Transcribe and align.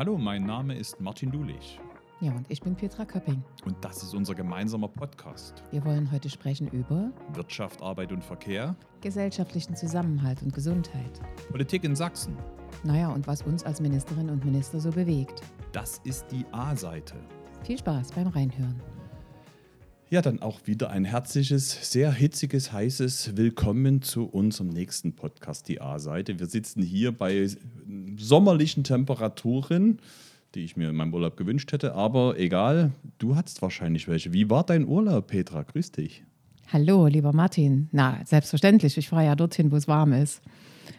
Hallo, 0.00 0.16
mein 0.16 0.46
Name 0.46 0.78
ist 0.78 0.98
Martin 0.98 1.30
Dulich 1.30 1.78
Ja, 2.22 2.32
und 2.32 2.46
ich 2.48 2.62
bin 2.62 2.74
Petra 2.74 3.04
Köpping. 3.04 3.44
und 3.66 3.76
das 3.82 4.02
ist 4.02 4.14
unser 4.14 4.34
gemeinsamer 4.34 4.88
Podcast. 4.88 5.62
Wir 5.72 5.84
wollen 5.84 6.10
heute 6.10 6.30
sprechen 6.30 6.68
über 6.68 7.10
Wirtschaft, 7.34 7.82
Arbeit 7.82 8.10
und 8.10 8.24
Verkehr, 8.24 8.74
gesellschaftlichen 9.02 9.76
Zusammenhalt 9.76 10.40
und 10.40 10.54
Gesundheit. 10.54 11.20
Politik 11.50 11.84
in 11.84 11.94
Sachsen. 11.94 12.34
Naja, 12.82 13.10
und 13.10 13.26
was 13.26 13.42
uns 13.42 13.62
als 13.62 13.82
Ministerinnen 13.82 14.30
und 14.30 14.42
Minister 14.42 14.80
so 14.80 14.88
bewegt. 14.88 15.42
Das 15.72 16.00
ist 16.04 16.24
die 16.32 16.46
A-Seite. 16.50 17.16
Viel 17.62 17.76
Spaß 17.76 18.12
beim 18.12 18.28
Reinhören. 18.28 18.80
Ja, 20.08 20.22
dann 20.22 20.42
auch 20.42 20.66
wieder 20.66 20.90
ein 20.90 21.04
herzliches, 21.04 21.92
sehr 21.92 22.10
hitziges, 22.10 22.72
heißes 22.72 23.36
Willkommen 23.36 24.02
zu 24.02 24.24
unserem 24.24 24.70
nächsten 24.70 25.14
Podcast, 25.14 25.68
die 25.68 25.80
A-Seite. 25.80 26.40
Wir 26.40 26.46
sitzen 26.46 26.82
hier 26.82 27.12
bei 27.12 27.48
sommerlichen 28.22 28.84
Temperaturen, 28.84 29.98
die 30.54 30.64
ich 30.64 30.76
mir 30.76 30.90
in 30.90 30.96
meinem 30.96 31.14
Urlaub 31.14 31.36
gewünscht 31.36 31.72
hätte, 31.72 31.94
aber 31.94 32.38
egal, 32.38 32.92
du 33.18 33.36
hattest 33.36 33.62
wahrscheinlich 33.62 34.08
welche. 34.08 34.32
Wie 34.32 34.50
war 34.50 34.64
dein 34.64 34.86
Urlaub, 34.86 35.28
Petra? 35.28 35.62
Grüß 35.62 35.92
dich. 35.92 36.24
Hallo, 36.72 37.06
lieber 37.06 37.32
Martin. 37.32 37.88
Na, 37.92 38.20
selbstverständlich. 38.24 38.96
Ich 38.96 39.08
fahre 39.08 39.26
ja 39.26 39.34
dorthin, 39.34 39.72
wo 39.72 39.76
es 39.76 39.88
warm 39.88 40.12
ist. 40.12 40.40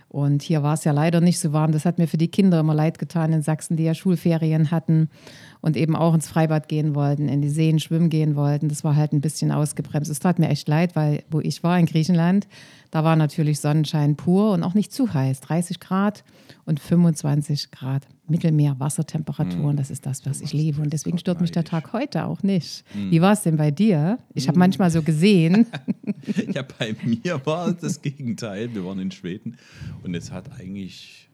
Und 0.08 0.42
hier 0.42 0.62
war 0.62 0.74
es 0.74 0.84
ja 0.84 0.92
leider 0.92 1.22
nicht 1.22 1.40
so 1.40 1.54
warm. 1.54 1.72
Das 1.72 1.86
hat 1.86 1.98
mir 1.98 2.08
für 2.08 2.18
die 2.18 2.28
Kinder 2.28 2.60
immer 2.60 2.74
leid 2.74 3.00
getan 3.00 3.32
in 3.32 3.42
Sachsen, 3.42 3.78
die 3.78 3.84
ja 3.84 3.94
Schulferien 3.94 4.72
hatten 4.72 5.10
und 5.62 5.78
eben 5.78 5.96
auch 5.96 6.14
ins 6.14 6.28
Freibad 6.28 6.68
gehen 6.68 6.96
wollten, 6.96 7.30
in 7.30 7.42
die 7.42 7.50
Seen 7.50 7.80
schwimmen 7.80 8.10
gehen 8.10 8.36
wollten. 8.36 8.68
Das 8.68 8.84
war 8.84 8.96
halt 8.96 9.14
ein 9.14 9.22
bisschen 9.22 9.52
ausgebremst. 9.52 10.12
Es 10.12 10.20
tat 10.20 10.40
mir 10.40 10.50
echt 10.50 10.68
leid, 10.68 10.96
weil 10.96 11.24
wo 11.30 11.40
ich 11.40 11.64
war 11.64 11.80
in 11.80 11.86
Griechenland, 11.86 12.48
da 12.90 13.04
war 13.04 13.16
natürlich 13.16 13.62
Sonnenschein 13.62 14.18
pur 14.18 14.52
und 14.52 14.64
auch 14.64 14.74
nicht 14.74 14.92
zu 14.92 15.14
heiß. 15.14 15.40
30 15.40 15.80
Grad 15.80 16.24
und 16.66 16.80
25 16.80 17.72
Grad 17.72 18.08
Mittelmeer, 18.32 18.80
Wassertemperaturen. 18.80 19.76
Das 19.78 19.92
ist 19.92 20.06
das, 20.06 20.26
was 20.26 20.42
ich 20.42 20.54
liebe. 20.54 20.82
Und 20.82 20.92
deswegen 20.94 21.18
stört 21.20 21.42
mich 21.42 21.52
der 21.52 21.64
Tag 21.64 21.94
heute 21.94 22.26
auch 22.26 22.42
nicht. 22.42 22.84
Wie 22.94 23.22
war 23.22 23.34
es 23.34 23.42
denn 23.44 23.58
bei 23.58 23.70
dir? 23.72 24.18
Ich 24.34 24.48
habe 24.48 24.58
manchmal 24.58 24.90
so 24.90 25.02
gesehen. 25.02 25.68
Ja, 26.54 26.62
bei 26.62 26.96
mir 27.04 27.44
war 27.46 27.74
das 27.74 28.00
Gegenteil. 28.02 28.74
Wir 28.76 28.86
waren 28.86 29.00
in 29.00 29.10
Schweden 29.12 29.58
und 30.04 30.14
es 30.14 30.32
hat 30.32 30.52
eigentlich 30.60 31.30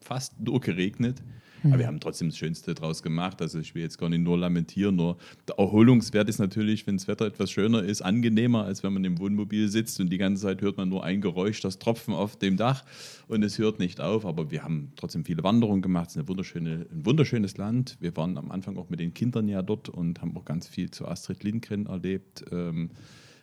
fast 0.00 0.38
nur 0.40 0.60
geregnet. 0.60 1.20
Aber 1.64 1.78
wir 1.78 1.86
haben 1.86 2.00
trotzdem 2.00 2.28
das 2.28 2.38
Schönste 2.38 2.74
draus 2.74 3.02
gemacht. 3.02 3.40
Also 3.42 3.58
ich 3.58 3.74
will 3.74 3.82
jetzt 3.82 3.98
gar 3.98 4.08
nicht 4.08 4.22
nur 4.22 4.38
lamentieren, 4.38 4.96
nur 4.96 5.16
der 5.48 5.58
Erholungswert 5.58 6.28
ist 6.28 6.38
natürlich, 6.38 6.86
wenn 6.86 6.96
das 6.96 7.08
Wetter 7.08 7.26
etwas 7.26 7.50
schöner 7.50 7.82
ist, 7.82 8.02
angenehmer, 8.02 8.64
als 8.64 8.82
wenn 8.82 8.92
man 8.92 9.04
im 9.04 9.18
Wohnmobil 9.18 9.68
sitzt 9.68 10.00
und 10.00 10.10
die 10.10 10.18
ganze 10.18 10.42
Zeit 10.42 10.62
hört 10.62 10.76
man 10.76 10.88
nur 10.88 11.04
ein 11.04 11.20
Geräusch, 11.20 11.60
das 11.60 11.78
Tropfen 11.78 12.14
auf 12.14 12.36
dem 12.36 12.56
Dach 12.56 12.84
und 13.28 13.42
es 13.42 13.58
hört 13.58 13.78
nicht 13.78 14.00
auf. 14.00 14.26
Aber 14.26 14.50
wir 14.50 14.62
haben 14.62 14.92
trotzdem 14.96 15.24
viele 15.24 15.42
Wanderungen 15.42 15.82
gemacht. 15.82 16.08
Es 16.08 16.16
ist 16.16 16.18
eine 16.18 16.28
wunderschöne, 16.28 16.86
ein 16.90 17.06
wunderschönes 17.06 17.56
Land. 17.56 17.96
Wir 18.00 18.16
waren 18.16 18.36
am 18.38 18.50
Anfang 18.50 18.76
auch 18.76 18.90
mit 18.90 19.00
den 19.00 19.14
Kindern 19.14 19.48
ja 19.48 19.62
dort 19.62 19.88
und 19.88 20.20
haben 20.20 20.36
auch 20.36 20.44
ganz 20.44 20.68
viel 20.68 20.90
zu 20.90 21.06
Astrid 21.06 21.42
Lindgren 21.42 21.86
erlebt. 21.86 22.44
Ähm, 22.50 22.90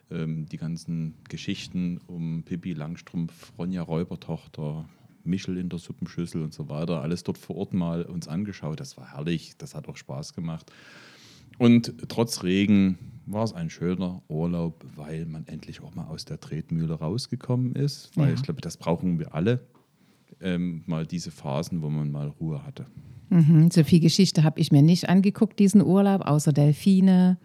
ähm, 0.10 0.46
die 0.46 0.58
ganzen 0.58 1.16
Geschichten 1.28 2.00
um 2.08 2.44
Pippi 2.44 2.74
Langstrumpf, 2.74 3.52
Ronja 3.58 3.82
Räubertochter, 3.82 4.88
Michel 5.28 5.58
in 5.58 5.70
der 5.70 5.80
Suppenschüssel 5.80 6.42
und 6.42 6.54
so 6.54 6.70
weiter, 6.70 7.02
alles 7.02 7.24
dort 7.24 7.38
vor 7.38 7.58
Ort 7.58 7.74
mal 7.74 8.04
uns 8.04 8.28
angeschaut. 8.28 8.80
Das 8.80 8.98
war 8.98 9.14
herrlich, 9.14 9.56
das 9.58 9.76
hat 9.76 9.88
auch 9.88 9.98
Spaß 9.98 10.34
gemacht. 10.34 10.72
Und 11.58 11.94
trotz 12.08 12.44
Regen 12.44 12.98
war 13.26 13.44
es 13.44 13.54
ein 13.54 13.70
schöner 13.70 14.22
Urlaub, 14.28 14.86
weil 14.96 15.26
man 15.26 15.46
endlich 15.48 15.82
auch 15.82 15.96
mal 15.96 16.06
aus 16.06 16.26
der 16.26 16.40
Tretmühle 16.40 16.94
rausgekommen 16.94 17.74
ist. 17.76 18.16
Weil 18.16 18.30
Ja. 18.30 18.34
ich 18.36 18.44
glaube, 18.44 18.62
das 18.62 18.78
brauchen 18.78 19.20
wir 19.20 19.34
alle. 19.34 19.60
Ähm, 20.40 20.84
mal 20.86 21.06
diese 21.08 21.32
Phasen, 21.32 21.82
wo 21.82 21.90
man 21.90 22.12
mal 22.12 22.28
Ruhe 22.28 22.64
hatte. 22.64 22.86
Mhm, 23.30 23.72
so 23.72 23.84
viel 23.84 24.00
Geschichte 24.00 24.44
habe 24.44 24.60
ich 24.60 24.72
mir 24.72 24.82
nicht 24.84 25.10
angeguckt, 25.10 25.58
diesen 25.60 25.82
Urlaub, 25.82 26.22
außer 26.22 26.54
Delfine 26.54 27.38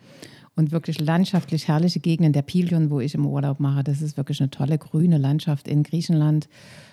und 0.56 0.72
wirklich 0.72 1.00
landschaftlich 1.00 1.68
herrliche 1.68 2.00
Gegenden. 2.00 2.32
Der 2.32 2.42
Pilion, 2.42 2.90
wo 2.90 3.00
ich 3.00 3.14
im 3.14 3.26
Urlaub 3.26 3.60
mache, 3.60 3.84
das 3.84 4.02
ist 4.02 4.16
wirklich 4.16 4.40
eine 4.40 4.50
tolle 4.50 4.78
grüne 4.78 5.18
Landschaft 5.18 5.68
in 5.68 5.82
Griechenland. 5.82 6.48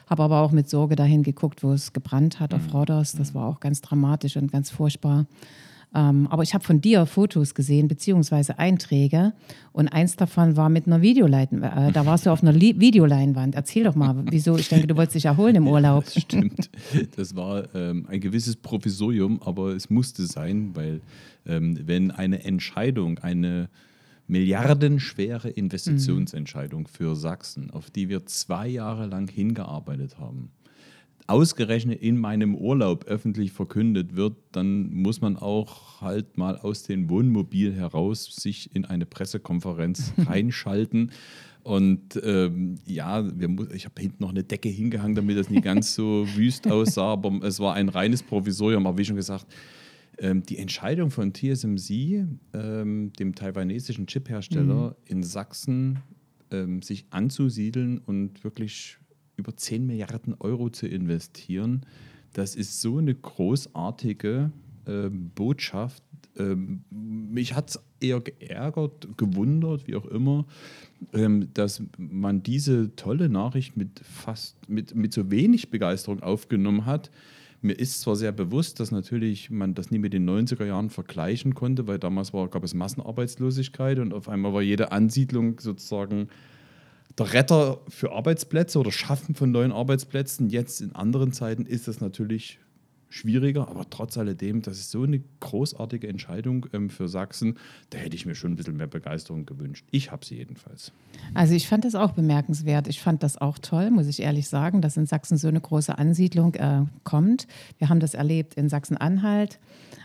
Habe 0.08 0.24
aber 0.24 0.42
auch 0.42 0.52
mit 0.52 0.70
Sorge 0.70 0.96
dahin 0.96 1.24
geguckt, 1.24 1.64
wo 1.64 1.72
es 1.72 1.94
gebrannt 1.94 2.40
hat 2.40 2.54
auf 2.54 2.74
Rhodos. 2.74 3.14
Das 3.14 3.36
war 3.36 3.48
auch 3.48 3.60
ganz 3.60 3.82
dramatisch 3.82 4.38
und 4.38 4.52
ganz 4.52 4.70
furchtbar. 4.70 5.26
Ähm, 5.94 6.28
aber 6.30 6.44
ich 6.44 6.54
habe 6.54 6.64
von 6.64 6.82
dir 6.82 7.06
Fotos 7.06 7.56
gesehen, 7.56 7.88
beziehungsweise 7.88 8.60
Einträge. 8.60 9.34
Und 9.72 9.88
eins 9.88 10.16
davon 10.16 10.56
war 10.56 10.70
mit 10.70 10.86
einer 10.86 11.02
Videoleinwand. 11.02 11.90
Äh, 11.90 11.92
da 11.92 12.06
warst 12.06 12.26
du 12.26 12.30
auf 12.30 12.44
einer 12.44 12.52
Li 12.52 12.80
Videoleinwand. 12.80 13.56
Erzähl 13.56 13.86
doch 13.86 13.96
mal, 13.96 14.16
wieso? 14.30 14.56
Ich 14.58 14.70
denke, 14.70 14.88
du 14.88 14.96
wolltest 14.96 15.16
dich 15.16 15.26
erholen 15.26 15.56
im 15.56 15.68
Urlaub. 15.68 16.06
Das 16.06 16.14
stimmt. 16.22 16.70
Das 17.16 17.36
war 17.36 17.74
ähm, 17.74 18.06
ein 18.08 18.20
gewisses 18.20 18.56
Provisorium, 18.56 19.42
aber 19.42 19.76
es 19.76 19.90
musste 19.90 20.26
sein, 20.26 20.72
weil 20.76 21.02
ähm, 21.46 21.80
wenn 21.88 22.12
eine 22.12 22.44
Entscheidung, 22.44 23.18
eine 23.20 23.70
milliardenschwere 24.28 25.50
Investitionsentscheidung 25.50 26.88
für 26.88 27.16
Sachsen, 27.16 27.72
auf 27.72 27.90
die 27.90 28.10
wir 28.10 28.28
zwei 28.28 28.68
Jahre 28.68 29.08
lang 29.08 29.28
hingearbeitet 29.28 30.20
haben, 30.20 30.52
ausgerechnet 31.30 32.02
in 32.02 32.18
meinem 32.18 32.56
Urlaub 32.56 33.06
öffentlich 33.06 33.52
verkündet 33.52 34.16
wird, 34.16 34.36
dann 34.52 34.92
muss 34.92 35.22
man 35.22 35.38
auch 35.38 36.02
halt 36.02 36.38
mal 36.38 36.58
aus 36.58 36.84
dem 36.84 37.10
Wohnmobil 37.10 37.74
heraus 37.74 38.26
sich 38.26 38.76
in 38.76 38.86
eine 38.86 39.06
Pressekonferenz 39.06 40.14
reinschalten. 40.18 41.12
Und 41.62 42.20
ähm, 42.24 42.76
ja, 42.86 43.24
wir, 43.38 43.50
ich 43.74 43.86
habe 43.86 44.02
hinten 44.02 44.24
noch 44.24 44.30
eine 44.30 44.44
Decke 44.44 44.70
hingehangen, 44.70 45.16
damit 45.16 45.38
das 45.38 45.50
nicht 45.50 45.64
ganz 45.64 45.94
so 45.94 46.26
wüst 46.36 46.70
aussah, 46.70 47.14
aber 47.14 47.44
es 47.44 47.60
war 47.60 47.76
ein 47.76 47.90
reines 47.90 48.24
Provisorium. 48.24 48.88
Aber 48.88 48.98
wie 48.98 49.06
schon 49.06 49.16
gesagt, 49.16 49.46
ähm, 50.18 50.42
die 50.44 50.58
Entscheidung 50.58 51.12
von 51.12 51.34
TSMC, 51.34 52.26
ähm, 52.54 53.14
dem 53.20 53.36
taiwanesischen 53.36 54.08
Chiphersteller 54.08 54.96
in 55.06 55.22
Sachsen, 55.22 56.00
ähm, 56.52 56.82
sich 56.82 57.06
anzusiedeln 57.12 58.00
und 58.00 58.44
wirklich 58.44 58.98
über 59.40 59.56
10 59.56 59.86
Milliarden 59.86 60.36
Euro 60.40 60.70
zu 60.70 60.88
investieren, 60.88 61.86
das 62.34 62.56
ist 62.56 62.82
so 62.82 62.98
eine 62.98 63.16
großartige 63.16 64.52
ähm, 64.86 65.32
Botschaft. 65.34 66.04
Ähm, 66.38 66.84
mich 66.90 67.56
hat 67.56 67.70
es 67.70 67.80
eher 68.00 68.20
geärgert, 68.20 69.08
gewundert, 69.18 69.88
wie 69.88 69.96
auch 69.96 70.06
immer, 70.06 70.46
ähm, 71.14 71.50
dass 71.54 71.82
man 71.98 72.44
diese 72.44 72.96
tolle 72.96 73.30
Nachricht 73.30 73.78
mit 73.78 74.00
fast 74.00 74.58
mit, 74.70 74.96
mit 74.96 75.14
so 75.14 75.32
wenig 75.32 75.70
Begeisterung 75.70 76.22
aufgenommen 76.22 76.86
hat. 76.86 77.10
Mir 77.62 77.74
ist 77.74 78.00
zwar 78.02 78.16
sehr 78.16 78.32
bewusst, 78.32 78.80
dass 78.80 78.92
natürlich 78.92 79.50
man 79.50 79.74
das 79.74 79.92
nie 79.92 80.00
mit 80.00 80.14
den 80.14 80.30
90er 80.30 80.66
Jahren 80.66 80.90
vergleichen 80.90 81.56
konnte, 81.56 81.88
weil 81.88 82.00
damals 82.00 82.34
war, 82.34 82.48
gab 82.48 82.64
es 82.64 82.74
Massenarbeitslosigkeit 82.74 84.00
und 84.00 84.14
auf 84.14 84.30
einmal 84.30 84.54
war 84.54 84.62
jede 84.62 84.94
Ansiedlung 84.94 85.60
sozusagen 85.60 86.30
der 87.20 87.34
Retter 87.34 87.80
für 87.88 88.12
Arbeitsplätze 88.12 88.80
oder 88.80 88.92
Schaffen 88.92 89.36
von 89.36 89.52
neuen 89.52 89.72
Arbeitsplätzen. 89.72 90.50
Jetzt 90.50 90.82
in 90.82 90.96
anderen 90.96 91.32
Zeiten 91.32 91.66
ist 91.66 91.88
das 91.88 92.02
natürlich 92.02 92.60
schwieriger, 93.10 93.68
aber 93.68 93.90
trotz 93.90 94.18
alledem, 94.18 94.62
das 94.62 94.78
ist 94.78 94.92
so 94.92 95.04
eine 95.04 95.22
großartige 95.40 96.08
Entscheidung 96.08 96.68
ähm, 96.74 96.90
für 96.90 97.08
Sachsen. 97.08 97.58
Da 97.90 97.98
hätte 97.98 98.16
ich 98.16 98.26
mir 98.26 98.36
schon 98.36 98.54
ein 98.54 98.56
bisschen 98.56 98.78
mehr 98.78 98.88
Begeisterung 98.88 99.46
gewünscht. 99.46 99.86
Ich 99.92 100.12
habe 100.12 100.24
sie 100.26 100.36
jedenfalls. 100.36 100.92
Also 101.34 101.56
ich 101.56 101.68
fand 101.68 101.86
das 101.86 101.96
auch 101.96 102.12
bemerkenswert. 102.12 102.88
Ich 102.88 103.02
fand 103.02 103.24
das 103.24 103.38
auch 103.38 103.58
toll, 103.58 103.90
muss 103.90 104.08
ich 104.08 104.22
ehrlich 104.22 104.48
sagen, 104.48 104.82
dass 104.82 104.96
in 104.96 105.08
Sachsen 105.08 105.38
so 105.38 105.48
eine 105.48 105.60
große 105.60 105.98
Ansiedlung 105.98 106.54
äh, 106.54 106.86
kommt. 107.04 107.48
Wir 107.80 107.90
haben 107.90 108.00
das 108.00 108.14
erlebt 108.14 108.54
in 108.54 108.70
Sachsen-Anhalt. 108.70 109.60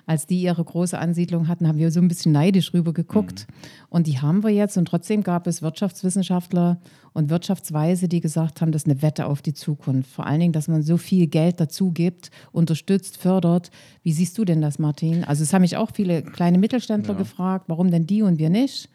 Als 0.07 0.27
die 0.27 0.43
ihre 0.43 0.63
große 0.63 0.99
Ansiedlung 0.99 1.49
hatten, 1.49 1.67
haben 1.67 1.79
wir 1.79 1.91
so 1.91 2.01
ein 2.01 2.09
bisschen 2.09 2.33
neidisch 2.33 2.75
rüber 2.75 2.93
geguckt. 2.93 3.47
Und 3.89 4.07
die 4.07 4.21
haben 4.21 4.43
wir 4.43 4.51
jetzt. 4.51 4.77
Und 4.77 4.87
trotzdem 4.87 5.23
gab 5.23 5.47
es 5.47 5.63
Wirtschaftswissenschaftler 5.63 6.79
und 7.15 7.31
Wirtschaftsweise, 7.31 8.09
die 8.09 8.21
gesagt 8.21 8.61
haben, 8.61 8.73
das 8.73 8.83
ist 8.83 8.91
eine 8.91 9.01
Wette 9.01 9.27
auf 9.27 9.41
die 9.41 9.55
Zukunft. 9.55 10.11
Vor 10.11 10.27
allen 10.27 10.41
Dingen, 10.41 10.53
dass 10.53 10.69
man 10.69 10.83
so 10.83 10.97
viel 10.97 11.29
Geld 11.29 11.61
dazu 11.61 11.93
gibt, 11.93 12.31
unterstützt, 12.53 13.17
fördert. 13.17 13.71
Wie 14.03 14.13
siehst 14.13 14.37
du 14.37 14.45
denn 14.45 14.61
das, 14.61 14.79
Martin? 14.79 15.25
Also 15.25 15.45
es 15.45 15.53
haben 15.53 15.63
mich 15.63 15.77
auch 15.77 15.91
viele 15.95 16.23
kleine 16.23 16.59
Mittelständler 16.59 17.15
Ja. 17.15 17.19
gefragt, 17.19 17.67
warum 17.69 17.91
denn 17.91 18.07
die 18.07 18.23
und 18.23 18.39
wir 18.39 18.51
nicht? 18.51 18.91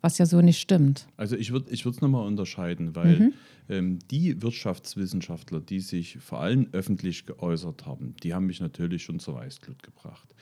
Was 0.00 0.18
ja 0.18 0.26
so 0.26 0.40
nicht 0.40 0.60
stimmt. 0.60 1.06
Also 1.16 1.34
ich 1.34 1.50
würde 1.50 1.70
ich 1.70 1.84
es 1.84 2.00
nochmal 2.00 2.26
unterscheiden, 2.26 2.94
weil 2.94 3.32
ähm, 3.70 3.98
die 4.10 4.40
Wirtschaftswissenschaftler, 4.42 5.60
die 5.60 5.80
sich 5.80 6.18
vor 6.18 6.40
allem 6.40 6.68
öffentlich 6.72 7.26
geäußert 7.26 7.86
haben, 7.86 8.14
die 8.22 8.34
haben 8.34 8.46
mich 8.46 8.60
natürlich 8.60 9.02
schon 9.02 9.18
zur 9.18 9.36
Weißglut 9.36 9.82
gebracht. 9.82 10.34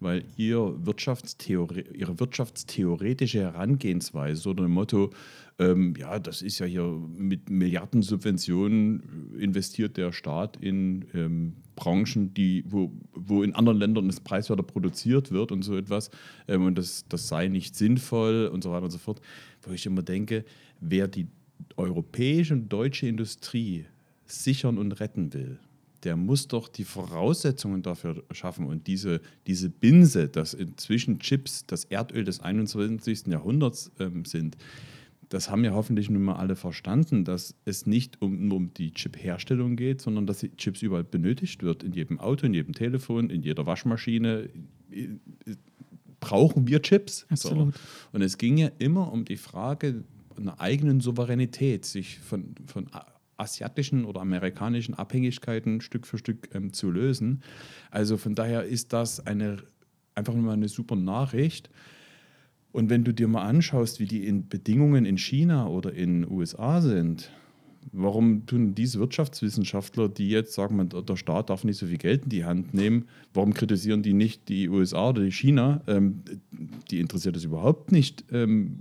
Weil 0.00 0.24
ihr 0.36 0.74
Wirtschaftstheore 0.86 1.80
ihre 1.92 2.20
wirtschaftstheoretische 2.20 3.40
Herangehensweise, 3.40 4.40
so 4.40 4.54
dem 4.54 4.70
Motto, 4.70 5.10
ähm, 5.58 5.94
ja, 5.98 6.18
das 6.20 6.40
ist 6.40 6.60
ja 6.60 6.66
hier 6.66 6.84
mit 7.16 7.50
Milliardensubventionen 7.50 9.36
investiert 9.38 9.96
der 9.96 10.12
Staat 10.12 10.56
in 10.56 11.06
ähm, 11.14 11.54
Branchen, 11.74 12.32
die, 12.32 12.64
wo, 12.68 12.92
wo 13.12 13.42
in 13.42 13.54
anderen 13.54 13.78
Ländern 13.78 14.06
das 14.06 14.20
preiswerter 14.20 14.62
produziert 14.62 15.32
wird 15.32 15.50
und 15.50 15.62
so 15.62 15.76
etwas. 15.76 16.10
Ähm, 16.46 16.64
und 16.64 16.78
das, 16.78 17.04
das 17.08 17.26
sei 17.28 17.48
nicht 17.48 17.74
sinnvoll 17.74 18.48
und 18.52 18.62
so 18.62 18.70
weiter 18.70 18.84
und 18.84 18.90
so 18.90 18.98
fort. 18.98 19.20
Wo 19.62 19.72
ich 19.72 19.84
immer 19.86 20.02
denke, 20.02 20.44
wer 20.80 21.08
die 21.08 21.26
europäische 21.76 22.54
und 22.54 22.68
deutsche 22.68 23.08
Industrie 23.08 23.84
sichern 24.26 24.78
und 24.78 24.92
retten 25.00 25.32
will, 25.32 25.58
der 26.04 26.16
muss 26.16 26.48
doch 26.48 26.68
die 26.68 26.84
Voraussetzungen 26.84 27.82
dafür 27.82 28.22
schaffen. 28.30 28.66
Und 28.66 28.86
diese, 28.86 29.20
diese 29.46 29.68
Binse, 29.68 30.28
dass 30.28 30.54
inzwischen 30.54 31.18
Chips 31.18 31.66
das 31.66 31.84
Erdöl 31.84 32.24
des 32.24 32.40
21. 32.40 33.26
Jahrhunderts 33.26 33.90
ähm, 33.98 34.24
sind, 34.24 34.56
das 35.28 35.50
haben 35.50 35.64
ja 35.64 35.72
hoffentlich 35.72 36.08
nun 36.08 36.22
mal 36.22 36.36
alle 36.36 36.56
verstanden, 36.56 37.24
dass 37.24 37.54
es 37.64 37.86
nicht 37.86 38.22
um, 38.22 38.50
um 38.50 38.72
die 38.72 38.92
Chip-Herstellung 38.92 39.76
geht, 39.76 40.00
sondern 40.00 40.26
dass 40.26 40.38
die 40.38 40.56
Chips 40.56 40.80
überall 40.82 41.04
benötigt 41.04 41.62
wird. 41.62 41.82
In 41.82 41.92
jedem 41.92 42.18
Auto, 42.18 42.46
in 42.46 42.54
jedem 42.54 42.74
Telefon, 42.74 43.28
in 43.28 43.42
jeder 43.42 43.66
Waschmaschine 43.66 44.48
brauchen 46.20 46.66
wir 46.66 46.80
Chips. 46.80 47.26
Absolut. 47.28 47.74
So. 47.74 47.80
Und 48.12 48.22
es 48.22 48.38
ging 48.38 48.56
ja 48.56 48.70
immer 48.78 49.12
um 49.12 49.24
die 49.24 49.36
Frage 49.36 50.04
einer 50.36 50.60
eigenen 50.60 51.00
Souveränität, 51.00 51.84
sich 51.84 52.20
von, 52.20 52.54
von 52.66 52.86
asiatischen 53.38 54.04
oder 54.04 54.20
amerikanischen 54.20 54.94
Abhängigkeiten 54.94 55.80
Stück 55.80 56.06
für 56.06 56.18
Stück 56.18 56.48
ähm, 56.54 56.72
zu 56.72 56.90
lösen. 56.90 57.42
Also 57.90 58.16
von 58.16 58.34
daher 58.34 58.64
ist 58.64 58.92
das 58.92 59.26
eine, 59.26 59.58
einfach 60.14 60.34
nur 60.34 60.52
eine 60.52 60.68
super 60.68 60.96
Nachricht. 60.96 61.70
Und 62.72 62.90
wenn 62.90 63.04
du 63.04 63.14
dir 63.14 63.28
mal 63.28 63.46
anschaust, 63.46 64.00
wie 64.00 64.06
die 64.06 64.26
in 64.26 64.48
Bedingungen 64.48 65.04
in 65.04 65.16
China 65.16 65.68
oder 65.68 65.92
in 65.92 66.22
den 66.22 66.30
USA 66.30 66.80
sind, 66.80 67.30
warum 67.92 68.46
tun 68.46 68.74
diese 68.74 68.98
Wirtschaftswissenschaftler, 68.98 70.08
die 70.08 70.28
jetzt 70.28 70.52
sagen, 70.52 70.88
der 70.88 71.16
Staat 71.16 71.50
darf 71.50 71.64
nicht 71.64 71.78
so 71.78 71.86
viel 71.86 71.98
Geld 71.98 72.24
in 72.24 72.28
die 72.28 72.44
Hand 72.44 72.74
nehmen, 72.74 73.06
warum 73.32 73.54
kritisieren 73.54 74.02
die 74.02 74.12
nicht 74.12 74.48
die 74.48 74.68
USA 74.68 75.10
oder 75.10 75.22
die 75.22 75.32
China? 75.32 75.80
Ähm, 75.86 76.22
die 76.90 77.00
interessiert 77.00 77.36
es 77.36 77.44
überhaupt 77.44 77.92
nicht, 77.92 78.24
ähm, 78.32 78.76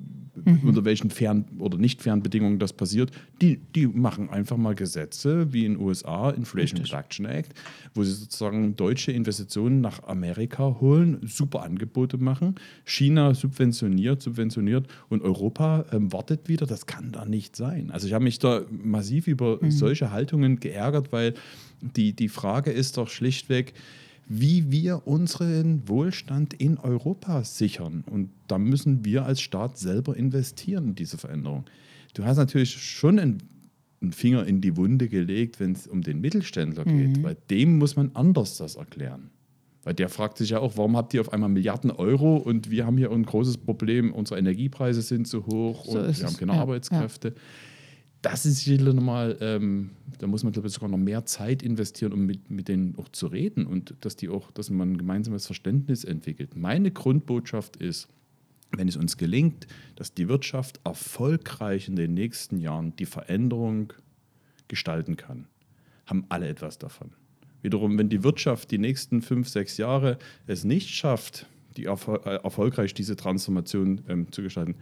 mhm. 0.45 0.61
unter 0.63 0.85
welchen 0.85 1.09
fairen 1.09 1.45
oder 1.59 1.77
nicht 1.77 2.01
fairen 2.01 2.21
Bedingungen 2.21 2.59
das 2.59 2.73
passiert. 2.73 3.11
Die, 3.41 3.59
die 3.75 3.87
machen 3.87 4.29
einfach 4.29 4.57
mal 4.57 4.75
Gesetze 4.75 5.53
wie 5.53 5.65
in 5.65 5.73
den 5.73 5.81
USA, 5.81 6.29
Inflation 6.29 6.79
Richtig. 6.79 6.93
Reduction 6.93 7.25
Act, 7.25 7.53
wo 7.93 8.03
sie 8.03 8.13
sozusagen 8.13 8.75
deutsche 8.75 9.11
Investitionen 9.11 9.81
nach 9.81 10.03
Amerika 10.03 10.77
holen, 10.79 11.19
super 11.23 11.63
Angebote 11.63 12.17
machen. 12.17 12.55
China 12.85 13.33
subventioniert, 13.33 14.21
subventioniert 14.21 14.87
und 15.09 15.21
Europa 15.21 15.85
ähm, 15.91 16.11
wartet 16.13 16.47
wieder. 16.47 16.65
Das 16.65 16.85
kann 16.85 17.11
da 17.11 17.25
nicht 17.25 17.55
sein. 17.55 17.91
Also 17.91 18.07
ich 18.07 18.13
habe 18.13 18.23
mich 18.23 18.39
da 18.39 18.61
massiv 18.69 19.27
über 19.27 19.59
mhm. 19.61 19.71
solche 19.71 20.11
Haltungen 20.11 20.59
geärgert, 20.59 21.11
weil 21.11 21.33
die, 21.81 22.13
die 22.13 22.29
Frage 22.29 22.71
ist 22.71 22.97
doch 22.97 23.09
schlichtweg, 23.09 23.73
wie 24.29 24.71
wir 24.71 25.07
unseren 25.07 25.87
Wohlstand 25.87 26.53
in 26.53 26.77
Europa 26.77 27.43
sichern. 27.43 28.03
Und 28.09 28.29
da 28.47 28.57
müssen 28.57 29.05
wir 29.05 29.25
als 29.25 29.41
Staat 29.41 29.77
selber 29.77 30.15
investieren 30.15 30.89
in 30.89 30.95
diese 30.95 31.17
Veränderung. 31.17 31.65
Du 32.13 32.25
hast 32.25 32.37
natürlich 32.37 32.71
schon 32.71 33.19
einen, 33.19 33.43
Finger 34.11 34.45
in 34.45 34.61
die 34.61 34.77
Wunde 34.77 35.09
gelegt, 35.09 35.59
wenn 35.59 35.71
es 35.71 35.87
um 35.87 36.03
den 36.03 36.21
Mittelständler 36.21 36.85
geht, 36.85 37.17
mhm. 37.17 37.23
weil 37.23 37.35
dem 37.49 37.79
muss 37.79 37.95
man 37.95 38.11
anders 38.13 38.57
das 38.57 38.75
erklären. 38.75 39.31
Weil 39.83 39.95
der 39.95 40.07
fragt 40.07 40.37
sich 40.37 40.51
ja 40.51 40.59
auch, 40.59 40.77
warum 40.77 40.95
habt 40.95 41.15
ihr 41.15 41.21
auf 41.21 41.33
einmal 41.33 41.49
Milliarden 41.49 41.89
Euro 41.89 42.37
und 42.37 42.69
wir 42.69 42.85
haben 42.85 42.97
hier 42.99 43.09
ein 43.09 43.23
großes 43.23 43.57
Problem, 43.57 44.13
unsere 44.13 44.39
Energiepreise 44.39 45.01
sind 45.01 45.27
zu 45.27 45.47
hoch 45.47 45.85
so 45.85 45.97
und 45.97 46.19
wir 46.19 46.27
haben 46.27 46.37
keine 46.37 46.53
ja, 46.53 46.61
Arbeitskräfte. 46.61 47.29
Ja 47.29 47.33
das 48.21 48.45
ist 48.45 48.61
sicher 48.61 48.93
nochmal, 48.93 49.37
ähm, 49.41 49.91
da 50.17 50.27
muss 50.27 50.43
man, 50.43 50.53
glaube 50.53 50.67
ich, 50.67 50.73
sogar 50.73 50.89
noch 50.89 50.97
mehr 50.97 51.25
Zeit 51.25 51.61
investieren, 51.61 52.13
um 52.13 52.25
mit, 52.25 52.49
mit 52.49 52.67
denen 52.67 52.95
auch 52.97 53.09
zu 53.09 53.27
reden 53.27 53.65
und 53.65 53.95
dass 54.01 54.15
die 54.15 54.29
auch, 54.29 54.51
dass 54.51 54.69
man 54.69 54.93
ein 54.93 54.97
gemeinsames 54.97 55.45
Verständnis 55.45 56.03
entwickelt. 56.03 56.55
Meine 56.55 56.91
Grundbotschaft 56.91 57.77
ist, 57.77 58.07
wenn 58.71 58.87
es 58.87 58.97
uns 58.97 59.17
gelingt, 59.17 59.67
dass 59.95 60.13
die 60.13 60.27
Wirtschaft 60.27 60.79
erfolgreich 60.83 61.87
in 61.87 61.95
den 61.95 62.13
nächsten 62.13 62.59
Jahren 62.59 62.95
die 62.97 63.05
Veränderung 63.05 63.93
gestalten 64.67 65.15
kann, 65.15 65.47
haben 66.05 66.25
alle 66.29 66.47
etwas 66.47 66.77
davon. 66.77 67.11
Wiederum, 67.61 67.97
wenn 67.97 68.09
die 68.09 68.23
Wirtschaft 68.23 68.71
die 68.71 68.77
nächsten 68.77 69.21
fünf, 69.21 69.47
sechs 69.49 69.77
Jahre 69.77 70.17
es 70.45 70.63
nicht 70.63 70.89
schafft, 70.89 71.47
die 71.77 71.85
erfol 71.85 72.19
äh, 72.25 72.35
erfolgreich 72.43 72.93
diese 72.93 73.15
Transformation 73.15 74.01
ähm, 74.09 74.31
zu 74.31 74.41
gestalten. 74.41 74.75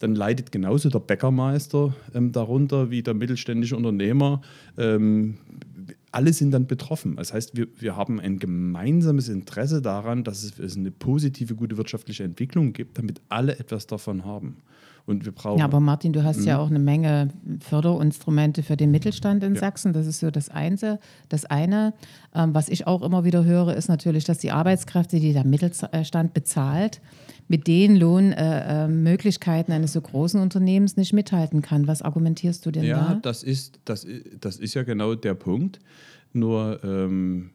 Dann 0.00 0.14
leidet 0.14 0.52
genauso 0.52 0.88
der 0.88 0.98
Bäckermeister 0.98 1.94
ähm, 2.14 2.32
darunter 2.32 2.90
wie 2.90 3.02
der 3.02 3.14
mittelständische 3.14 3.76
Unternehmer. 3.76 4.42
Ähm, 4.76 5.38
alle 6.12 6.32
sind 6.32 6.50
dann 6.50 6.66
betroffen. 6.66 7.16
Das 7.16 7.32
heißt, 7.32 7.56
wir, 7.56 7.68
wir 7.78 7.96
haben 7.96 8.20
ein 8.20 8.38
gemeinsames 8.38 9.28
Interesse 9.28 9.80
daran, 9.80 10.24
dass 10.24 10.42
es, 10.42 10.58
es 10.58 10.76
eine 10.76 10.90
positive, 10.90 11.54
gute 11.54 11.76
wirtschaftliche 11.76 12.24
Entwicklung 12.24 12.72
gibt, 12.72 12.98
damit 12.98 13.20
alle 13.28 13.58
etwas 13.58 13.86
davon 13.86 14.24
haben. 14.24 14.56
Und 15.10 15.24
wir 15.24 15.32
brauchen. 15.32 15.58
Ja, 15.58 15.64
aber 15.64 15.80
Martin, 15.80 16.12
du 16.12 16.22
hast 16.22 16.40
mhm. 16.40 16.46
ja 16.46 16.58
auch 16.58 16.68
eine 16.68 16.78
Menge 16.78 17.30
Förderinstrumente 17.58 18.62
für 18.62 18.76
den 18.76 18.92
Mittelstand 18.92 19.42
in 19.42 19.54
ja. 19.54 19.60
Sachsen. 19.60 19.92
Das 19.92 20.06
ist 20.06 20.20
so 20.20 20.30
das 20.30 20.48
eine. 20.48 21.00
Das 21.28 21.44
eine, 21.44 21.94
ähm, 22.32 22.54
was 22.54 22.68
ich 22.68 22.86
auch 22.86 23.02
immer 23.02 23.24
wieder 23.24 23.44
höre, 23.44 23.74
ist 23.74 23.88
natürlich, 23.88 24.22
dass 24.22 24.38
die 24.38 24.52
Arbeitskräfte, 24.52 25.18
die 25.18 25.32
der 25.32 25.44
Mittelstand 25.44 26.32
bezahlt, 26.32 27.00
mit 27.48 27.66
den 27.66 27.96
Lohnmöglichkeiten 27.96 29.72
äh, 29.72 29.74
äh, 29.74 29.78
eines 29.78 29.94
so 29.94 30.00
großen 30.00 30.40
Unternehmens 30.40 30.96
nicht 30.96 31.12
mithalten 31.12 31.60
kann. 31.60 31.88
Was 31.88 32.02
argumentierst 32.02 32.64
du 32.64 32.70
denn 32.70 32.84
ja, 32.84 32.96
da? 32.96 33.12
Ja, 33.14 33.18
das 33.20 33.42
ist, 33.42 33.80
das, 33.84 34.06
das 34.40 34.58
ist 34.58 34.74
ja 34.74 34.84
genau 34.84 35.16
der 35.16 35.34
Punkt. 35.34 35.80
Nur 36.32 36.78
ähm, 36.84 37.50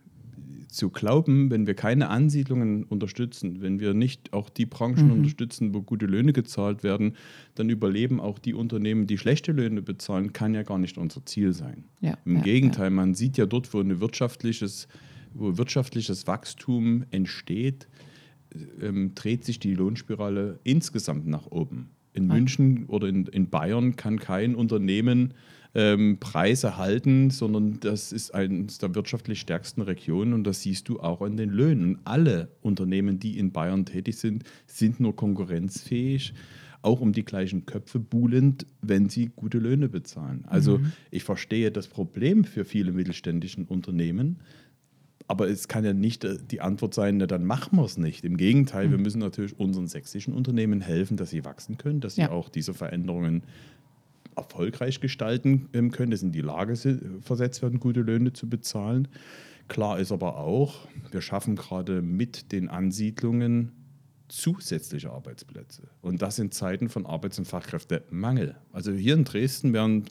zu 0.75 0.89
glauben, 0.89 1.49
wenn 1.49 1.67
wir 1.67 1.73
keine 1.73 2.09
Ansiedlungen 2.09 2.83
unterstützen, 2.83 3.61
wenn 3.61 3.79
wir 3.79 3.93
nicht 3.93 4.33
auch 4.33 4.49
die 4.49 4.65
Branchen 4.65 5.07
mhm. 5.07 5.13
unterstützen, 5.13 5.73
wo 5.73 5.81
gute 5.81 6.05
Löhne 6.05 6.33
gezahlt 6.33 6.83
werden, 6.83 7.15
dann 7.55 7.69
überleben 7.69 8.19
auch 8.19 8.39
die 8.39 8.53
Unternehmen, 8.53 9.07
die 9.07 9.17
schlechte 9.17 9.51
Löhne 9.51 9.81
bezahlen, 9.81 10.33
kann 10.33 10.53
ja 10.53 10.63
gar 10.63 10.77
nicht 10.77 10.97
unser 10.97 11.25
Ziel 11.25 11.53
sein. 11.53 11.85
Ja, 12.01 12.17
Im 12.25 12.37
ja, 12.37 12.41
Gegenteil, 12.41 12.85
ja. 12.85 12.89
man 12.91 13.15
sieht 13.15 13.37
ja 13.37 13.45
dort, 13.45 13.73
wo, 13.73 13.79
ein 13.79 13.99
wirtschaftliches, 13.99 14.87
wo 15.33 15.57
wirtschaftliches 15.57 16.27
Wachstum 16.27 17.05
entsteht, 17.11 17.87
ähm, 18.81 19.13
dreht 19.15 19.43
sich 19.43 19.59
die 19.59 19.73
Lohnspirale 19.73 20.59
insgesamt 20.63 21.27
nach 21.27 21.47
oben. 21.47 21.89
In 22.13 22.27
München 22.27 22.85
oder 22.85 23.09
in, 23.09 23.25
in 23.25 23.49
Bayern 23.49 23.97
kann 23.97 24.19
kein 24.19 24.55
Unternehmen 24.55 25.33
ähm, 25.75 26.17
Preise 26.21 26.77
halten, 26.77 27.29
sondern 27.29 27.81
das 27.81 28.13
ist 28.13 28.33
eines 28.33 28.77
der 28.77 28.95
wirtschaftlich 28.95 29.41
stärksten 29.41 29.81
Regionen 29.81 30.33
und 30.33 30.45
das 30.45 30.61
siehst 30.61 30.87
du 30.87 31.01
auch 31.01 31.21
an 31.21 31.35
den 31.35 31.49
Löhnen. 31.49 31.99
Alle 32.05 32.47
Unternehmen, 32.61 33.19
die 33.19 33.37
in 33.37 33.51
Bayern 33.51 33.85
tätig 33.85 34.17
sind, 34.17 34.45
sind 34.67 35.01
nur 35.01 35.17
konkurrenzfähig, 35.17 36.33
auch 36.81 37.01
um 37.01 37.11
die 37.11 37.25
gleichen 37.25 37.65
Köpfe 37.65 37.99
buhlend, 37.99 38.65
wenn 38.81 39.09
sie 39.09 39.31
gute 39.35 39.59
Löhne 39.59 39.89
bezahlen. 39.89 40.45
Also 40.47 40.77
mhm. 40.77 40.93
ich 41.11 41.25
verstehe 41.25 41.71
das 41.71 41.89
Problem 41.89 42.45
für 42.45 42.63
viele 42.63 42.93
mittelständische 42.93 43.65
Unternehmen. 43.67 44.39
Aber 45.27 45.49
es 45.49 45.67
kann 45.67 45.83
ja 45.83 45.91
nicht 45.91 46.23
äh, 46.23 46.37
die 46.39 46.61
Antwort 46.61 46.93
sein, 46.93 47.17
na, 47.17 47.25
dann 47.25 47.43
machen 47.43 47.77
wir 47.77 47.83
es 47.83 47.97
nicht. 47.97 48.23
Im 48.23 48.37
Gegenteil, 48.37 48.87
mhm. 48.87 48.91
wir 48.91 48.97
müssen 48.99 49.19
natürlich 49.19 49.59
unseren 49.59 49.87
sächsischen 49.87 50.33
Unternehmen 50.33 50.79
helfen, 50.79 51.17
dass 51.17 51.31
sie 51.31 51.43
wachsen 51.43 51.77
können, 51.77 51.99
dass 51.99 52.15
sie 52.15 52.21
ja. 52.21 52.31
auch 52.31 52.47
diese 52.47 52.73
Veränderungen 52.73 53.43
erfolgreich 54.35 54.99
gestalten 54.99 55.69
ähm, 55.73 55.91
können, 55.91 56.11
dass 56.11 56.21
in 56.21 56.31
die 56.31 56.41
Lage 56.41 56.75
versetzt 57.21 57.61
werden, 57.61 57.79
gute 57.79 58.01
Löhne 58.01 58.33
zu 58.33 58.49
bezahlen. 58.49 59.07
Klar 59.67 59.99
ist 59.99 60.11
aber 60.11 60.37
auch, 60.37 60.87
wir 61.11 61.21
schaffen 61.21 61.55
gerade 61.55 62.01
mit 62.01 62.51
den 62.51 62.69
Ansiedlungen 62.69 63.71
zusätzliche 64.27 65.11
Arbeitsplätze. 65.11 65.83
Und 66.01 66.21
das 66.21 66.39
in 66.39 66.51
Zeiten 66.51 66.89
von 66.89 67.05
Arbeits- 67.05 67.39
und 67.39 67.45
Fachkräftemangel. 67.45 68.55
Also 68.71 68.91
hier 68.91 69.13
in 69.13 69.23
Dresden 69.23 69.73
werden 69.73 70.05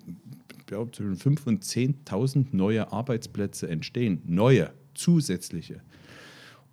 glaube, 0.67 0.93
zwischen 0.93 1.17
5.000 1.17 1.47
und 1.47 1.65
10.000 1.65 2.47
neue 2.53 2.93
Arbeitsplätze 2.93 3.69
entstehen. 3.69 4.23
Neue, 4.27 4.73
zusätzliche. 4.95 5.81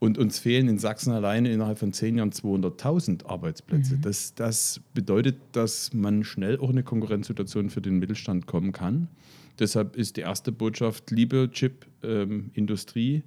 Und 0.01 0.17
uns 0.17 0.39
fehlen 0.39 0.67
in 0.67 0.79
Sachsen 0.79 1.11
alleine 1.11 1.51
innerhalb 1.51 1.77
von 1.77 1.93
zehn 1.93 2.17
Jahren 2.17 2.31
200.000 2.31 3.27
Arbeitsplätze. 3.27 3.97
Mhm. 3.97 4.01
Das, 4.01 4.33
das 4.33 4.81
bedeutet, 4.95 5.35
dass 5.51 5.93
man 5.93 6.23
schnell 6.23 6.57
auch 6.57 6.69
in 6.69 6.71
eine 6.71 6.83
Konkurrenzsituation 6.83 7.69
für 7.69 7.81
den 7.81 7.99
Mittelstand 7.99 8.47
kommen 8.47 8.71
kann. 8.71 9.09
Deshalb 9.59 9.95
ist 9.95 10.17
die 10.17 10.21
erste 10.21 10.51
Botschaft, 10.51 11.11
liebe 11.11 11.51
Chip-Industrie, 11.51 13.17
ähm, 13.17 13.23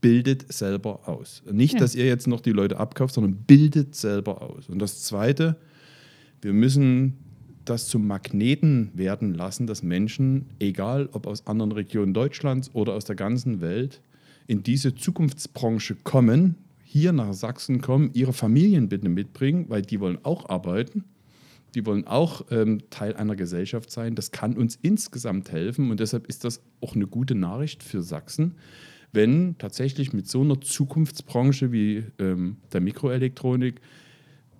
bildet 0.00 0.50
selber 0.50 1.06
aus. 1.06 1.42
Nicht, 1.52 1.74
ja. 1.74 1.80
dass 1.80 1.94
ihr 1.94 2.06
jetzt 2.06 2.26
noch 2.26 2.40
die 2.40 2.52
Leute 2.52 2.78
abkauft, 2.78 3.12
sondern 3.12 3.36
bildet 3.46 3.94
selber 3.94 4.40
aus. 4.40 4.70
Und 4.70 4.78
das 4.78 5.02
Zweite, 5.02 5.56
wir 6.40 6.54
müssen 6.54 7.18
das 7.66 7.86
zum 7.86 8.06
Magneten 8.06 8.92
werden 8.94 9.34
lassen, 9.34 9.66
dass 9.66 9.82
Menschen, 9.82 10.46
egal 10.58 11.10
ob 11.12 11.26
aus 11.26 11.46
anderen 11.46 11.72
Regionen 11.72 12.14
Deutschlands 12.14 12.70
oder 12.72 12.94
aus 12.94 13.04
der 13.04 13.16
ganzen 13.16 13.60
Welt, 13.60 14.00
in 14.46 14.62
diese 14.62 14.94
Zukunftsbranche 14.94 15.96
kommen, 15.96 16.56
hier 16.82 17.12
nach 17.12 17.32
Sachsen 17.32 17.80
kommen, 17.80 18.10
ihre 18.12 18.32
Familien 18.32 18.88
bitte 18.88 19.08
mitbringen, 19.08 19.66
weil 19.68 19.82
die 19.82 20.00
wollen 20.00 20.18
auch 20.22 20.48
arbeiten. 20.48 21.04
Die 21.74 21.84
wollen 21.86 22.06
auch 22.06 22.46
ähm, 22.52 22.82
Teil 22.90 23.16
einer 23.16 23.34
Gesellschaft 23.34 23.90
sein. 23.90 24.14
Das 24.14 24.30
kann 24.30 24.56
uns 24.56 24.78
insgesamt 24.80 25.50
helfen 25.50 25.90
und 25.90 25.98
deshalb 25.98 26.26
ist 26.28 26.44
das 26.44 26.62
auch 26.80 26.94
eine 26.94 27.08
gute 27.08 27.34
Nachricht 27.34 27.82
für 27.82 28.00
Sachsen, 28.00 28.54
wenn 29.12 29.56
tatsächlich 29.58 30.12
mit 30.12 30.28
so 30.28 30.42
einer 30.42 30.60
Zukunftsbranche 30.60 31.72
wie 31.72 32.04
ähm, 32.20 32.58
der 32.72 32.80
Mikroelektronik 32.80 33.80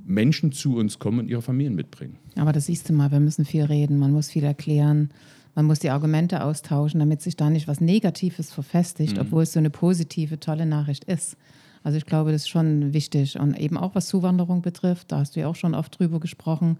Menschen 0.04 0.50
zu 0.50 0.76
uns 0.76 0.98
kommen 0.98 1.20
und 1.20 1.28
ihre 1.28 1.42
Familien 1.42 1.76
mitbringen. 1.76 2.18
Aber 2.36 2.52
das 2.52 2.66
siehst 2.66 2.88
du 2.88 2.92
mal, 2.92 3.12
wir 3.12 3.20
müssen 3.20 3.44
viel 3.44 3.64
reden, 3.64 3.98
man 3.98 4.10
muss 4.10 4.28
viel 4.28 4.44
erklären 4.44 5.10
Man 5.54 5.66
muss 5.66 5.78
die 5.78 5.90
Argumente 5.90 6.42
austauschen, 6.42 7.00
damit 7.00 7.23
sich 7.23 7.37
da 7.37 7.50
nicht 7.50 7.68
was 7.68 7.80
Negatives 7.80 8.52
verfestigt, 8.52 9.14
mhm. 9.14 9.23
obwohl 9.23 9.44
es 9.44 9.52
so 9.52 9.58
eine 9.58 9.70
positive, 9.70 10.40
tolle 10.40 10.66
Nachricht 10.66 11.04
ist. 11.04 11.37
Also 11.82 11.99
ich 11.99 12.06
glaube, 12.06 12.32
das 12.32 12.42
ist 12.42 12.49
schon 12.49 12.92
wichtig. 12.92 13.38
Und 13.38 13.58
eben 13.58 13.76
auch 13.76 13.94
was 13.94 14.08
Zuwanderung 14.08 14.62
betrifft, 14.62 15.12
da 15.12 15.18
hast 15.18 15.37
du 15.37 15.40
ja 15.40 15.49
auch 15.49 15.54
schon 15.54 15.75
oft 15.75 15.99
drüber 15.99 16.18
gesprochen. 16.18 16.78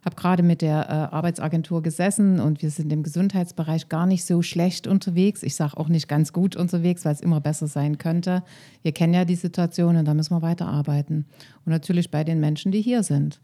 Ich 0.00 0.06
habe 0.06 0.16
gerade 0.16 0.42
mit 0.42 0.62
der 0.62 0.88
äh, 0.88 1.14
Arbeitsagentur 1.14 1.80
gesessen 1.80 2.40
und 2.40 2.60
wir 2.60 2.70
sind 2.70 2.92
im 2.92 3.04
Gesundheitsbereich 3.04 3.88
gar 3.88 4.04
nicht 4.04 4.24
so 4.24 4.42
schlecht 4.42 4.88
unterwegs. 4.88 5.44
Ich 5.44 5.54
sage 5.54 5.76
auch 5.76 5.88
nicht 5.88 6.08
ganz 6.08 6.32
gut 6.32 6.56
unterwegs, 6.56 7.04
weil 7.04 7.12
es 7.12 7.20
immer 7.20 7.40
besser 7.40 7.68
sein 7.68 7.98
könnte. 7.98 8.42
Wir 8.82 8.90
kennen 8.90 9.14
ja 9.14 9.24
die 9.24 9.36
Situation 9.36 9.96
und 9.96 10.04
da 10.04 10.12
müssen 10.12 10.34
wir 10.34 10.42
weiterarbeiten. 10.42 11.24
Und 11.64 11.70
natürlich 11.70 12.10
bei 12.10 12.24
den 12.24 12.40
Menschen, 12.40 12.72
die 12.72 12.82
hier 12.82 13.04
sind. 13.04 13.40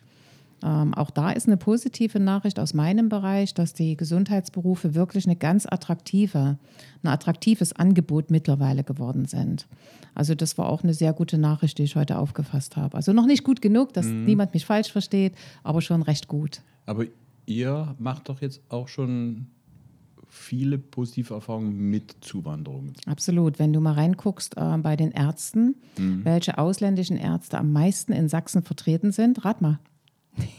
Ähm, 0.62 0.94
auch 0.94 1.10
da 1.10 1.30
ist 1.30 1.46
eine 1.46 1.56
positive 1.56 2.18
Nachricht 2.18 2.58
aus 2.58 2.74
meinem 2.74 3.08
Bereich, 3.08 3.54
dass 3.54 3.74
die 3.74 3.96
Gesundheitsberufe 3.96 4.94
wirklich 4.94 5.26
eine 5.26 5.36
ganz 5.36 5.66
attraktive, 5.66 6.58
ein 7.02 7.08
attraktives 7.08 7.72
Angebot 7.72 8.30
mittlerweile 8.30 8.84
geworden 8.84 9.26
sind. 9.26 9.68
Also 10.14 10.34
das 10.34 10.58
war 10.58 10.68
auch 10.68 10.82
eine 10.82 10.94
sehr 10.94 11.12
gute 11.12 11.38
Nachricht, 11.38 11.78
die 11.78 11.84
ich 11.84 11.96
heute 11.96 12.18
aufgefasst 12.18 12.76
habe. 12.76 12.96
Also 12.96 13.12
noch 13.12 13.26
nicht 13.26 13.44
gut 13.44 13.62
genug, 13.62 13.92
dass 13.92 14.06
mhm. 14.06 14.24
niemand 14.24 14.54
mich 14.54 14.66
falsch 14.66 14.90
versteht, 14.90 15.34
aber 15.62 15.80
schon 15.80 16.02
recht 16.02 16.26
gut. 16.26 16.62
Aber 16.86 17.04
ihr 17.46 17.94
macht 17.98 18.28
doch 18.28 18.40
jetzt 18.40 18.60
auch 18.68 18.88
schon 18.88 19.46
viele 20.28 20.78
positive 20.78 21.34
Erfahrungen 21.34 21.90
mit 21.90 22.16
Zuwanderung. 22.20 22.92
Absolut. 23.06 23.58
Wenn 23.58 23.72
du 23.72 23.80
mal 23.80 23.94
reinguckst 23.94 24.56
äh, 24.56 24.76
bei 24.78 24.96
den 24.96 25.10
Ärzten, 25.10 25.76
mhm. 25.96 26.24
welche 26.24 26.58
ausländischen 26.58 27.16
Ärzte 27.16 27.58
am 27.58 27.72
meisten 27.72 28.12
in 28.12 28.28
Sachsen 28.28 28.62
vertreten 28.62 29.12
sind, 29.12 29.44
rat 29.44 29.62
mal. 29.62 29.78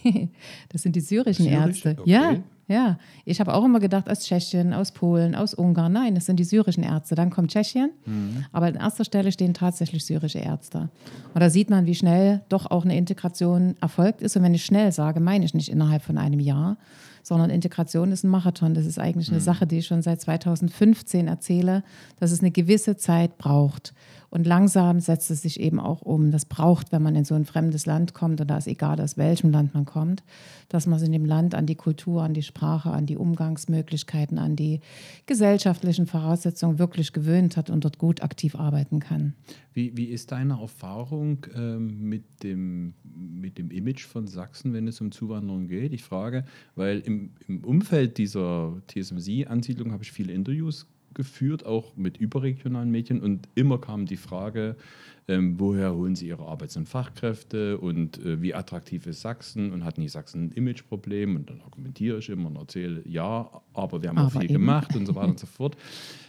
das 0.69 0.81
sind 0.81 0.95
die 0.95 1.01
syrischen 1.01 1.45
Syrisch? 1.45 1.85
Ärzte. 1.85 1.97
Okay. 1.99 2.09
Ja, 2.09 2.35
ja. 2.67 2.99
Ich 3.25 3.39
habe 3.39 3.53
auch 3.53 3.65
immer 3.65 3.79
gedacht, 3.79 4.09
aus 4.09 4.25
Tschechien, 4.25 4.73
aus 4.73 4.91
Polen, 4.91 5.35
aus 5.35 5.53
Ungarn. 5.53 5.91
Nein, 5.91 6.15
das 6.15 6.25
sind 6.25 6.39
die 6.39 6.43
syrischen 6.43 6.83
Ärzte. 6.83 7.15
Dann 7.15 7.29
kommt 7.29 7.51
Tschechien. 7.51 7.91
Mhm. 8.05 8.45
Aber 8.51 8.67
an 8.67 8.75
erster 8.75 9.03
Stelle 9.03 9.31
stehen 9.31 9.53
tatsächlich 9.53 10.05
syrische 10.05 10.39
Ärzte. 10.39 10.89
Und 11.33 11.41
da 11.41 11.49
sieht 11.49 11.69
man, 11.69 11.85
wie 11.85 11.95
schnell 11.95 12.41
doch 12.49 12.69
auch 12.69 12.85
eine 12.85 12.95
Integration 12.97 13.75
erfolgt 13.81 14.21
ist. 14.21 14.37
Und 14.37 14.43
wenn 14.43 14.53
ich 14.53 14.63
schnell 14.63 14.91
sage, 14.91 15.19
meine 15.19 15.45
ich 15.45 15.53
nicht 15.53 15.69
innerhalb 15.69 16.03
von 16.03 16.17
einem 16.17 16.39
Jahr, 16.39 16.77
sondern 17.23 17.49
Integration 17.49 18.11
ist 18.11 18.23
ein 18.23 18.29
Marathon. 18.29 18.73
Das 18.73 18.85
ist 18.85 18.99
eigentlich 18.99 19.29
eine 19.29 19.39
mhm. 19.39 19.43
Sache, 19.43 19.67
die 19.67 19.79
ich 19.79 19.87
schon 19.87 20.01
seit 20.01 20.21
2015 20.21 21.27
erzähle, 21.27 21.83
dass 22.19 22.31
es 22.31 22.39
eine 22.39 22.51
gewisse 22.51 22.97
Zeit 22.97 23.37
braucht. 23.37 23.93
Und 24.29 24.45
langsam 24.45 24.99
setzt 24.99 25.31
es 25.31 25.41
sich 25.41 25.59
eben 25.59 25.79
auch 25.79 26.01
um. 26.01 26.31
Das 26.31 26.45
braucht, 26.45 26.91
wenn 26.91 27.01
man 27.01 27.15
in 27.15 27.25
so 27.25 27.35
ein 27.35 27.45
fremdes 27.45 27.85
Land 27.85 28.13
kommt, 28.13 28.41
und 28.41 28.49
da 28.49 28.57
ist 28.57 28.67
egal, 28.67 29.01
aus 29.01 29.17
welchem 29.17 29.51
Land 29.51 29.73
man 29.73 29.85
kommt, 29.85 30.23
dass 30.69 30.85
man 30.85 30.99
sich 30.99 31.07
in 31.07 31.13
dem 31.13 31.25
Land 31.25 31.55
an 31.55 31.65
die 31.65 31.75
Kultur, 31.75 32.23
an 32.23 32.33
die 32.33 32.43
Sprache, 32.43 32.91
an 32.91 33.05
die 33.05 33.17
Umgangsmöglichkeiten, 33.17 34.37
an 34.37 34.55
die 34.55 34.81
gesellschaftlichen 35.25 36.05
Voraussetzungen 36.05 36.79
wirklich 36.79 37.13
gewöhnt 37.13 37.57
hat 37.57 37.69
und 37.69 37.83
dort 37.83 37.97
gut 37.97 38.21
aktiv 38.21 38.55
arbeiten 38.55 38.99
kann. 38.99 39.33
Wie, 39.73 39.95
wie 39.95 40.05
ist 40.05 40.31
deine 40.31 40.59
Erfahrung 40.59 41.45
ähm, 41.55 42.01
mit, 42.01 42.43
dem, 42.43 42.93
mit 43.03 43.57
dem 43.57 43.71
Image 43.71 44.05
von 44.05 44.27
Sachsen, 44.27 44.73
wenn 44.73 44.87
es 44.87 45.01
um 45.01 45.11
Zuwanderung 45.11 45.67
geht? 45.67 45.93
Ich 45.93 46.03
frage, 46.03 46.43
weil 46.75 46.99
im, 46.99 47.31
im 47.47 47.63
Umfeld 47.63 48.17
dieser 48.17 48.81
TSMC-Ansiedlung 48.87 49.91
habe 49.91 50.03
ich 50.03 50.11
viele 50.11 50.33
Interviews 50.33 50.87
geführt, 51.13 51.65
auch 51.65 51.95
mit 51.95 52.17
überregionalen 52.17 52.91
Medien. 52.91 53.21
Und 53.21 53.47
immer 53.55 53.79
kam 53.79 54.05
die 54.05 54.17
Frage, 54.17 54.75
ähm, 55.27 55.59
woher 55.59 55.93
holen 55.93 56.15
sie 56.15 56.27
ihre 56.27 56.47
Arbeits- 56.47 56.75
und 56.75 56.89
Fachkräfte 56.89 57.77
und 57.77 58.17
äh, 58.25 58.41
wie 58.41 58.55
attraktiv 58.55 59.05
ist 59.05 59.21
Sachsen 59.21 59.71
und 59.71 59.85
hat 59.85 59.99
nicht 59.99 60.11
Sachsen 60.11 60.45
ein 60.45 60.51
Imageproblem? 60.53 61.35
Und 61.35 61.49
dann 61.51 61.61
argumentiere 61.61 62.17
ich 62.17 62.29
immer 62.29 62.47
und 62.47 62.55
erzähle, 62.55 63.03
ja, 63.05 63.49
aber 63.73 64.01
wir 64.01 64.09
haben 64.09 64.17
aber 64.17 64.27
auch 64.27 64.31
viel 64.31 64.45
eben. 64.45 64.53
gemacht 64.53 64.95
und 64.95 65.05
so 65.05 65.13
weiter 65.13 65.29
und 65.29 65.39
so 65.39 65.47
fort. 65.57 65.77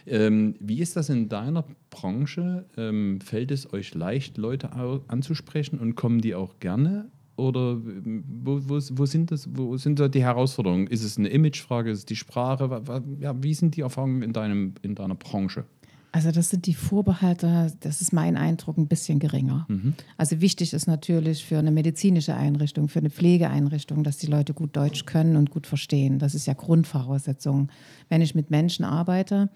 Ähm, 0.05 0.55
wie 0.59 0.79
ist 0.81 0.95
das 0.95 1.09
in 1.09 1.29
deiner 1.29 1.65
Branche? 1.89 2.65
Ähm, 2.77 3.21
fällt 3.21 3.49
es 3.49 3.73
euch 3.73 3.95
leicht, 3.95 4.37
Leute 4.37 4.71
anzusprechen 5.07 5.79
und 5.79 5.95
kommen 5.95 6.21
die 6.21 6.35
auch 6.35 6.59
gerne? 6.59 7.09
Oder 7.35 7.77
wo, 7.77 8.59
wo, 8.67 8.79
wo, 8.91 9.05
sind 9.05 9.31
das, 9.31 9.47
wo 9.51 9.77
sind 9.77 9.99
da 9.99 10.07
die 10.07 10.23
Herausforderungen? 10.23 10.87
Ist 10.87 11.03
es 11.03 11.17
eine 11.17 11.29
Imagefrage? 11.29 11.89
Ist 11.89 11.99
es 11.99 12.05
die 12.05 12.15
Sprache? 12.15 12.81
Ja, 13.19 13.41
wie 13.41 13.53
sind 13.53 13.75
die 13.75 13.81
Erfahrungen 13.81 14.21
in, 14.21 14.33
deinem, 14.33 14.73
in 14.81 14.95
deiner 14.95 15.15
Branche? 15.15 15.65
Also 16.13 16.31
das 16.31 16.49
sind 16.49 16.65
die 16.65 16.73
Vorbehalte, 16.73 17.71
das 17.79 18.01
ist 18.01 18.11
mein 18.11 18.35
Eindruck, 18.35 18.77
ein 18.77 18.87
bisschen 18.87 19.19
geringer. 19.19 19.65
Mhm. 19.69 19.93
Also 20.17 20.41
wichtig 20.41 20.73
ist 20.73 20.85
natürlich 20.85 21.45
für 21.45 21.57
eine 21.57 21.71
medizinische 21.71 22.35
Einrichtung, 22.35 22.89
für 22.89 22.99
eine 22.99 23.09
Pflegeeinrichtung, 23.09 24.03
dass 24.03 24.17
die 24.17 24.27
Leute 24.27 24.53
gut 24.53 24.75
Deutsch 24.75 25.05
können 25.05 25.37
und 25.37 25.51
gut 25.51 25.67
verstehen. 25.67 26.19
Das 26.19 26.35
ist 26.35 26.47
ja 26.47 26.53
Grundvoraussetzung, 26.53 27.69
wenn 28.09 28.21
ich 28.21 28.35
mit 28.35 28.51
Menschen 28.51 28.83
arbeite. 28.83 29.49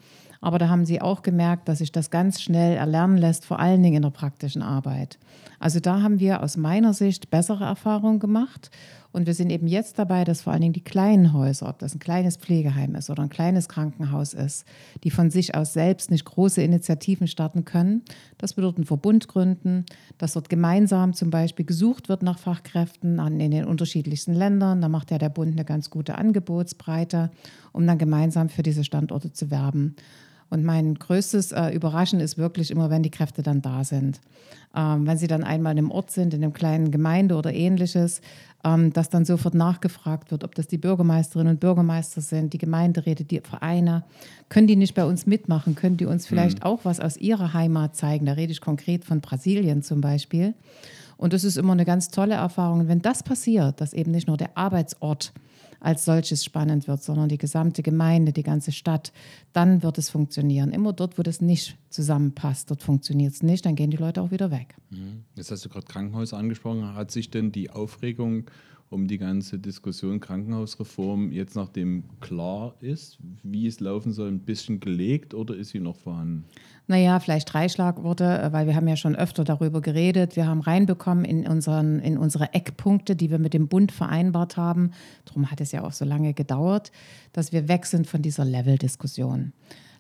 Aber 0.45 0.59
da 0.59 0.69
haben 0.69 0.85
sie 0.85 1.01
auch 1.01 1.23
gemerkt, 1.23 1.67
dass 1.67 1.79
sich 1.79 1.91
das 1.91 2.11
ganz 2.11 2.39
schnell 2.39 2.77
erlernen 2.77 3.17
lässt, 3.17 3.45
vor 3.45 3.59
allen 3.59 3.81
Dingen 3.81 3.95
in 3.95 4.01
der 4.03 4.11
praktischen 4.11 4.61
Arbeit. 4.61 5.17
Also 5.59 5.79
da 5.79 6.03
haben 6.03 6.19
wir 6.19 6.43
aus 6.43 6.55
meiner 6.55 6.93
Sicht 6.93 7.31
bessere 7.31 7.63
Erfahrungen 7.63 8.19
gemacht. 8.19 8.69
Und 9.11 9.25
wir 9.25 9.33
sind 9.33 9.49
eben 9.49 9.65
jetzt 9.65 9.97
dabei, 9.97 10.23
dass 10.23 10.43
vor 10.43 10.53
allen 10.53 10.61
Dingen 10.61 10.73
die 10.73 10.83
kleinen 10.83 11.33
Häuser, 11.33 11.67
ob 11.67 11.79
das 11.79 11.95
ein 11.95 11.99
kleines 11.99 12.37
Pflegeheim 12.37 12.93
ist 12.93 13.09
oder 13.09 13.23
ein 13.23 13.29
kleines 13.29 13.67
Krankenhaus 13.67 14.35
ist, 14.35 14.65
die 15.03 15.09
von 15.09 15.31
sich 15.31 15.55
aus 15.55 15.73
selbst 15.73 16.11
nicht 16.11 16.25
große 16.25 16.61
Initiativen 16.61 17.27
starten 17.27 17.65
können, 17.65 18.03
dass 18.37 18.55
wir 18.55 18.61
dort 18.61 18.75
einen 18.75 18.85
Verbund 18.85 19.27
gründen, 19.27 19.85
dass 20.19 20.33
dort 20.33 20.49
gemeinsam 20.49 21.13
zum 21.13 21.31
Beispiel 21.31 21.65
gesucht 21.65 22.07
wird 22.07 22.21
nach 22.21 22.37
Fachkräften 22.37 23.17
in 23.39 23.49
den 23.49 23.65
unterschiedlichsten 23.65 24.33
Ländern. 24.33 24.79
Da 24.79 24.89
macht 24.89 25.09
ja 25.09 25.17
der 25.17 25.29
Bund 25.29 25.53
eine 25.53 25.65
ganz 25.65 25.89
gute 25.89 26.19
Angebotsbreite, 26.19 27.31
um 27.71 27.87
dann 27.87 27.97
gemeinsam 27.97 28.49
für 28.49 28.61
diese 28.61 28.83
Standorte 28.83 29.33
zu 29.33 29.49
werben. 29.49 29.95
Und 30.49 30.63
mein 30.63 30.95
größtes 30.95 31.51
äh, 31.51 31.69
Überraschen 31.69 32.19
ist 32.19 32.37
wirklich 32.37 32.71
immer, 32.71 32.89
wenn 32.89 33.03
die 33.03 33.11
Kräfte 33.11 33.41
dann 33.41 33.61
da 33.61 33.83
sind. 33.83 34.21
Ähm, 34.75 35.07
wenn 35.07 35.17
sie 35.17 35.27
dann 35.27 35.43
einmal 35.43 35.71
in 35.73 35.79
einem 35.79 35.91
Ort 35.91 36.11
sind, 36.11 36.33
in 36.33 36.43
einem 36.43 36.53
kleinen 36.53 36.91
Gemeinde 36.91 37.35
oder 37.35 37.53
ähnliches, 37.53 38.21
ähm, 38.63 38.93
dass 38.93 39.09
dann 39.09 39.25
sofort 39.25 39.53
nachgefragt 39.53 40.31
wird, 40.31 40.43
ob 40.43 40.55
das 40.55 40.67
die 40.67 40.77
Bürgermeisterinnen 40.77 41.53
und 41.53 41.59
Bürgermeister 41.59 42.21
sind, 42.21 42.53
die 42.53 42.57
Gemeinderäte, 42.57 43.23
die 43.23 43.39
Vereine. 43.39 44.03
Können 44.49 44.67
die 44.67 44.75
nicht 44.75 44.95
bei 44.95 45.05
uns 45.05 45.25
mitmachen? 45.25 45.75
Können 45.75 45.97
die 45.97 46.05
uns 46.05 46.27
vielleicht 46.27 46.59
mhm. 46.59 46.65
auch 46.65 46.79
was 46.83 46.99
aus 46.99 47.17
ihrer 47.17 47.53
Heimat 47.53 47.95
zeigen? 47.95 48.25
Da 48.25 48.33
rede 48.33 48.51
ich 48.51 48.61
konkret 48.61 49.05
von 49.05 49.21
Brasilien 49.21 49.81
zum 49.81 50.01
Beispiel. 50.01 50.53
Und 51.17 51.33
das 51.33 51.43
ist 51.43 51.57
immer 51.57 51.73
eine 51.73 51.85
ganz 51.85 52.09
tolle 52.09 52.35
Erfahrung. 52.35 52.81
Und 52.81 52.87
wenn 52.87 53.01
das 53.01 53.23
passiert, 53.23 53.79
dass 53.81 53.93
eben 53.93 54.11
nicht 54.11 54.27
nur 54.27 54.37
der 54.37 54.57
Arbeitsort 54.57 55.31
als 55.85 56.03
solches 56.03 56.43
spannend 56.43 56.87
wird, 56.87 57.03
sondern 57.03 57.29
die 57.29 57.37
gesamte 57.37 57.83
Gemeinde, 57.83 58.33
die 58.33 58.41
ganze 58.41 58.71
Stadt, 58.71 59.13
dann 59.53 59.83
wird 59.83 59.99
es 59.99 60.09
funktionieren. 60.09 60.71
Immer 60.71 60.93
dort, 60.93 61.19
wo 61.19 61.21
das 61.21 61.41
nicht 61.41 61.77
zusammenpasst, 61.91 62.71
dort 62.71 62.81
funktioniert 62.81 63.33
es 63.33 63.43
nicht, 63.43 63.67
dann 63.67 63.75
gehen 63.75 63.91
die 63.91 63.97
Leute 63.97 64.23
auch 64.23 64.31
wieder 64.31 64.49
weg. 64.49 64.73
Mhm. 64.89 65.25
Jetzt 65.35 65.51
hast 65.51 65.63
du 65.63 65.69
gerade 65.69 65.85
Krankenhäuser 65.85 66.37
angesprochen. 66.37 66.95
Hat 66.95 67.11
sich 67.11 67.29
denn 67.29 67.51
die 67.51 67.69
Aufregung 67.69 68.45
um 68.89 69.07
die 69.07 69.17
ganze 69.17 69.59
Diskussion 69.59 70.19
Krankenhausreform 70.19 71.31
jetzt, 71.31 71.55
nachdem 71.55 72.03
klar 72.21 72.75
ist, 72.81 73.17
wie 73.43 73.67
es 73.67 73.79
laufen 73.79 74.13
soll, 74.13 74.29
ein 74.29 74.39
bisschen 74.39 74.79
gelegt 74.79 75.33
oder 75.33 75.55
ist 75.55 75.69
sie 75.69 75.79
noch 75.79 75.95
vorhanden? 75.95 76.45
Naja, 76.87 77.19
vielleicht 77.19 77.51
drei 77.51 77.67
Schlagworte, 77.67 78.25
äh, 78.25 78.53
weil 78.53 78.67
wir 78.67 78.75
haben 78.75 78.87
ja 78.87 78.95
schon 78.95 79.15
öfter 79.15 79.43
darüber 79.43 79.81
geredet. 79.81 80.35
Wir 80.35 80.45
haben 80.45 80.61
reinbekommen 80.61 81.25
in, 81.25 81.47
unseren, 81.47 81.99
in 81.99 82.17
unsere 82.17 82.53
Eckpunkte, 82.53 83.15
die 83.15 83.31
wir 83.31 83.39
mit 83.39 83.53
dem 83.55 83.67
Bund 83.67 83.91
vereinbart 83.91 84.55
haben. 84.55 84.91
Darum 85.25 85.49
hat 85.49 85.61
es 85.61 85.71
ja 85.71 85.83
auch 85.83 85.93
so 85.93 86.05
lange 86.05 86.33
gedauert, 86.33 86.91
dass 87.33 87.51
wir 87.51 87.67
weg 87.67 87.87
sind 87.87 88.05
von 88.05 88.21
dieser 88.21 88.45
Level-Diskussion. 88.45 89.51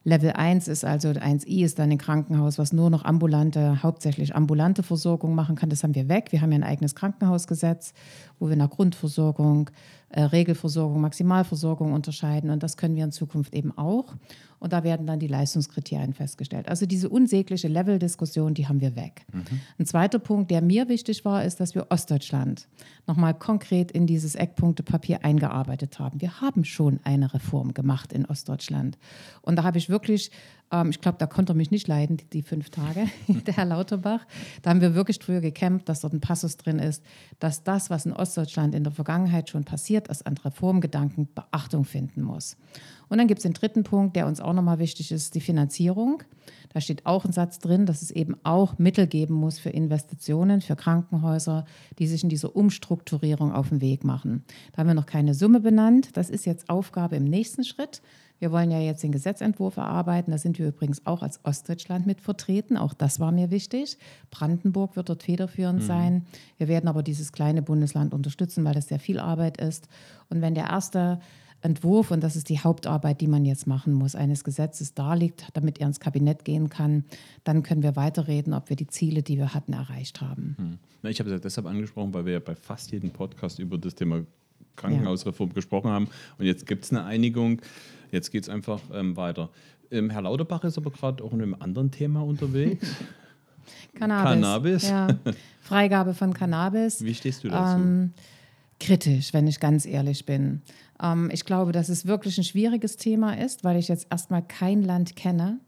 Level 0.07 0.33
1 0.33 0.67
ist 0.67 0.85
also 0.85 1.09
1i 1.09 1.65
ist 1.65 1.79
dann 1.79 1.89
ein 1.89 1.97
Krankenhaus, 1.97 2.59
was 2.59 2.71
nur 2.71 2.91
noch 2.91 3.03
ambulante, 3.05 3.81
hauptsächlich 3.81 4.35
ambulante 4.35 4.83
Versorgung 4.83 5.33
machen 5.33 5.55
kann. 5.55 5.71
Das 5.71 5.83
haben 5.83 5.95
wir 5.95 6.07
weg. 6.07 6.27
Wir 6.31 6.41
haben 6.41 6.51
ja 6.51 6.59
ein 6.59 6.63
eigenes 6.63 6.93
Krankenhausgesetz, 6.93 7.95
wo 8.37 8.47
wir 8.47 8.55
nach 8.55 8.69
Grundversorgung, 8.69 9.71
äh, 10.09 10.21
Regelversorgung, 10.21 11.01
Maximalversorgung 11.01 11.91
unterscheiden. 11.91 12.51
Und 12.51 12.61
das 12.61 12.77
können 12.77 12.95
wir 12.95 13.03
in 13.03 13.11
Zukunft 13.11 13.55
eben 13.55 13.75
auch. 13.75 14.13
Und 14.65 14.73
da 14.73 14.83
werden 14.83 15.05
dann 15.05 15.19
die 15.19 15.27
Leistungskriterien 15.27 16.15
festgestellt. 16.15 16.67
Also 16.69 16.87
diese 16.87 17.07
unsägliche 17.07 17.67
Level-Diskussion, 17.67 18.55
die 18.55 18.67
haben 18.67 18.81
wir 18.81 18.95
weg. 18.95 19.23
Mhm. 19.31 19.43
Ein 19.77 19.85
zweiter 19.85 20.17
Punkt, 20.17 20.49
der 20.49 20.63
mir 20.63 20.89
wichtig 20.89 21.23
war, 21.23 21.45
ist, 21.45 21.59
dass 21.59 21.75
wir 21.75 21.91
Ostdeutschland 21.91 22.67
nochmal 23.05 23.35
konkret 23.35 23.91
in 23.91 24.07
dieses 24.07 24.33
Eckpunktepapier 24.33 25.23
eingearbeitet 25.23 25.99
haben. 25.99 26.19
Wir 26.19 26.41
haben 26.41 26.65
schon 26.65 26.99
eine 27.03 27.31
Reform 27.31 27.75
gemacht 27.75 28.11
in 28.11 28.25
Ostdeutschland. 28.25 28.97
Und 29.43 29.57
da 29.57 29.63
habe 29.63 29.77
ich 29.77 29.87
wirklich 29.87 30.31
Ähm, 30.75 30.89
ich 30.89 31.01
glaube, 31.01 31.17
da 31.17 31.27
konnte 31.27 31.53
er 31.53 31.55
mich 31.55 31.71
nicht 31.71 31.87
leiden, 31.87 32.17
die, 32.17 32.25
die 32.25 32.41
fünf 32.41 32.69
Tage, 32.69 33.07
der 33.27 33.55
Herr 33.55 33.65
Lauterbach. 33.65 34.25
Da 34.61 34.69
haben 34.69 34.81
wir 34.81 34.95
wirklich 34.95 35.19
früher 35.21 35.41
gekämpft, 35.41 35.89
dass 35.89 36.01
dort 36.01 36.13
ein 36.13 36.21
Passus 36.21 36.57
drin 36.57 36.79
ist, 36.79 37.03
dass 37.39 37.63
das, 37.63 37.89
was 37.89 38.05
in 38.05 38.13
Ostdeutschland 38.13 38.75
in 38.75 38.83
der 38.83 38.93
Vergangenheit 38.93 39.49
schon 39.49 39.63
passiert 39.63 40.07
ist, 40.07 40.25
an 40.27 40.37
Reformgedanken 40.37 41.29
Beachtung 41.33 41.85
finden 41.85 42.21
muss. 42.21 42.57
Und 43.07 43.19
dann 43.19 43.27
gibt 43.27 43.39
es 43.39 43.43
den 43.43 43.53
dritten 43.53 43.83
Punkt, 43.83 44.15
der 44.15 44.27
uns 44.27 44.41
auch 44.41 44.53
nochmal 44.53 44.79
wichtig 44.79 45.11
ist, 45.11 45.35
die 45.35 45.41
Finanzierung. 45.41 46.23
Da 46.73 46.81
steht 46.81 47.05
auch 47.05 47.23
ein 47.23 47.31
Satz 47.31 47.59
drin, 47.59 47.85
dass 47.85 48.01
es 48.01 48.11
eben 48.11 48.35
auch 48.43 48.77
Mittel 48.77 49.07
geben 49.07 49.35
muss 49.35 49.59
für 49.59 49.69
Investitionen, 49.69 50.61
für 50.61 50.75
Krankenhäuser, 50.75 51.65
die 51.99 52.07
sich 52.07 52.23
in 52.23 52.29
dieser 52.29 52.55
Umstrukturierung 52.55 53.53
auf 53.53 53.69
den 53.69 53.79
Weg 53.79 54.03
machen. 54.03 54.43
Da 54.73 54.79
haben 54.79 54.87
wir 54.87 54.95
noch 54.95 55.05
keine 55.05 55.35
Summe 55.35 55.59
benannt. 55.59 56.09
Das 56.17 56.29
ist 56.29 56.45
jetzt 56.45 56.69
Aufgabe 56.69 57.15
im 57.15 57.23
nächsten 57.23 57.63
Schritt. 57.63 58.01
Wir 58.39 58.51
wollen 58.51 58.71
ja 58.71 58.79
jetzt 58.79 59.03
den 59.03 59.11
Gesetzentwurf 59.11 59.77
erarbeiten. 59.77 60.31
Da 60.31 60.37
sind 60.37 60.59
wir 60.59 60.67
übrigens 60.67 61.05
auch 61.05 61.21
als 61.21 61.39
Ostdeutschland 61.43 62.05
mit 62.05 62.21
vertreten. 62.21 62.77
Auch 62.77 62.93
das 62.93 63.19
war 63.19 63.31
mir 63.31 63.51
wichtig. 63.51 63.97
Brandenburg 64.31 64.95
wird 64.95 65.09
dort 65.09 65.23
federführend 65.23 65.81
mhm. 65.81 65.85
sein. 65.85 66.25
Wir 66.57 66.67
werden 66.67 66.87
aber 66.87 67.03
dieses 67.03 67.31
kleine 67.31 67.61
Bundesland 67.61 68.13
unterstützen, 68.13 68.63
weil 68.65 68.73
das 68.73 68.87
sehr 68.87 68.99
viel 68.99 69.19
Arbeit 69.19 69.57
ist. 69.57 69.87
Und 70.29 70.41
wenn 70.41 70.55
der 70.55 70.65
erste 70.65 71.19
Entwurf, 71.61 72.11
und 72.11 72.23
das 72.23 72.35
ist 72.35 72.49
die 72.49 72.59
Hauptarbeit, 72.59 73.21
die 73.21 73.27
man 73.27 73.43
jetzt 73.43 73.65
machen 73.65 73.93
muss, 73.93 74.13
eines 74.13 74.43
Gesetzes 74.43 74.93
darliegt, 74.93 75.47
damit 75.53 75.79
er 75.79 75.87
ins 75.87 75.99
Kabinett 75.99 76.45
gehen 76.45 76.69
kann, 76.69 77.05
dann 77.43 77.63
können 77.63 77.81
wir 77.81 77.95
weiterreden, 77.95 78.53
ob 78.53 78.69
wir 78.69 78.75
die 78.75 78.87
Ziele, 78.87 79.23
die 79.23 79.37
wir 79.37 79.53
hatten, 79.53 79.73
erreicht 79.73 80.21
haben. 80.21 80.55
Hm. 80.57 80.77
Na, 81.01 81.09
ich 81.09 81.19
habe 81.19 81.29
es 81.29 81.33
ja 81.33 81.39
deshalb 81.39 81.65
angesprochen, 81.65 82.13
weil 82.13 82.25
wir 82.25 82.33
ja 82.33 82.39
bei 82.39 82.55
fast 82.55 82.91
jedem 82.91 83.09
Podcast 83.09 83.57
über 83.57 83.77
das 83.79 83.95
Thema 83.95 84.21
Krankenhausreform 84.75 85.49
ja. 85.49 85.55
gesprochen 85.55 85.89
haben. 85.89 86.07
Und 86.37 86.45
jetzt 86.45 86.67
gibt 86.67 86.85
es 86.85 86.91
eine 86.91 87.03
Einigung. 87.05 87.61
Jetzt 88.15 88.31
geht 88.31 88.43
es 88.43 88.49
einfach 88.49 88.79
ähm, 88.93 89.17
weiter. 89.17 89.49
Ähm, 89.91 90.09
Herr 90.09 90.21
Lauterbach 90.21 90.63
ist 90.63 90.77
aber 90.77 90.89
gerade 90.89 91.21
auch 91.21 91.33
in 91.33 91.41
einem 91.41 91.53
anderen 91.59 91.91
Thema 91.91 92.23
unterwegs. 92.23 92.87
Cannabis. 93.93 94.31
Cannabis. 94.31 94.89
Ja. 94.89 95.07
Freigabe 95.59 96.13
von 96.13 96.33
Cannabis. 96.33 97.03
Wie 97.03 97.13
stehst 97.13 97.43
du 97.43 97.49
dazu? 97.49 97.81
Ähm, 97.81 98.13
kritisch, 98.79 99.33
wenn 99.33 99.47
ich 99.47 99.59
ganz 99.59 99.85
ehrlich 99.85 100.25
bin. 100.25 100.61
Ähm, 101.03 101.29
ich 101.33 101.43
glaube, 101.43 101.73
dass 101.73 101.89
es 101.89 102.05
wirklich 102.05 102.37
ein 102.37 102.45
schwieriges 102.45 102.95
Thema 102.95 103.37
ist, 103.37 103.65
weil 103.65 103.75
ich 103.75 103.89
jetzt 103.89 104.07
erstmal 104.09 104.43
kein 104.43 104.81
Land 104.81 105.17
kenne, 105.17 105.59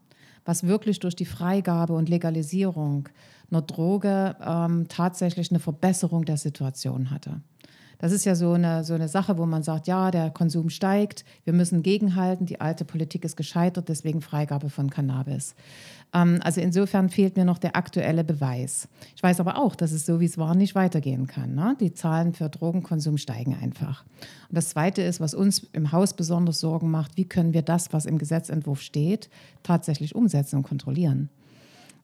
was 0.46 0.66
wirklich 0.66 1.00
durch 1.00 1.16
die 1.16 1.26
Freigabe 1.26 1.92
und 1.92 2.08
Legalisierung 2.08 3.10
einer 3.50 3.60
Droge 3.60 4.36
ähm, 4.40 4.86
tatsächlich 4.88 5.50
eine 5.50 5.60
Verbesserung 5.60 6.24
der 6.24 6.38
Situation 6.38 7.10
hatte. 7.10 7.42
Das 7.98 8.12
ist 8.12 8.24
ja 8.24 8.34
so 8.34 8.52
eine, 8.52 8.84
so 8.84 8.94
eine 8.94 9.08
Sache, 9.08 9.38
wo 9.38 9.46
man 9.46 9.62
sagt, 9.62 9.88
ja, 9.88 10.10
der 10.10 10.30
Konsum 10.30 10.70
steigt, 10.70 11.24
wir 11.44 11.52
müssen 11.52 11.82
gegenhalten, 11.82 12.46
die 12.46 12.60
alte 12.60 12.84
Politik 12.84 13.24
ist 13.24 13.36
gescheitert, 13.36 13.88
deswegen 13.88 14.20
Freigabe 14.20 14.70
von 14.70 14.88
Cannabis. 14.88 15.54
Ähm, 16.14 16.38
also 16.42 16.60
insofern 16.60 17.08
fehlt 17.08 17.36
mir 17.36 17.44
noch 17.44 17.58
der 17.58 17.76
aktuelle 17.76 18.24
Beweis. 18.24 18.88
Ich 19.16 19.22
weiß 19.22 19.40
aber 19.40 19.58
auch, 19.58 19.74
dass 19.74 19.92
es 19.92 20.06
so, 20.06 20.20
wie 20.20 20.26
es 20.26 20.38
war, 20.38 20.54
nicht 20.54 20.74
weitergehen 20.74 21.26
kann. 21.26 21.54
Ne? 21.54 21.76
Die 21.80 21.92
Zahlen 21.92 22.32
für 22.32 22.48
Drogenkonsum 22.48 23.18
steigen 23.18 23.56
einfach. 23.60 24.04
Und 24.48 24.56
das 24.56 24.70
Zweite 24.70 25.02
ist, 25.02 25.20
was 25.20 25.34
uns 25.34 25.68
im 25.72 25.92
Haus 25.92 26.14
besonders 26.14 26.60
Sorgen 26.60 26.90
macht, 26.90 27.16
wie 27.16 27.26
können 27.26 27.52
wir 27.52 27.62
das, 27.62 27.92
was 27.92 28.06
im 28.06 28.18
Gesetzentwurf 28.18 28.80
steht, 28.80 29.28
tatsächlich 29.62 30.14
umsetzen 30.14 30.56
und 30.56 30.62
kontrollieren. 30.62 31.28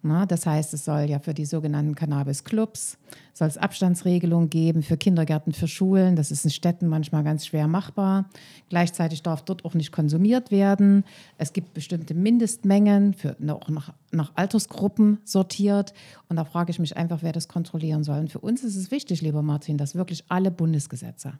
Na, 0.06 0.26
das 0.26 0.44
heißt, 0.44 0.74
es 0.74 0.84
soll 0.84 1.08
ja 1.08 1.18
für 1.18 1.32
die 1.32 1.46
sogenannten 1.46 1.94
Cannabis-Clubs, 1.94 2.98
soll 3.32 3.48
es 3.48 3.56
Abstandsregelungen 3.56 4.50
geben 4.50 4.82
für 4.82 4.98
Kindergärten, 4.98 5.54
für 5.54 5.66
Schulen. 5.66 6.14
Das 6.14 6.30
ist 6.30 6.44
in 6.44 6.50
Städten 6.50 6.88
manchmal 6.88 7.24
ganz 7.24 7.46
schwer 7.46 7.68
machbar. 7.68 8.28
Gleichzeitig 8.68 9.22
darf 9.22 9.40
dort 9.40 9.64
auch 9.64 9.72
nicht 9.72 9.92
konsumiert 9.92 10.50
werden. 10.50 11.04
Es 11.38 11.54
gibt 11.54 11.72
bestimmte 11.72 12.12
Mindestmengen, 12.12 13.14
für, 13.14 13.34
auch 13.48 13.70
nach, 13.70 13.94
nach 14.12 14.32
Altersgruppen 14.34 15.20
sortiert. 15.24 15.94
Und 16.28 16.36
da 16.36 16.44
frage 16.44 16.70
ich 16.70 16.78
mich 16.78 16.98
einfach, 16.98 17.22
wer 17.22 17.32
das 17.32 17.48
kontrollieren 17.48 18.04
soll. 18.04 18.18
Und 18.18 18.30
für 18.30 18.40
uns 18.40 18.62
ist 18.62 18.76
es 18.76 18.90
wichtig, 18.90 19.22
lieber 19.22 19.40
Martin, 19.40 19.78
dass 19.78 19.94
wirklich 19.94 20.24
alle 20.28 20.50
Bundesgesetze, 20.50 21.32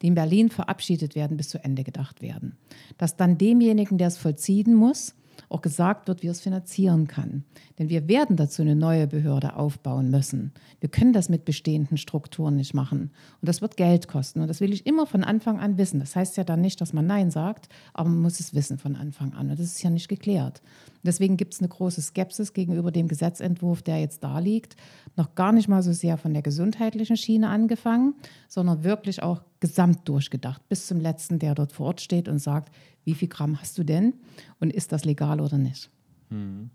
die 0.00 0.06
in 0.06 0.14
Berlin 0.14 0.48
verabschiedet 0.48 1.16
werden, 1.16 1.36
bis 1.36 1.50
zu 1.50 1.62
Ende 1.62 1.84
gedacht 1.84 2.22
werden. 2.22 2.56
Dass 2.96 3.18
dann 3.18 3.36
demjenigen, 3.36 3.98
der 3.98 4.08
es 4.08 4.16
vollziehen 4.16 4.74
muss, 4.74 5.14
auch 5.48 5.62
gesagt 5.62 6.08
wird, 6.08 6.22
wie 6.22 6.28
es 6.28 6.40
finanzieren 6.40 7.06
kann. 7.06 7.44
Denn 7.78 7.88
wir 7.88 8.08
werden 8.08 8.36
dazu 8.36 8.62
eine 8.62 8.74
neue 8.74 9.06
Behörde 9.06 9.56
aufbauen 9.56 10.10
müssen. 10.10 10.52
Wir 10.80 10.88
können 10.88 11.12
das 11.12 11.28
mit 11.28 11.44
bestehenden 11.44 11.98
Strukturen 11.98 12.56
nicht 12.56 12.74
machen. 12.74 13.10
Und 13.40 13.48
das 13.48 13.62
wird 13.62 13.76
Geld 13.76 14.08
kosten. 14.08 14.40
Und 14.40 14.48
das 14.48 14.60
will 14.60 14.72
ich 14.72 14.86
immer 14.86 15.06
von 15.06 15.24
Anfang 15.24 15.60
an 15.60 15.78
wissen. 15.78 16.00
Das 16.00 16.16
heißt 16.16 16.36
ja 16.36 16.44
dann 16.44 16.60
nicht, 16.60 16.80
dass 16.80 16.92
man 16.92 17.06
Nein 17.06 17.30
sagt, 17.30 17.68
aber 17.92 18.08
man 18.08 18.20
muss 18.22 18.40
es 18.40 18.54
wissen 18.54 18.78
von 18.78 18.96
Anfang 18.96 19.32
an. 19.34 19.50
Und 19.50 19.58
das 19.58 19.66
ist 19.66 19.82
ja 19.82 19.90
nicht 19.90 20.08
geklärt. 20.08 20.62
Deswegen 21.06 21.36
gibt 21.36 21.54
es 21.54 21.60
eine 21.60 21.68
große 21.68 22.02
Skepsis 22.02 22.52
gegenüber 22.52 22.90
dem 22.90 23.08
Gesetzentwurf, 23.08 23.82
der 23.82 24.00
jetzt 24.00 24.22
da 24.22 24.38
liegt. 24.38 24.76
Noch 25.16 25.34
gar 25.34 25.52
nicht 25.52 25.68
mal 25.68 25.82
so 25.82 25.92
sehr 25.92 26.18
von 26.18 26.32
der 26.32 26.42
gesundheitlichen 26.42 27.16
Schiene 27.16 27.48
angefangen, 27.48 28.14
sondern 28.48 28.84
wirklich 28.84 29.22
auch 29.22 29.42
gesamt 29.60 30.08
durchgedacht, 30.08 30.68
bis 30.68 30.86
zum 30.86 31.00
letzten, 31.00 31.38
der 31.38 31.54
dort 31.54 31.72
vor 31.72 31.86
Ort 31.86 32.00
steht 32.00 32.28
und 32.28 32.38
sagt, 32.38 32.74
wie 33.04 33.14
viel 33.14 33.28
Gramm 33.28 33.60
hast 33.60 33.78
du 33.78 33.84
denn 33.84 34.14
und 34.60 34.72
ist 34.72 34.92
das 34.92 35.04
legal 35.04 35.40
oder 35.40 35.58
nicht? 35.58 35.90
Hm. 36.28 36.70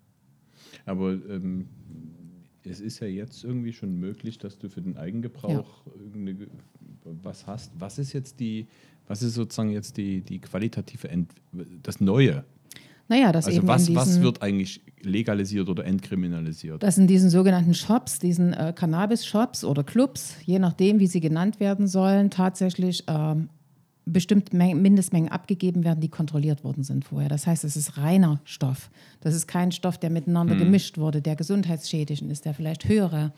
Aber 0.86 1.12
ähm, 1.12 1.67
es 2.63 2.79
ist 2.79 2.99
ja 2.99 3.08
jetzt 3.08 3.43
irgendwie 3.43 3.73
schon 3.73 3.99
möglich, 3.99 4.38
dass 4.38 4.58
du 4.58 4.69
für 4.69 4.82
den 4.82 4.97
Eigengebrauch 4.97 5.84
ja. 5.86 6.47
was 7.23 7.47
hast. 7.47 7.71
Was 7.77 7.97
ist 7.97 8.13
jetzt 8.13 8.39
die, 8.39 8.67
was 9.08 9.23
ist 9.23 9.34
sozusagen 9.34 9.71
jetzt 9.71 9.97
die, 9.97 10.21
die 10.21 10.39
qualitative, 10.39 11.10
Ent 11.10 11.34
das 11.84 11.99
Neue? 11.99 12.45
Naja, 13.12 13.34
das 13.34 13.47
also 13.47 13.58
eben 13.58 13.67
was, 13.67 13.82
diesen, 13.88 13.95
was 13.97 14.21
wird 14.21 14.41
eigentlich 14.41 14.80
legalisiert 15.02 15.67
oder 15.67 15.84
entkriminalisiert? 15.84 16.82
Das 16.82 16.97
in 16.97 17.08
diesen 17.08 17.30
sogenannten 17.30 17.74
Shops, 17.74 18.19
diesen 18.19 18.54
äh, 18.54 18.71
Cannabis-Shops 18.74 19.65
oder 19.65 19.84
Clubs, 19.84 20.38
je 20.45 20.60
nachdem, 20.60 21.00
wie 21.00 21.08
sie 21.08 21.19
genannt 21.19 21.60
werden 21.60 21.89
sollen, 21.89 22.30
tatsächlich 22.30 23.04
ähm, 23.10 23.50
bestimmte 24.06 24.56
Mindestmengen 24.56 25.30
abgegeben 25.30 25.84
werden, 25.84 26.00
die 26.00 26.08
kontrolliert 26.08 26.63
worden 26.63 26.86
sind 26.86 27.04
vorher. 27.04 27.28
Das 27.28 27.47
heißt, 27.47 27.65
es 27.65 27.76
ist 27.76 27.97
reiner 27.97 28.39
Stoff. 28.45 28.89
Das 29.19 29.36
ist 29.36 29.45
kein 29.45 29.74
Stoff, 29.74 29.97
der 29.97 30.10
miteinander 30.10 30.54
hm. 30.54 30.62
gemischt 30.62 30.97
wurde, 30.97 31.21
der 31.21 31.36
gesundheitsschädigend 31.36 32.32
ist, 32.32 32.45
der 32.45 32.54
vielleicht 32.54 32.88
höhere 32.88 33.34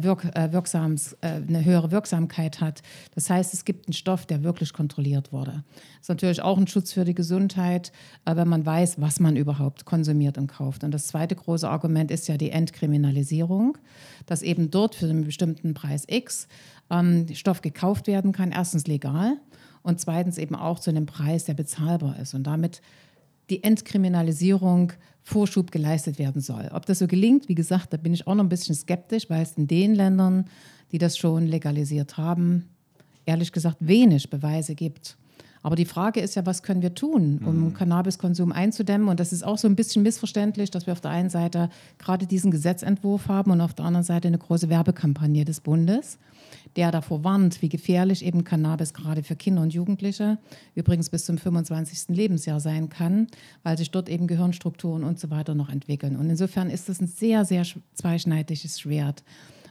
Wirk, 0.00 0.24
äh, 0.36 0.52
wirksams, 0.52 1.14
äh, 1.20 1.40
eine 1.46 1.64
höhere 1.64 1.90
Wirksamkeit 1.90 2.60
hat. 2.60 2.82
Das 3.14 3.30
heißt, 3.30 3.54
es 3.54 3.64
gibt 3.64 3.86
einen 3.86 3.94
Stoff, 3.94 4.26
der 4.26 4.42
wirklich 4.42 4.72
kontrolliert 4.72 5.32
wurde. 5.32 5.64
Das 5.74 6.02
ist 6.02 6.08
natürlich 6.08 6.42
auch 6.42 6.58
ein 6.58 6.66
Schutz 6.66 6.92
für 6.92 7.04
die 7.04 7.14
Gesundheit, 7.14 7.92
äh, 8.24 8.36
wenn 8.36 8.48
man 8.48 8.66
weiß, 8.66 9.00
was 9.00 9.20
man 9.20 9.36
überhaupt 9.36 9.84
konsumiert 9.84 10.38
und 10.38 10.48
kauft. 10.48 10.84
Und 10.84 10.92
das 10.92 11.06
zweite 11.06 11.34
große 11.34 11.68
Argument 11.68 12.10
ist 12.10 12.28
ja 12.28 12.36
die 12.36 12.50
Entkriminalisierung, 12.50 13.78
dass 14.26 14.42
eben 14.42 14.70
dort 14.70 14.94
für 14.94 15.08
einen 15.08 15.24
bestimmten 15.24 15.74
Preis 15.74 16.04
X 16.06 16.48
ähm, 16.90 17.26
Stoff 17.34 17.62
gekauft 17.62 18.06
werden 18.06 18.32
kann. 18.32 18.52
Erstens 18.52 18.86
legal 18.86 19.38
und 19.82 20.00
zweitens 20.00 20.38
eben 20.38 20.54
auch 20.54 20.78
zu 20.80 20.90
einem 20.90 21.06
Preis, 21.06 21.44
der 21.44 21.54
bezahlbar 21.54 22.18
ist 22.18 22.34
und 22.34 22.44
damit 22.44 22.82
die 23.50 23.64
Entkriminalisierung 23.64 24.92
Vorschub 25.28 25.70
geleistet 25.70 26.18
werden 26.18 26.40
soll. 26.40 26.70
Ob 26.72 26.86
das 26.86 27.00
so 27.00 27.06
gelingt, 27.06 27.48
wie 27.48 27.54
gesagt, 27.54 27.92
da 27.92 27.98
bin 27.98 28.14
ich 28.14 28.26
auch 28.26 28.34
noch 28.34 28.44
ein 28.44 28.48
bisschen 28.48 28.74
skeptisch, 28.74 29.28
weil 29.28 29.42
es 29.42 29.52
in 29.52 29.66
den 29.66 29.94
Ländern, 29.94 30.46
die 30.90 30.98
das 30.98 31.18
schon 31.18 31.46
legalisiert 31.46 32.16
haben, 32.16 32.70
ehrlich 33.26 33.52
gesagt 33.52 33.76
wenig 33.80 34.30
Beweise 34.30 34.74
gibt. 34.74 35.18
Aber 35.68 35.76
die 35.76 35.84
Frage 35.84 36.20
ist 36.20 36.34
ja, 36.34 36.46
was 36.46 36.62
können 36.62 36.80
wir 36.80 36.94
tun, 36.94 37.42
um 37.44 37.66
mhm. 37.66 37.74
Cannabiskonsum 37.74 38.52
einzudämmen? 38.52 39.08
Und 39.08 39.20
das 39.20 39.34
ist 39.34 39.44
auch 39.44 39.58
so 39.58 39.68
ein 39.68 39.76
bisschen 39.76 40.02
missverständlich, 40.02 40.70
dass 40.70 40.86
wir 40.86 40.94
auf 40.94 41.02
der 41.02 41.10
einen 41.10 41.28
Seite 41.28 41.68
gerade 41.98 42.26
diesen 42.26 42.50
Gesetzentwurf 42.50 43.28
haben 43.28 43.50
und 43.50 43.60
auf 43.60 43.74
der 43.74 43.84
anderen 43.84 44.02
Seite 44.02 44.28
eine 44.28 44.38
große 44.38 44.70
Werbekampagne 44.70 45.44
des 45.44 45.60
Bundes 45.60 46.16
der 46.76 46.90
davor 46.90 47.24
warnt, 47.24 47.60
wie 47.60 47.68
gefährlich 47.68 48.24
eben 48.24 48.42
Cannabis 48.42 48.94
gerade 48.94 49.22
für 49.22 49.36
Kinder 49.36 49.60
und 49.60 49.74
Jugendliche 49.74 50.38
übrigens 50.74 51.10
bis 51.10 51.26
zum 51.26 51.36
25. 51.36 52.16
Lebensjahr 52.16 52.58
sein 52.58 52.88
kann, 52.88 53.26
weil 53.62 53.76
sich 53.76 53.90
dort 53.90 54.08
eben 54.08 54.26
Gehirnstrukturen 54.26 55.04
und 55.04 55.20
so 55.20 55.28
weiter 55.28 55.54
noch 55.54 55.68
entwickeln. 55.68 56.16
Und 56.16 56.30
insofern 56.30 56.70
ist 56.70 56.88
das 56.88 57.00
ein 57.00 57.06
sehr, 57.06 57.44
sehr 57.44 57.66
zweischneidiges 57.94 58.80
Schwert. 58.80 59.22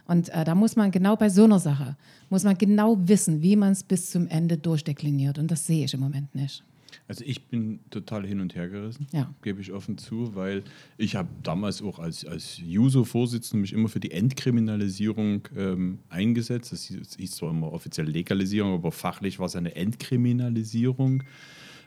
Und 0.08 0.30
äh, 0.30 0.42
da 0.42 0.54
muss 0.54 0.74
man 0.74 0.90
genau 0.90 1.14
bei 1.16 1.28
so 1.28 1.44
einer 1.44 1.60
Sache, 1.60 1.96
muss 2.30 2.42
man 2.42 2.58
genau 2.58 2.96
wissen, 3.06 3.42
wie 3.42 3.56
man 3.56 3.72
es 3.72 3.84
bis 3.84 4.10
zum 4.10 4.26
Ende 4.26 4.56
durchdekliniert. 4.56 5.38
Und 5.38 5.50
das 5.50 5.66
sehe 5.66 5.84
ich 5.84 5.94
im 5.94 6.00
Moment 6.00 6.34
nicht. 6.34 6.64
Also 7.06 7.24
ich 7.26 7.44
bin 7.44 7.80
total 7.90 8.26
hin 8.26 8.40
und 8.40 8.54
her 8.54 8.68
gerissen, 8.68 9.06
ja. 9.12 9.32
gebe 9.42 9.60
ich 9.60 9.72
offen 9.72 9.96
zu, 9.96 10.34
weil 10.34 10.62
ich 10.96 11.16
habe 11.16 11.28
damals 11.42 11.82
auch 11.82 11.98
als, 11.98 12.24
als 12.24 12.58
Juso-Vorsitzender 12.58 13.60
mich 13.60 13.72
immer 13.72 13.88
für 13.88 14.00
die 14.00 14.10
Entkriminalisierung 14.10 15.46
ähm, 15.56 15.98
eingesetzt. 16.08 16.72
Das 16.72 16.84
hieß 16.84 17.30
zwar 17.30 17.50
immer 17.50 17.72
offizielle 17.72 18.10
Legalisierung, 18.10 18.74
aber 18.74 18.92
fachlich 18.92 19.38
war 19.38 19.46
es 19.46 19.56
eine 19.56 19.74
Entkriminalisierung. 19.74 21.22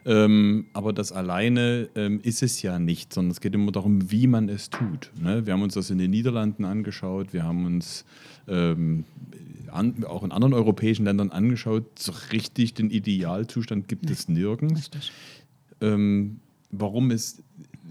Ähm, 0.05 0.65
aber 0.73 0.93
das 0.93 1.11
alleine 1.11 1.89
ähm, 1.95 2.19
ist 2.23 2.41
es 2.41 2.61
ja 2.61 2.79
nicht, 2.79 3.13
sondern 3.13 3.31
es 3.31 3.41
geht 3.41 3.53
immer 3.53 3.71
darum, 3.71 4.11
wie 4.11 4.27
man 4.27 4.49
es 4.49 4.69
tut. 4.69 5.11
Ne? 5.21 5.45
Wir 5.45 5.53
haben 5.53 5.61
uns 5.61 5.75
das 5.75 5.89
in 5.89 5.99
den 5.99 6.11
Niederlanden 6.11 6.65
angeschaut, 6.65 7.33
wir 7.33 7.43
haben 7.43 7.65
uns 7.65 8.05
ähm, 8.47 9.05
an, 9.71 10.03
auch 10.05 10.23
in 10.23 10.31
anderen 10.31 10.53
europäischen 10.53 11.05
Ländern 11.05 11.29
angeschaut. 11.29 11.99
So 11.99 12.13
richtig 12.31 12.73
den 12.73 12.89
Idealzustand 12.89 13.87
gibt 13.87 14.09
es 14.09 14.27
nirgends. 14.27 14.89
Ähm, 15.81 16.39
warum 16.71 17.11
es 17.11 17.43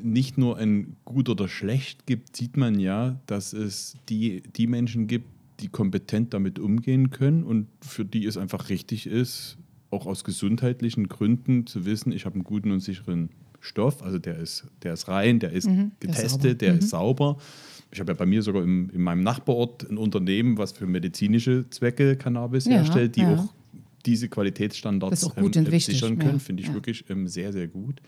nicht 0.02 0.38
nur 0.38 0.56
ein 0.56 0.96
gut 1.04 1.28
oder 1.28 1.48
schlecht 1.48 2.06
gibt, 2.06 2.36
sieht 2.36 2.56
man 2.56 2.78
ja, 2.78 3.20
dass 3.26 3.52
es 3.52 3.96
die, 4.08 4.42
die 4.56 4.66
Menschen 4.66 5.06
gibt, 5.06 5.26
die 5.60 5.68
kompetent 5.68 6.32
damit 6.32 6.58
umgehen 6.58 7.10
können 7.10 7.44
und 7.44 7.66
für 7.82 8.04
die 8.04 8.24
es 8.24 8.36
einfach 8.36 8.70
richtig 8.70 9.06
ist, 9.06 9.58
auch 9.90 10.06
aus 10.06 10.24
gesundheitlichen 10.24 11.08
Gründen 11.08 11.66
zu 11.66 11.84
wissen, 11.84 12.12
ich 12.12 12.24
habe 12.24 12.34
einen 12.34 12.44
guten 12.44 12.70
und 12.70 12.80
sicheren 12.80 13.30
Stoff, 13.60 14.02
also 14.02 14.18
der 14.18 14.38
ist, 14.38 14.66
der 14.82 14.94
ist 14.94 15.08
rein, 15.08 15.38
der 15.38 15.52
ist 15.52 15.68
mhm, 15.68 15.92
getestet, 16.00 16.44
der, 16.44 16.50
ist, 16.52 16.60
der 16.60 16.72
mhm. 16.72 16.78
ist 16.78 16.90
sauber. 16.90 17.36
Ich 17.92 17.98
habe 18.00 18.12
ja 18.12 18.16
bei 18.16 18.26
mir 18.26 18.42
sogar 18.42 18.62
im, 18.62 18.88
in 18.90 19.02
meinem 19.02 19.22
Nachbarort 19.22 19.88
ein 19.90 19.98
Unternehmen, 19.98 20.58
was 20.58 20.72
für 20.72 20.86
medizinische 20.86 21.68
Zwecke 21.70 22.16
Cannabis 22.16 22.64
ja, 22.66 22.72
herstellt, 22.72 23.16
die 23.16 23.22
ja. 23.22 23.34
auch 23.34 23.52
diese 24.06 24.28
Qualitätsstandards 24.28 25.30
ähm, 25.36 25.52
sichern 25.78 26.18
können, 26.18 26.34
ja, 26.34 26.38
finde 26.38 26.62
ich 26.62 26.72
wirklich 26.72 27.04
ähm, 27.10 27.28
sehr, 27.28 27.52
sehr 27.52 27.68
gut. 27.68 28.00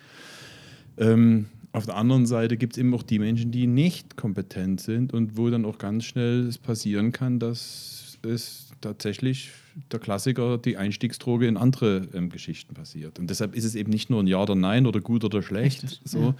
Ähm, 0.96 1.46
auf 1.72 1.86
der 1.86 1.96
anderen 1.96 2.26
Seite 2.26 2.56
gibt 2.56 2.74
es 2.74 2.78
eben 2.78 2.94
auch 2.94 3.02
die 3.02 3.18
Menschen, 3.18 3.50
die 3.50 3.66
nicht 3.66 4.16
kompetent 4.16 4.80
sind 4.80 5.12
und 5.12 5.36
wo 5.36 5.50
dann 5.50 5.64
auch 5.64 5.78
ganz 5.78 6.04
schnell 6.04 6.46
es 6.46 6.58
passieren 6.58 7.12
kann, 7.12 7.38
dass 7.38 8.18
es 8.22 8.71
tatsächlich 8.82 9.50
der 9.90 9.98
Klassiker, 9.98 10.58
die 10.58 10.76
Einstiegsdroge 10.76 11.46
in 11.46 11.56
andere 11.56 12.08
ähm, 12.12 12.28
Geschichten 12.28 12.74
passiert. 12.74 13.18
Und 13.18 13.30
deshalb 13.30 13.54
ist 13.54 13.64
es 13.64 13.74
eben 13.74 13.90
nicht 13.90 14.10
nur 14.10 14.22
ein 14.22 14.26
Ja 14.26 14.42
oder 14.42 14.54
Nein 14.54 14.86
oder 14.86 15.00
gut 15.00 15.24
oder 15.24 15.42
schlecht. 15.42 15.84
Richtig, 15.84 16.00
so. 16.04 16.18
Ja. 16.18 16.34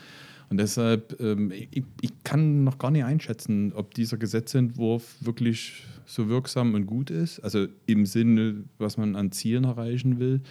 Und 0.50 0.58
deshalb, 0.58 1.18
ähm, 1.18 1.50
ich, 1.50 1.82
ich, 2.02 2.10
kann 2.24 2.62
noch 2.62 2.76
gar 2.76 2.90
nicht 2.90 3.04
einschätzen, 3.04 3.72
ob 3.74 3.94
dieser 3.94 4.18
Gesetzentwurf 4.18 5.16
wirklich 5.20 5.84
so 6.04 6.28
wirksam 6.28 6.74
und 6.74 6.84
gut 6.84 7.08
ist. 7.08 7.40
Also 7.40 7.68
im 7.86 8.04
Sinne, 8.04 8.64
was 8.76 8.98
man 8.98 9.16
an 9.16 9.32
Zielen 9.32 9.64
erreichen 9.64 10.18
will. 10.18 10.42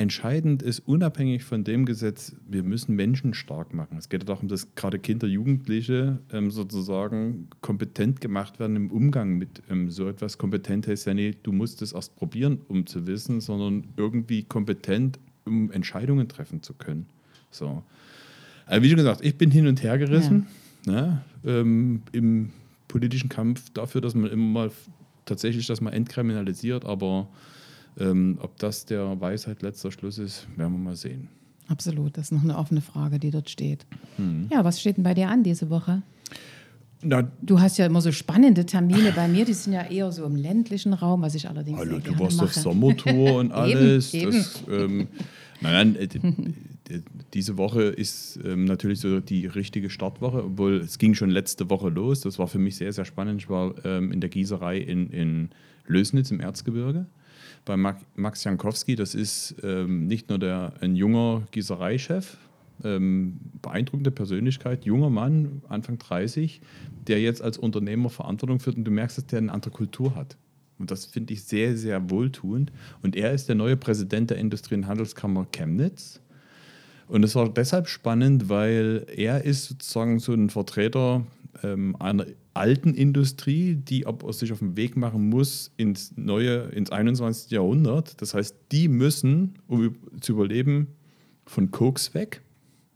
Entscheidend 0.00 0.62
ist, 0.62 0.78
unabhängig 0.86 1.42
von 1.42 1.64
dem 1.64 1.84
Gesetz, 1.84 2.36
wir 2.48 2.62
müssen 2.62 2.94
Menschen 2.94 3.34
stark 3.34 3.74
machen. 3.74 3.98
Es 3.98 4.08
geht 4.08 4.28
darum, 4.28 4.46
dass 4.46 4.76
gerade 4.76 5.00
Kinder, 5.00 5.26
Jugendliche 5.26 6.20
ähm, 6.32 6.52
sozusagen 6.52 7.48
kompetent 7.62 8.20
gemacht 8.20 8.60
werden 8.60 8.76
im 8.76 8.92
Umgang 8.92 9.38
mit 9.38 9.60
ähm, 9.68 9.90
so 9.90 10.08
etwas. 10.08 10.38
Kompetent 10.38 10.86
heißt 10.86 11.08
ja 11.08 11.14
nicht, 11.14 11.40
du 11.42 11.50
musst 11.50 11.82
es 11.82 11.92
erst 11.92 12.14
probieren, 12.14 12.60
um 12.68 12.86
zu 12.86 13.08
wissen, 13.08 13.40
sondern 13.40 13.88
irgendwie 13.96 14.44
kompetent, 14.44 15.18
um 15.44 15.72
Entscheidungen 15.72 16.28
treffen 16.28 16.62
zu 16.62 16.74
können. 16.74 17.06
So. 17.50 17.82
Also 18.66 18.84
wie 18.84 18.88
schon 18.90 18.98
gesagt, 18.98 19.24
ich 19.24 19.34
bin 19.34 19.50
hin 19.50 19.66
und 19.66 19.82
her 19.82 19.98
gerissen 19.98 20.46
ja. 20.86 20.92
ne, 20.92 21.22
ähm, 21.44 22.02
im 22.12 22.50
politischen 22.86 23.28
Kampf 23.28 23.70
dafür, 23.70 24.00
dass 24.00 24.14
man 24.14 24.30
immer 24.30 24.44
mal 24.44 24.70
tatsächlich 25.24 25.66
das 25.66 25.80
mal 25.80 25.90
entkriminalisiert, 25.90 26.84
aber 26.84 27.28
ähm, 27.98 28.38
ob 28.40 28.58
das 28.58 28.84
der 28.86 29.20
Weisheit 29.20 29.62
letzter 29.62 29.90
Schluss 29.90 30.18
ist, 30.18 30.46
werden 30.56 30.72
wir 30.72 30.78
mal 30.78 30.96
sehen. 30.96 31.28
Absolut, 31.68 32.16
das 32.16 32.26
ist 32.26 32.32
noch 32.32 32.42
eine 32.42 32.56
offene 32.56 32.80
Frage, 32.80 33.18
die 33.18 33.30
dort 33.30 33.50
steht. 33.50 33.86
Mhm. 34.16 34.48
Ja, 34.50 34.64
was 34.64 34.80
steht 34.80 34.96
denn 34.96 35.04
bei 35.04 35.14
dir 35.14 35.28
an 35.28 35.42
diese 35.42 35.68
Woche? 35.68 36.02
Na, 37.02 37.30
du 37.42 37.60
hast 37.60 37.78
ja 37.78 37.86
immer 37.86 38.00
so 38.00 38.10
spannende 38.10 38.66
Termine 38.66 39.12
bei 39.12 39.28
mir, 39.28 39.44
die 39.44 39.52
sind 39.52 39.72
ja 39.72 39.82
eher 39.82 40.10
so 40.10 40.24
im 40.24 40.34
ländlichen 40.34 40.94
Raum, 40.94 41.22
was 41.22 41.34
ich 41.34 41.48
allerdings 41.48 41.78
Hallo, 41.78 42.00
du 42.00 42.18
warst 42.18 42.42
auf 42.42 42.52
Sommertour 42.52 43.36
und 43.36 43.52
alles. 43.52 44.14
eben, 44.14 44.32
das, 44.32 44.62
eben. 44.66 44.74
Ähm, 44.80 45.08
nein, 45.60 45.92
nein, 45.92 45.96
äh, 45.96 46.08
diese 47.34 47.56
Woche 47.56 47.82
ist 47.82 48.40
ähm, 48.44 48.64
natürlich 48.64 49.00
so 49.00 49.20
die 49.20 49.46
richtige 49.46 49.90
Startwoche, 49.90 50.44
obwohl 50.44 50.78
es 50.78 50.98
ging 50.98 51.14
schon 51.14 51.30
letzte 51.30 51.70
Woche 51.70 51.88
los. 51.88 52.22
Das 52.22 52.38
war 52.38 52.48
für 52.48 52.58
mich 52.58 52.76
sehr, 52.76 52.92
sehr 52.92 53.04
spannend. 53.04 53.42
Ich 53.42 53.50
war 53.50 53.74
ähm, 53.84 54.10
in 54.10 54.20
der 54.20 54.30
Gießerei 54.30 54.78
in, 54.78 55.10
in 55.10 55.50
Lösnitz 55.86 56.30
im 56.30 56.40
Erzgebirge 56.40 57.06
bei 57.64 57.76
Max 57.76 58.44
Jankowski. 58.44 58.96
Das 58.96 59.14
ist 59.14 59.56
ähm, 59.62 60.06
nicht 60.06 60.28
nur 60.28 60.38
der, 60.38 60.74
ein 60.80 60.96
junger 60.96 61.42
Gießereichef, 61.50 62.36
ähm, 62.84 63.38
beeindruckende 63.62 64.10
Persönlichkeit, 64.10 64.84
junger 64.84 65.10
Mann, 65.10 65.62
Anfang 65.68 65.98
30, 65.98 66.60
der 67.06 67.20
jetzt 67.20 67.42
als 67.42 67.58
Unternehmer 67.58 68.10
Verantwortung 68.10 68.60
führt 68.60 68.76
und 68.76 68.84
du 68.84 68.90
merkst, 68.90 69.18
dass 69.18 69.26
der 69.26 69.38
eine 69.38 69.52
andere 69.52 69.70
Kultur 69.70 70.14
hat. 70.14 70.36
Und 70.78 70.90
das 70.90 71.06
finde 71.06 71.32
ich 71.32 71.42
sehr, 71.42 71.76
sehr 71.76 72.10
wohltuend. 72.10 72.72
Und 73.02 73.16
er 73.16 73.32
ist 73.32 73.48
der 73.48 73.56
neue 73.56 73.76
Präsident 73.76 74.30
der 74.30 74.38
Industrie- 74.38 74.76
und 74.76 74.86
Handelskammer 74.86 75.46
Chemnitz. 75.50 76.20
Und 77.08 77.24
es 77.24 77.34
war 77.34 77.48
deshalb 77.48 77.88
spannend, 77.88 78.48
weil 78.48 79.06
er 79.14 79.44
ist 79.44 79.64
sozusagen 79.64 80.18
so 80.18 80.32
ein 80.32 80.50
Vertreter 80.50 81.26
ähm, 81.62 81.96
einer 81.98 82.26
alten 82.58 82.94
Industrie, 82.94 83.74
die 83.74 84.04
sich 84.30 84.52
auf 84.52 84.58
den 84.58 84.76
Weg 84.76 84.96
machen 84.96 85.28
muss 85.28 85.72
ins 85.76 86.12
neue, 86.16 86.68
ins 86.68 86.90
21. 86.90 87.50
Jahrhundert. 87.50 88.20
Das 88.20 88.34
heißt, 88.34 88.54
die 88.72 88.88
müssen, 88.88 89.54
um 89.66 89.96
zu 90.20 90.32
überleben, 90.32 90.88
von 91.46 91.70
Koks 91.70 92.14
weg. 92.14 92.42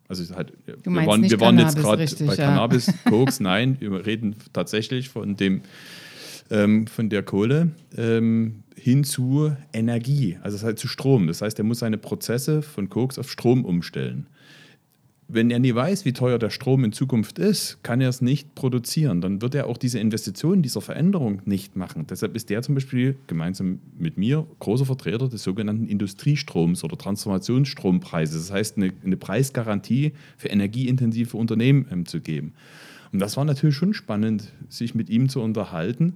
Also 0.08 0.34
halt, 0.34 0.52
wir 0.66 1.06
waren, 1.06 1.22
wir 1.22 1.40
waren 1.40 1.58
jetzt 1.58 1.76
gerade 1.76 2.04
bei 2.04 2.34
ja. 2.34 2.34
Cannabis, 2.34 2.92
Koks, 3.08 3.40
nein, 3.40 3.76
wir 3.80 4.04
reden 4.04 4.36
tatsächlich 4.52 5.08
von 5.08 5.36
dem 5.36 5.62
ähm, 6.50 6.86
von 6.86 7.08
der 7.08 7.22
Kohle 7.22 7.70
ähm, 7.96 8.62
hin 8.76 9.04
zu 9.04 9.56
Energie, 9.72 10.38
also 10.42 10.64
heißt 10.66 10.78
zu 10.78 10.88
Strom. 10.88 11.28
Das 11.28 11.40
heißt, 11.40 11.58
er 11.58 11.64
muss 11.64 11.78
seine 11.78 11.96
Prozesse 11.96 12.60
von 12.60 12.90
Koks 12.90 13.18
auf 13.18 13.30
Strom 13.30 13.64
umstellen 13.64 14.26
wenn 15.34 15.50
er 15.50 15.58
nie 15.58 15.74
weiß, 15.74 16.04
wie 16.04 16.12
teuer 16.12 16.38
der 16.38 16.50
Strom 16.50 16.84
in 16.84 16.92
Zukunft 16.92 17.38
ist, 17.38 17.82
kann 17.82 18.02
er 18.02 18.10
es 18.10 18.20
nicht 18.20 18.54
produzieren. 18.54 19.22
Dann 19.22 19.40
wird 19.40 19.54
er 19.54 19.66
auch 19.66 19.78
diese 19.78 19.98
Investition, 19.98 20.60
dieser 20.60 20.82
Veränderung 20.82 21.40
nicht 21.46 21.74
machen. 21.74 22.06
Deshalb 22.06 22.36
ist 22.36 22.50
der 22.50 22.60
zum 22.60 22.74
Beispiel 22.74 23.16
gemeinsam 23.28 23.78
mit 23.98 24.18
mir 24.18 24.46
großer 24.58 24.84
Vertreter 24.84 25.28
des 25.28 25.42
sogenannten 25.42 25.86
Industriestroms 25.86 26.84
oder 26.84 26.98
Transformationsstrompreises. 26.98 28.48
Das 28.48 28.52
heißt, 28.52 28.76
eine, 28.76 28.92
eine 29.02 29.16
Preisgarantie 29.16 30.12
für 30.36 30.48
energieintensive 30.48 31.34
Unternehmen 31.34 31.86
ähm, 31.90 32.04
zu 32.04 32.20
geben. 32.20 32.52
Und 33.10 33.18
das 33.18 33.38
war 33.38 33.46
natürlich 33.46 33.76
schon 33.76 33.94
spannend, 33.94 34.52
sich 34.68 34.94
mit 34.94 35.08
ihm 35.08 35.30
zu 35.30 35.40
unterhalten. 35.40 36.14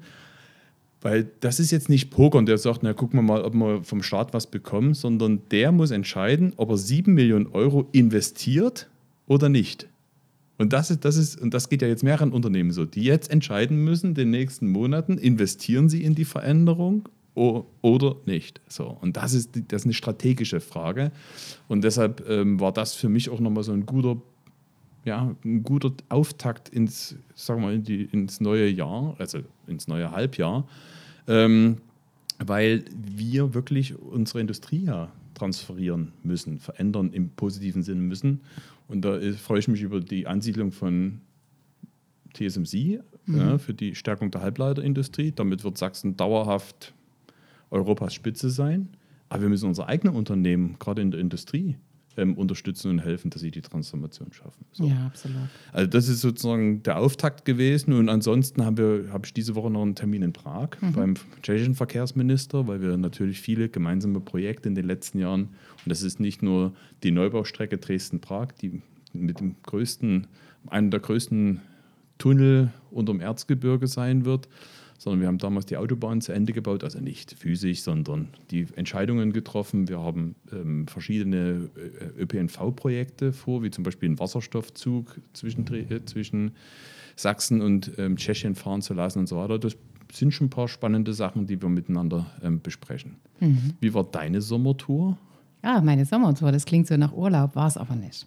Weil 1.00 1.30
das 1.40 1.58
ist 1.58 1.70
jetzt 1.70 1.88
nicht 1.88 2.10
Poker 2.10 2.36
und 2.36 2.46
der 2.46 2.58
sagt, 2.58 2.82
na 2.82 2.92
gucken 2.92 3.18
wir 3.18 3.22
mal, 3.22 3.42
ob 3.42 3.54
wir 3.54 3.82
vom 3.82 4.02
Staat 4.02 4.34
was 4.34 4.46
bekommen, 4.46 4.92
sondern 4.92 5.40
der 5.50 5.72
muss 5.72 5.90
entscheiden, 5.90 6.52
ob 6.56 6.68
er 6.68 6.76
7 6.76 7.14
Millionen 7.14 7.46
Euro 7.46 7.88
investiert 7.92 8.90
oder 9.26 9.48
nicht. 9.48 9.88
Und 10.58 10.72
das, 10.72 10.90
ist, 10.90 11.04
das 11.04 11.16
ist, 11.16 11.40
und 11.40 11.52
das 11.52 11.68
geht 11.68 11.82
ja 11.82 11.88
jetzt 11.88 12.02
mehreren 12.02 12.32
Unternehmen 12.32 12.70
so, 12.70 12.84
die 12.86 13.02
jetzt 13.02 13.30
entscheiden 13.30 13.84
müssen, 13.84 14.08
in 14.08 14.14
den 14.14 14.30
nächsten 14.30 14.68
Monaten, 14.68 15.18
investieren 15.18 15.88
sie 15.88 16.02
in 16.02 16.14
die 16.14 16.24
Veränderung 16.24 17.08
oder 17.34 18.16
nicht. 18.24 18.62
So, 18.66 18.96
und 19.02 19.18
das 19.18 19.34
ist, 19.34 19.50
das 19.68 19.82
ist 19.82 19.86
eine 19.86 19.92
strategische 19.92 20.60
Frage. 20.60 21.12
Und 21.68 21.84
deshalb 21.84 22.26
ähm, 22.28 22.58
war 22.60 22.72
das 22.72 22.94
für 22.94 23.10
mich 23.10 23.28
auch 23.28 23.40
nochmal 23.40 23.62
so 23.62 23.72
ein 23.72 23.84
guter, 23.84 24.16
ja, 25.04 25.34
ein 25.44 25.62
guter 25.62 25.92
Auftakt 26.08 26.70
ins, 26.70 27.14
sagen 27.34 27.60
wir, 27.60 27.72
in 27.72 27.82
die, 27.82 28.04
ins 28.04 28.40
neue 28.40 28.68
Jahr, 28.68 29.14
also 29.18 29.40
ins 29.66 29.86
neue 29.86 30.10
Halbjahr, 30.10 30.66
ähm, 31.28 31.76
weil 32.38 32.84
wir 32.94 33.52
wirklich 33.52 33.98
unsere 33.98 34.40
Industrie 34.40 34.84
ja 34.84 35.12
transferieren 35.34 36.12
müssen, 36.22 36.58
verändern 36.58 37.12
im 37.12 37.28
positiven 37.28 37.82
Sinne 37.82 38.00
müssen. 38.00 38.40
Und 38.88 39.04
da 39.04 39.18
freue 39.32 39.58
ich 39.58 39.68
mich 39.68 39.82
über 39.82 40.00
die 40.00 40.26
Ansiedlung 40.26 40.72
von 40.72 41.20
TSMC 42.34 43.00
mhm. 43.26 43.36
ja, 43.36 43.58
für 43.58 43.74
die 43.74 43.94
Stärkung 43.94 44.30
der 44.30 44.42
Halbleiterindustrie. 44.42 45.32
Damit 45.32 45.64
wird 45.64 45.78
Sachsen 45.78 46.16
dauerhaft 46.16 46.94
Europas 47.70 48.14
Spitze 48.14 48.50
sein. 48.50 48.90
Aber 49.28 49.42
wir 49.42 49.48
müssen 49.48 49.68
unsere 49.68 49.88
eigenen 49.88 50.14
Unternehmen, 50.14 50.76
gerade 50.78 51.02
in 51.02 51.10
der 51.10 51.20
Industrie, 51.20 51.76
ähm, 52.16 52.34
unterstützen 52.34 52.90
und 52.90 52.98
helfen, 53.00 53.30
dass 53.30 53.42
sie 53.42 53.50
die 53.50 53.60
Transformation 53.60 54.32
schaffen. 54.32 54.64
So. 54.72 54.86
Ja, 54.86 55.06
absolut. 55.06 55.36
Also 55.72 55.86
das 55.88 56.08
ist 56.08 56.20
sozusagen 56.20 56.82
der 56.82 56.98
Auftakt 56.98 57.44
gewesen 57.44 57.92
und 57.92 58.08
ansonsten 58.08 58.64
haben 58.64 58.78
wir, 58.78 59.12
habe 59.12 59.26
ich 59.26 59.34
diese 59.34 59.54
Woche 59.54 59.70
noch 59.70 59.82
einen 59.82 59.94
Termin 59.94 60.22
in 60.22 60.32
Prag 60.32 60.70
mhm. 60.80 60.92
beim 60.92 61.14
tschechischen 61.42 61.74
Verkehrsminister, 61.74 62.66
weil 62.66 62.80
wir 62.80 62.96
natürlich 62.96 63.40
viele 63.40 63.68
gemeinsame 63.68 64.20
Projekte 64.20 64.68
in 64.68 64.74
den 64.74 64.86
letzten 64.86 65.18
Jahren, 65.18 65.42
und 65.42 65.86
das 65.86 66.02
ist 66.02 66.20
nicht 66.20 66.42
nur 66.42 66.74
die 67.02 67.10
Neubaustrecke 67.10 67.78
Dresden-Prag, 67.78 68.52
die 68.60 68.82
mit 69.12 69.40
dem 69.40 69.56
größten, 69.62 70.26
einer 70.68 70.90
der 70.90 71.00
größten 71.00 71.60
Tunnel 72.18 72.72
unterm 72.90 73.20
Erzgebirge 73.20 73.86
sein 73.86 74.24
wird, 74.24 74.48
sondern 74.98 75.20
wir 75.20 75.28
haben 75.28 75.38
damals 75.38 75.66
die 75.66 75.76
Autobahn 75.76 76.20
zu 76.20 76.32
Ende 76.32 76.52
gebaut, 76.52 76.84
also 76.84 77.00
nicht 77.00 77.32
physisch, 77.32 77.82
sondern 77.82 78.28
die 78.50 78.66
Entscheidungen 78.76 79.32
getroffen. 79.32 79.88
Wir 79.88 80.00
haben 80.00 80.34
ähm, 80.52 80.86
verschiedene 80.86 81.68
äh, 81.76 82.22
ÖPNV-Projekte 82.22 83.32
vor, 83.32 83.62
wie 83.62 83.70
zum 83.70 83.84
Beispiel 83.84 84.08
einen 84.08 84.18
Wasserstoffzug 84.18 85.20
zwischen, 85.32 85.66
äh, 85.72 86.04
zwischen 86.04 86.52
Sachsen 87.16 87.62
und 87.62 87.92
ähm, 87.98 88.16
Tschechien 88.16 88.54
fahren 88.54 88.82
zu 88.82 88.94
lassen 88.94 89.20
und 89.20 89.28
so 89.28 89.36
weiter. 89.36 89.58
Das 89.58 89.76
sind 90.12 90.32
schon 90.32 90.46
ein 90.46 90.50
paar 90.50 90.68
spannende 90.68 91.12
Sachen, 91.12 91.46
die 91.46 91.60
wir 91.60 91.68
miteinander 91.68 92.26
ähm, 92.42 92.60
besprechen. 92.60 93.16
Mhm. 93.40 93.74
Wie 93.80 93.92
war 93.94 94.04
deine 94.04 94.40
Sommertour? 94.40 95.18
Ja, 95.62 95.80
meine 95.80 96.04
Sommertour, 96.04 96.52
das 96.52 96.64
klingt 96.64 96.86
so 96.86 96.96
nach 96.96 97.12
Urlaub, 97.12 97.56
war 97.56 97.66
es 97.66 97.76
aber 97.76 97.96
nicht. 97.96 98.26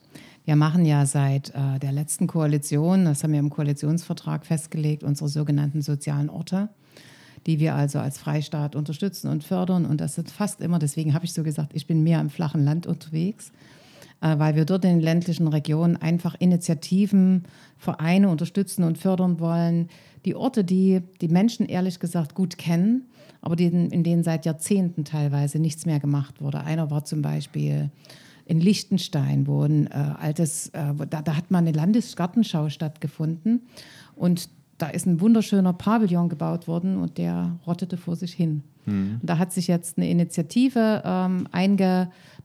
Wir 0.49 0.55
machen 0.55 0.83
ja 0.83 1.05
seit 1.05 1.51
äh, 1.51 1.77
der 1.79 1.91
letzten 1.91 2.25
Koalition, 2.25 3.05
das 3.05 3.23
haben 3.23 3.33
wir 3.33 3.39
im 3.39 3.51
Koalitionsvertrag 3.51 4.47
festgelegt, 4.47 5.03
unsere 5.03 5.29
sogenannten 5.29 5.83
sozialen 5.83 6.27
Orte, 6.27 6.69
die 7.45 7.59
wir 7.59 7.75
also 7.75 7.99
als 7.99 8.17
Freistaat 8.17 8.75
unterstützen 8.75 9.27
und 9.29 9.43
fördern. 9.43 9.85
Und 9.85 10.01
das 10.01 10.15
sind 10.15 10.31
fast 10.31 10.59
immer, 10.61 10.79
deswegen 10.79 11.13
habe 11.13 11.23
ich 11.23 11.33
so 11.33 11.43
gesagt, 11.43 11.73
ich 11.75 11.85
bin 11.85 12.01
mehr 12.01 12.19
im 12.19 12.31
flachen 12.31 12.65
Land 12.65 12.87
unterwegs. 12.87 13.51
äh, 14.21 14.39
weil 14.39 14.55
wir 14.55 14.65
dort 14.65 14.85
in 14.85 14.93
den 14.93 15.01
ländlichen 15.01 15.47
Regionen 15.47 15.97
einfach 15.97 16.33
Initiativen, 16.39 17.43
Vereine 17.77 18.29
unterstützen 18.29 18.83
und 18.83 18.97
fördern 18.97 19.39
wollen. 19.39 19.87
Die 20.25 20.33
Orte, 20.33 20.63
die 20.63 21.03
die 21.21 21.27
Menschen 21.27 21.67
ehrlich 21.67 21.99
gesagt 21.99 22.33
gut 22.33 22.57
kennen, 22.57 23.05
aber 23.41 23.55
die, 23.55 23.65
in 23.65 24.03
denen 24.03 24.23
seit 24.23 24.47
Jahrzehnten 24.47 25.05
teilweise 25.05 25.59
nichts 25.59 25.85
mehr 25.85 25.99
gemacht 25.99 26.41
wurde. 26.41 26.61
Einer 26.61 26.89
war 26.89 27.05
zum 27.05 27.21
Beispiel 27.21 27.91
in 28.49 28.59
Liechtenstein, 28.59 29.45
wo 29.45 29.61
ein 29.61 29.85
äh, 29.87 29.93
altes, 30.19 30.69
äh, 30.69 30.93
da, 31.07 31.21
da, 31.21 31.37
hat 31.37 31.51
mal 31.51 31.59
eine 31.59 31.71
Landesgartenschau 31.71 32.69
stattgefunden 32.69 33.61
und 34.15 34.49
da 34.79 34.87
ist 34.87 35.05
ein 35.05 35.21
wunderschöner 35.21 35.73
Pavillon 35.73 36.29
gebaut 36.29 36.67
worden 36.67 36.97
und 36.97 37.19
der 37.19 37.59
rottete 37.67 37.95
vor 37.95 38.15
sich 38.15 38.33
hin. 38.33 38.63
Mhm. 38.87 39.19
Da 39.21 39.37
hat 39.37 39.53
sich 39.53 39.67
jetzt 39.67 39.97
eine 39.97 40.09
Initiative 40.09 41.03
ähm, 41.05 41.47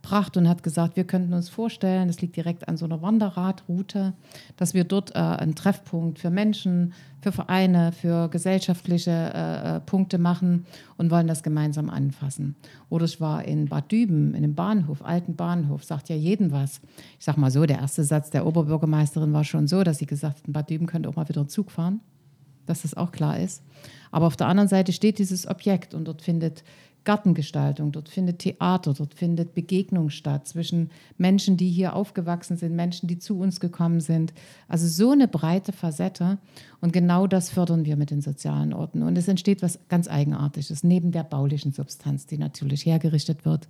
eingebracht 0.05 0.37
und 0.37 0.49
hat 0.49 0.63
gesagt, 0.63 0.97
wir 0.97 1.05
könnten 1.05 1.33
uns 1.33 1.49
vorstellen, 1.49 2.09
das 2.09 2.21
liegt 2.21 2.37
direkt 2.37 2.69
an 2.69 2.77
so 2.77 2.85
einer 2.85 3.03
Wanderradroute, 3.03 4.13
dass 4.57 4.75
wir 4.75 4.85
dort 4.85 5.15
äh, 5.15 5.19
einen 5.19 5.55
Treffpunkt 5.55 6.19
für 6.19 6.31
Menschen, 6.31 6.93
für 7.21 7.33
Vereine, 7.33 7.93
für 7.93 8.29
gesellschaftliche 8.29 9.11
äh, 9.11 9.77
äh, 9.77 9.81
Punkte 9.81 10.19
machen 10.19 10.67
und 10.99 11.11
wollen 11.11 11.27
das 11.27 11.43
gemeinsam 11.43 11.89
anfassen. 11.89 12.55
Oder 12.91 13.07
ich 13.07 13.21
war 13.21 13.45
in 13.45 13.69
Bad 13.69 13.91
Düben, 13.91 14.35
in 14.35 14.45
einem 14.45 14.55
Bahnhof, 14.55 15.05
alten 15.05 15.37
Bahnhof, 15.37 15.85
sagt 15.85 16.09
ja 16.09 16.17
jeden 16.17 16.53
was. 16.53 16.81
Ich 17.19 17.25
sag 17.25 17.37
mal 17.37 17.51
so, 17.51 17.65
der 17.65 17.79
erste 17.79 18.05
Satz 18.05 18.31
der 18.31 18.47
Oberbürgermeisterin 18.47 19.33
war 19.33 19.45
schon 19.45 19.67
so, 19.67 19.83
dass 19.85 19.99
sie 19.99 20.07
gesagt 20.07 20.39
hat, 20.39 20.47
in 20.47 20.53
Bad 20.53 20.69
Düben 20.69 20.87
könnte 20.87 21.09
auch 21.09 21.17
mal 21.17 21.29
wieder 21.29 21.43
ein 21.43 21.49
Zug 21.49 21.71
fahren 21.71 22.01
dass 22.67 22.81
das 22.81 22.95
auch 22.95 23.13
klar 23.13 23.39
ist. 23.39 23.63
Aber 24.11 24.27
auf 24.27 24.37
der 24.37 24.47
anderen 24.47 24.71
Seite 24.71 24.95
steht 24.95 25.19
dieses 25.19 25.47
Objekt 25.47 25.93
und 25.93 26.07
dort 26.07 26.23
findet 26.23 26.65
Gartengestaltung, 27.05 27.93
dort 27.93 28.09
findet 28.09 28.39
Theater, 28.39 28.95
dort 28.95 29.15
findet 29.15 29.55
Begegnung 29.55 30.11
statt 30.11 30.49
zwischen 30.49 30.91
Menschen, 31.19 31.57
die 31.57 31.71
hier 31.71 31.95
aufgewachsen 31.95 32.57
sind, 32.57 32.75
Menschen, 32.75 33.07
die 33.07 33.19
zu 33.19 33.39
uns 33.39 33.61
gekommen 33.61 34.01
sind. 34.01 34.33
Also 34.69 34.89
so 34.89 35.13
eine 35.13 35.29
breite 35.29 35.73
Facette 35.73 36.39
und 36.81 36.93
genau 36.93 37.27
das 37.27 37.51
fördern 37.51 37.85
wir 37.85 37.97
mit 37.97 38.11
den 38.11 38.23
sozialen 38.23 38.73
Orten. 38.73 39.03
Und 39.03 39.19
es 39.19 39.29
entsteht 39.29 39.63
was 39.63 39.79
ganz 39.89 40.09
Eigenartiges. 40.09 40.83
Neben 40.83 41.13
der 41.13 41.25
baulichen 41.25 41.73
Substanz, 41.73 42.27
die 42.27 42.39
natürlich 42.39 42.87
hergerichtet 42.87 43.45
wird, 43.45 43.69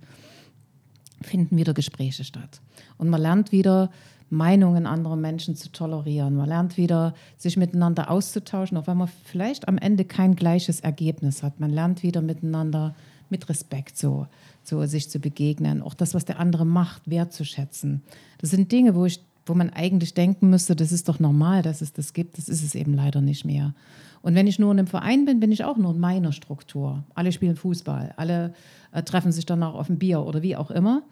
finden 1.21 1.57
wieder 1.57 1.73
Gespräche 1.73 2.23
statt. 2.23 2.61
Und 2.97 3.09
man 3.09 3.21
lernt 3.21 3.51
wieder 3.51 3.89
Meinungen 4.29 4.87
anderer 4.87 5.15
Menschen 5.15 5.55
zu 5.55 5.71
tolerieren. 5.71 6.35
Man 6.35 6.49
lernt 6.49 6.77
wieder, 6.77 7.13
sich 7.37 7.57
miteinander 7.57 8.09
auszutauschen, 8.09 8.77
auch 8.77 8.87
wenn 8.87 8.97
man 8.97 9.09
vielleicht 9.23 9.67
am 9.67 9.77
Ende 9.77 10.05
kein 10.05 10.35
gleiches 10.35 10.79
Ergebnis 10.79 11.43
hat. 11.43 11.59
Man 11.59 11.69
lernt 11.69 12.01
wieder 12.01 12.21
miteinander 12.21 12.95
mit 13.29 13.49
Respekt 13.49 13.97
so, 13.97 14.27
so 14.63 14.85
sich 14.85 15.09
zu 15.09 15.19
begegnen, 15.19 15.81
auch 15.81 15.93
das, 15.93 16.13
was 16.13 16.25
der 16.25 16.39
andere 16.39 16.65
macht, 16.65 17.09
wertzuschätzen. 17.09 18.01
Das 18.39 18.51
sind 18.51 18.71
Dinge, 18.71 18.95
wo 18.95 19.05
ich 19.05 19.19
wo 19.45 19.53
man 19.53 19.69
eigentlich 19.69 20.13
denken 20.13 20.49
müsste, 20.49 20.75
das 20.75 20.91
ist 20.91 21.07
doch 21.07 21.19
normal, 21.19 21.61
dass 21.61 21.81
es 21.81 21.93
das 21.93 22.13
gibt. 22.13 22.37
Das 22.37 22.49
ist 22.49 22.63
es 22.63 22.75
eben 22.75 22.93
leider 22.93 23.21
nicht 23.21 23.45
mehr. 23.45 23.73
Und 24.21 24.33
wenn 24.33 24.47
ich 24.47 24.57
nur 24.57 24.71
in 24.71 24.79
einem 24.79 24.87
Verein 24.87 25.25
bin, 25.25 25.39
bin 25.39 25.51
ich 25.51 25.63
auch 25.63 25.77
nur 25.77 25.93
in 25.93 25.99
meiner 25.99 26.31
Struktur. 26.31 27.03
Alle 27.13 27.31
spielen 27.31 27.55
Fußball, 27.55 28.15
alle 28.17 28.55
äh, 28.91 29.03
treffen 29.03 29.31
sich 29.31 29.45
danach 29.45 29.75
auf 29.75 29.87
ein 29.89 29.99
Bier 29.99 30.21
oder 30.21 30.41
wie 30.41 30.55
auch 30.55 30.71
immer. 30.71 31.03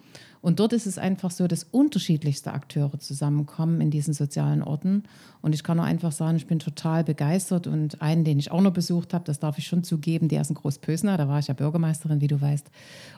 Und 0.43 0.59
dort 0.59 0.73
ist 0.73 0.87
es 0.87 0.97
einfach 0.97 1.31
so, 1.31 1.47
dass 1.47 1.63
unterschiedlichste 1.63 2.51
Akteure 2.51 2.99
zusammenkommen 2.99 3.79
in 3.79 3.91
diesen 3.91 4.13
sozialen 4.13 4.61
Orten. 4.61 5.03
Und 5.41 5.55
ich 5.55 5.63
kann 5.63 5.77
nur 5.77 5.85
einfach 5.85 6.11
sagen, 6.11 6.35
ich 6.35 6.47
bin 6.47 6.59
total 6.59 7.05
begeistert. 7.05 7.65
Und 7.65 8.01
einen, 8.01 8.25
den 8.25 8.39
ich 8.39 8.51
auch 8.51 8.59
noch 8.59 8.73
besucht 8.73 9.13
habe, 9.13 9.23
das 9.23 9.39
darf 9.39 9.57
ich 9.57 9.65
schon 9.65 9.85
zugeben, 9.85 10.27
der 10.27 10.41
ist 10.41 10.49
in 10.49 10.57
Großpösner. 10.57 11.15
Da 11.15 11.29
war 11.29 11.39
ich 11.39 11.47
ja 11.47 11.53
Bürgermeisterin, 11.53 12.19
wie 12.19 12.27
du 12.27 12.41
weißt. 12.41 12.69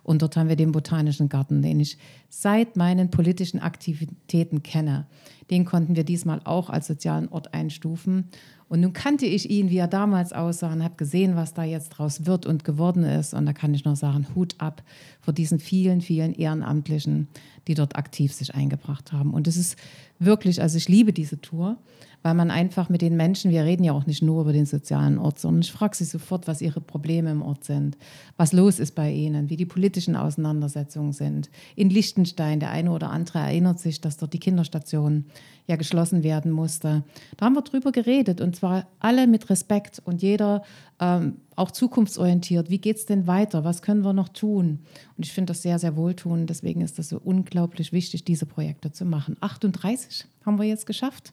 Und 0.03 0.21
dort 0.21 0.37
haben 0.37 0.49
wir 0.49 0.55
den 0.55 0.71
Botanischen 0.71 1.27
Garten, 1.27 1.63
den 1.63 1.79
ich 1.79 1.97
seit 2.29 2.75
meinen 2.75 3.09
politischen 3.09 3.59
Aktivitäten 3.59 4.61
kenne. 4.61 5.07
Den 5.49 5.65
konnten 5.65 5.95
wir 5.95 6.03
diesmal 6.03 6.41
auch 6.43 6.69
als 6.69 6.85
sozialen 6.85 7.27
Ort 7.29 7.55
einstufen. 7.55 8.29
Und 8.67 8.81
nun 8.81 8.93
kannte 8.93 9.27
ich 9.27 9.49
ihn, 9.49 9.69
wie 9.69 9.77
er 9.77 9.87
damals 9.87 10.33
aussah 10.33 10.73
und 10.73 10.83
habe 10.83 10.95
gesehen, 10.95 11.35
was 11.35 11.53
da 11.53 11.63
jetzt 11.63 11.89
draus 11.89 12.25
wird 12.25 12.47
und 12.47 12.63
geworden 12.63 13.03
ist. 13.03 13.33
Und 13.33 13.45
da 13.45 13.53
kann 13.53 13.73
ich 13.73 13.85
nur 13.85 13.95
sagen, 13.95 14.27
Hut 14.33 14.55
ab 14.57 14.83
vor 15.25 15.33
diesen 15.33 15.59
vielen, 15.59 16.01
vielen 16.01 16.33
Ehrenamtlichen, 16.33 17.27
die 17.67 17.73
dort 17.73 17.95
aktiv 17.95 18.33
sich 18.33 18.53
eingebracht 18.53 19.11
haben. 19.11 19.33
Und 19.33 19.47
es 19.47 19.57
ist 19.57 19.77
wirklich, 20.19 20.61
also 20.61 20.77
ich 20.77 20.87
liebe 20.87 21.13
diese 21.13 21.41
Tour, 21.41 21.77
weil 22.25 22.33
man 22.33 22.49
einfach 22.49 22.89
mit 22.89 23.03
den 23.03 23.15
Menschen, 23.15 23.51
wir 23.51 23.65
reden 23.65 23.83
ja 23.83 23.93
auch 23.93 24.07
nicht 24.07 24.23
nur 24.23 24.41
über 24.41 24.51
den 24.51 24.65
sozialen 24.65 25.19
Ort, 25.19 25.37
sondern 25.37 25.61
ich 25.61 25.71
frage 25.71 25.95
sie 25.95 26.05
sofort, 26.05 26.47
was 26.47 26.59
ihre 26.59 26.81
Probleme 26.81 27.29
im 27.29 27.43
Ort 27.43 27.63
sind, 27.65 27.99
was 28.35 28.51
los 28.51 28.79
ist 28.79 28.95
bei 28.95 29.11
ihnen, 29.11 29.51
wie 29.51 29.57
die 29.57 29.67
politischen 29.67 30.15
Auseinandersetzungen 30.15 31.13
sind. 31.13 31.51
In 31.75 31.91
Liechtenstein, 31.91 32.59
der 32.59 32.71
eine 32.71 32.89
oder 32.89 33.11
andere 33.11 33.37
erinnert 33.39 33.79
sich, 33.79 34.01
dass 34.01 34.17
dort 34.17 34.33
die 34.33 34.39
Kinderstation 34.39 35.25
ja 35.67 35.75
geschlossen 35.75 36.23
werden 36.23 36.51
musste. 36.51 37.03
Da 37.37 37.45
haben 37.45 37.53
wir 37.53 37.61
drüber 37.61 37.91
geredet 37.91 38.41
und 38.41 38.55
zwar 38.55 38.87
alle 38.99 39.27
mit 39.27 39.51
Respekt 39.51 40.01
und 40.03 40.23
jeder 40.23 40.63
ähm, 40.99 41.37
auch 41.55 41.69
zukunftsorientiert. 41.71 42.69
Wie 42.69 42.79
geht 42.79 42.97
es 42.97 43.05
denn 43.05 43.27
weiter? 43.27 43.63
Was 43.63 43.83
können 43.83 44.03
wir 44.03 44.13
noch 44.13 44.29
tun? 44.29 44.79
Und 45.15 45.25
ich 45.25 45.31
finde 45.31 45.51
das 45.51 45.61
sehr, 45.61 45.77
sehr 45.77 45.95
wohltuend. 45.95 46.49
Deswegen 46.49 46.81
ist 46.81 46.97
das 46.97 47.09
so 47.09 47.19
unglaublich 47.23 47.54
wichtig, 47.55 48.23
diese 48.23 48.45
Projekte 48.45 48.91
zu 48.91 49.05
machen. 49.05 49.37
38 49.41 50.25
haben 50.45 50.57
wir 50.57 50.65
jetzt 50.65 50.85
geschafft 50.85 51.31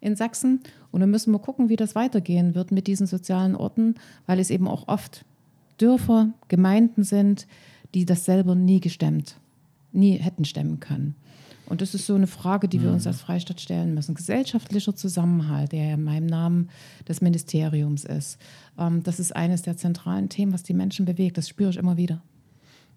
in 0.00 0.16
Sachsen. 0.16 0.60
Und 0.90 1.00
dann 1.00 1.10
müssen 1.10 1.32
wir 1.32 1.38
gucken, 1.38 1.68
wie 1.68 1.76
das 1.76 1.94
weitergehen 1.94 2.54
wird 2.54 2.72
mit 2.72 2.86
diesen 2.86 3.06
sozialen 3.06 3.54
Orten, 3.54 3.96
weil 4.26 4.38
es 4.38 4.50
eben 4.50 4.68
auch 4.68 4.88
oft 4.88 5.24
Dörfer, 5.78 6.32
Gemeinden 6.48 7.04
sind, 7.04 7.46
die 7.94 8.04
das 8.04 8.24
selber 8.24 8.54
nie 8.54 8.80
gestemmt, 8.80 9.38
nie 9.92 10.16
hätten 10.16 10.44
stemmen 10.44 10.80
können. 10.80 11.14
Und 11.66 11.82
das 11.82 11.94
ist 11.94 12.06
so 12.06 12.14
eine 12.14 12.26
Frage, 12.26 12.66
die 12.66 12.82
wir 12.82 12.90
uns 12.90 13.04
mhm. 13.04 13.08
als 13.08 13.20
Freistaat 13.20 13.60
stellen 13.60 13.92
müssen. 13.92 14.14
Gesellschaftlicher 14.14 14.96
Zusammenhalt, 14.96 15.72
der 15.72 15.84
ja 15.84 15.94
in 15.94 16.02
meinem 16.02 16.26
Namen 16.26 16.70
des 17.06 17.20
Ministeriums 17.20 18.04
ist, 18.04 18.38
ähm, 18.78 19.02
das 19.02 19.20
ist 19.20 19.36
eines 19.36 19.62
der 19.62 19.76
zentralen 19.76 20.30
Themen, 20.30 20.54
was 20.54 20.62
die 20.62 20.72
Menschen 20.72 21.04
bewegt. 21.04 21.36
Das 21.36 21.48
spüre 21.48 21.70
ich 21.70 21.76
immer 21.76 21.98
wieder. 21.98 22.22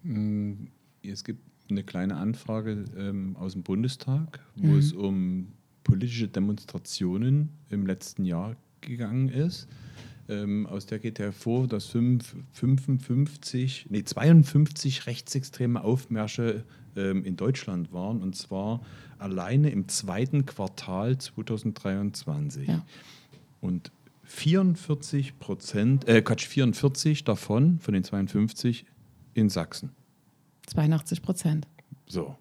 Mm, 0.02 0.68
es 1.02 1.22
gibt 1.22 1.51
eine 1.70 1.82
kleine 1.82 2.16
Anfrage 2.16 2.84
ähm, 2.96 3.36
aus 3.36 3.52
dem 3.52 3.62
Bundestag, 3.62 4.40
wo 4.56 4.68
mhm. 4.68 4.78
es 4.78 4.92
um 4.92 5.48
politische 5.84 6.28
Demonstrationen 6.28 7.50
im 7.70 7.86
letzten 7.86 8.24
Jahr 8.24 8.56
gegangen 8.80 9.28
ist. 9.28 9.68
Ähm, 10.28 10.66
aus 10.66 10.86
der 10.86 10.98
geht 10.98 11.18
hervor, 11.18 11.66
dass 11.66 11.86
55, 11.86 13.86
nee, 13.90 14.04
52 14.04 15.06
rechtsextreme 15.06 15.82
Aufmärsche 15.82 16.64
ähm, 16.96 17.24
in 17.24 17.36
Deutschland 17.36 17.92
waren 17.92 18.22
und 18.22 18.36
zwar 18.36 18.82
alleine 19.18 19.70
im 19.70 19.88
zweiten 19.88 20.46
Quartal 20.46 21.18
2023. 21.18 22.68
Ja. 22.68 22.84
Und 23.60 23.90
44 24.24 25.38
Prozent, 25.38 26.08
äh, 26.08 26.22
Quatsch, 26.22 26.46
44 26.46 27.24
davon, 27.24 27.78
von 27.80 27.94
den 27.94 28.04
52, 28.04 28.86
in 29.34 29.48
Sachsen. 29.48 29.90
82 30.66 31.22
Prozent. 31.22 31.66
So. 32.06 32.34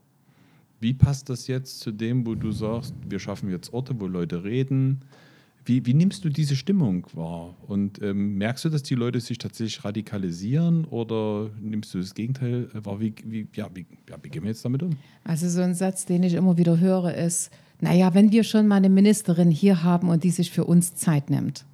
Wie 0.80 0.94
passt 0.94 1.30
das 1.30 1.48
jetzt 1.48 1.80
zu 1.80 1.92
dem, 1.92 2.26
wo 2.26 2.34
du 2.34 2.52
sagst, 2.52 2.94
wir 3.08 3.20
schaffen 3.20 3.50
jetzt 3.50 3.72
Orte, 3.72 4.00
wo 4.00 4.08
Leute 4.08 4.44
reden? 4.44 5.02
Wie, 5.64 5.86
wie 5.86 5.94
nimmst 5.94 6.26
du 6.26 6.30
diese 6.30 6.56
Stimmung 6.56 7.06
wahr? 7.14 7.56
Und 7.68 8.02
ähm, 8.02 8.38
merkst 8.40 8.66
du, 8.66 8.70
dass 8.70 8.82
die 8.82 8.96
Leute 8.96 9.20
sich 9.20 9.38
tatsächlich 9.38 9.86
radikalisieren 9.86 10.86
oder 10.86 11.52
nimmst 11.62 11.94
du 11.94 12.00
das 12.00 12.16
Gegenteil 12.16 12.68
wahr? 12.74 13.00
Wie, 13.00 13.14
wie, 13.26 13.48
ja, 13.54 13.70
wie, 13.74 13.86
ja, 14.10 14.18
wie 14.24 14.30
gehen 14.30 14.42
wir 14.42 14.50
jetzt 14.50 14.66
damit 14.66 14.82
um? 14.82 14.98
Also 15.24 15.48
so 15.50 15.62
ein 15.62 15.76
Satz, 15.76 16.06
den 16.06 16.24
ich 16.24 16.34
immer 16.34 16.58
wieder 16.58 16.80
höre, 16.80 17.14
ist, 17.14 17.52
naja, 17.80 18.14
wenn 18.16 18.32
wir 18.32 18.44
schon 18.44 18.68
mal 18.68 18.78
eine 18.78 18.90
Ministerin 18.90 19.52
hier 19.52 19.84
haben 19.84 20.10
und 20.10 20.24
die 20.24 20.32
sich 20.32 20.50
für 20.50 20.66
uns 20.66 20.96
Zeit 20.96 21.30
nimmt, 21.30 21.66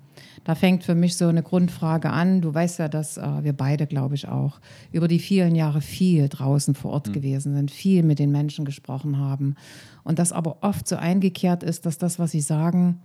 da 0.44 0.56
fängt 0.56 0.84
für 0.84 0.96
mich 0.96 1.18
so 1.18 1.28
eine 1.28 1.44
Grundfrage 1.44 2.10
an. 2.10 2.42
Du 2.42 2.54
weißt 2.54 2.80
ja, 2.80 2.88
dass 2.88 3.18
äh, 3.18 3.44
wir 3.44 3.54
beide, 3.54 3.88
glaube 3.88 4.16
ich, 4.16 4.28
auch 4.28 4.60
über 4.92 5.08
die 5.08 5.20
vielen 5.20 5.56
Jahre 5.56 5.82
viel 5.82 6.30
draußen 6.30 6.76
vor 6.76 6.92
Ort 6.92 7.10
mhm. 7.10 7.14
gewesen 7.14 7.54
sind, 7.54 7.72
viel 7.72 8.04
mit 8.04 8.20
den 8.20 8.32
Menschen 8.32 8.66
gesprochen 8.66 9.18
haben. 9.18 9.56
Und 10.04 10.20
das 10.20 10.32
aber 10.32 10.58
oft 10.62 10.88
so 10.88 10.96
eingekehrt 10.96 11.64
ist, 11.64 11.86
dass 11.86 11.98
das, 11.98 12.20
was 12.20 12.32
sie 12.32 12.42
sagen, 12.42 13.00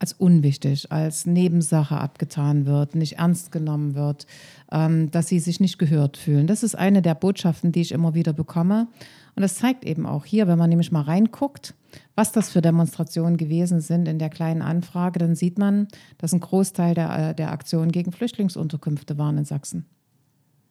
als 0.00 0.14
unwichtig, 0.14 0.90
als 0.90 1.26
Nebensache 1.26 1.98
abgetan 1.98 2.64
wird, 2.64 2.94
nicht 2.94 3.18
ernst 3.18 3.52
genommen 3.52 3.94
wird, 3.94 4.26
ähm, 4.72 5.10
dass 5.10 5.28
sie 5.28 5.38
sich 5.38 5.60
nicht 5.60 5.78
gehört 5.78 6.16
fühlen. 6.16 6.46
Das 6.46 6.62
ist 6.62 6.74
eine 6.74 7.02
der 7.02 7.14
Botschaften, 7.14 7.70
die 7.70 7.82
ich 7.82 7.92
immer 7.92 8.14
wieder 8.14 8.32
bekomme. 8.32 8.88
Und 9.36 9.42
das 9.42 9.56
zeigt 9.56 9.84
eben 9.84 10.06
auch 10.06 10.24
hier, 10.24 10.48
wenn 10.48 10.58
man 10.58 10.70
nämlich 10.70 10.90
mal 10.90 11.02
reinguckt, 11.02 11.74
was 12.14 12.32
das 12.32 12.50
für 12.50 12.60
Demonstrationen 12.60 13.36
gewesen 13.36 13.80
sind 13.80 14.08
in 14.08 14.18
der 14.18 14.30
kleinen 14.30 14.62
Anfrage, 14.62 15.18
dann 15.18 15.34
sieht 15.34 15.58
man, 15.58 15.88
dass 16.18 16.32
ein 16.32 16.40
Großteil 16.40 16.94
der, 16.94 17.30
äh, 17.30 17.34
der 17.34 17.52
Aktionen 17.52 17.92
gegen 17.92 18.12
Flüchtlingsunterkünfte 18.12 19.18
waren 19.18 19.38
in 19.38 19.44
Sachsen. 19.44 19.86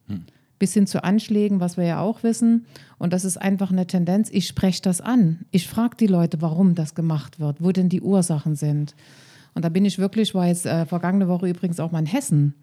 Hm. 0.06 0.24
Bis 0.58 0.74
hin 0.74 0.86
zu 0.86 1.02
Anschlägen, 1.02 1.60
was 1.60 1.76
wir 1.76 1.84
ja 1.84 2.00
auch 2.00 2.22
wissen. 2.22 2.66
Und 2.98 3.12
das 3.12 3.24
ist 3.24 3.38
einfach 3.38 3.70
eine 3.70 3.86
Tendenz. 3.86 4.28
Ich 4.30 4.46
spreche 4.46 4.82
das 4.82 5.00
an. 5.00 5.46
Ich 5.50 5.68
frage 5.68 5.96
die 5.96 6.06
Leute, 6.06 6.42
warum 6.42 6.74
das 6.74 6.94
gemacht 6.94 7.40
wird, 7.40 7.62
wo 7.62 7.72
denn 7.72 7.88
die 7.88 8.02
Ursachen 8.02 8.56
sind. 8.56 8.94
Und 9.54 9.64
da 9.64 9.70
bin 9.70 9.84
ich 9.84 9.98
wirklich, 9.98 10.34
war 10.34 10.46
jetzt 10.46 10.66
äh, 10.66 10.84
vergangene 10.84 11.28
Woche 11.28 11.48
übrigens 11.48 11.80
auch 11.80 11.92
mal 11.92 12.00
in 12.00 12.06
Hessen 12.06 12.54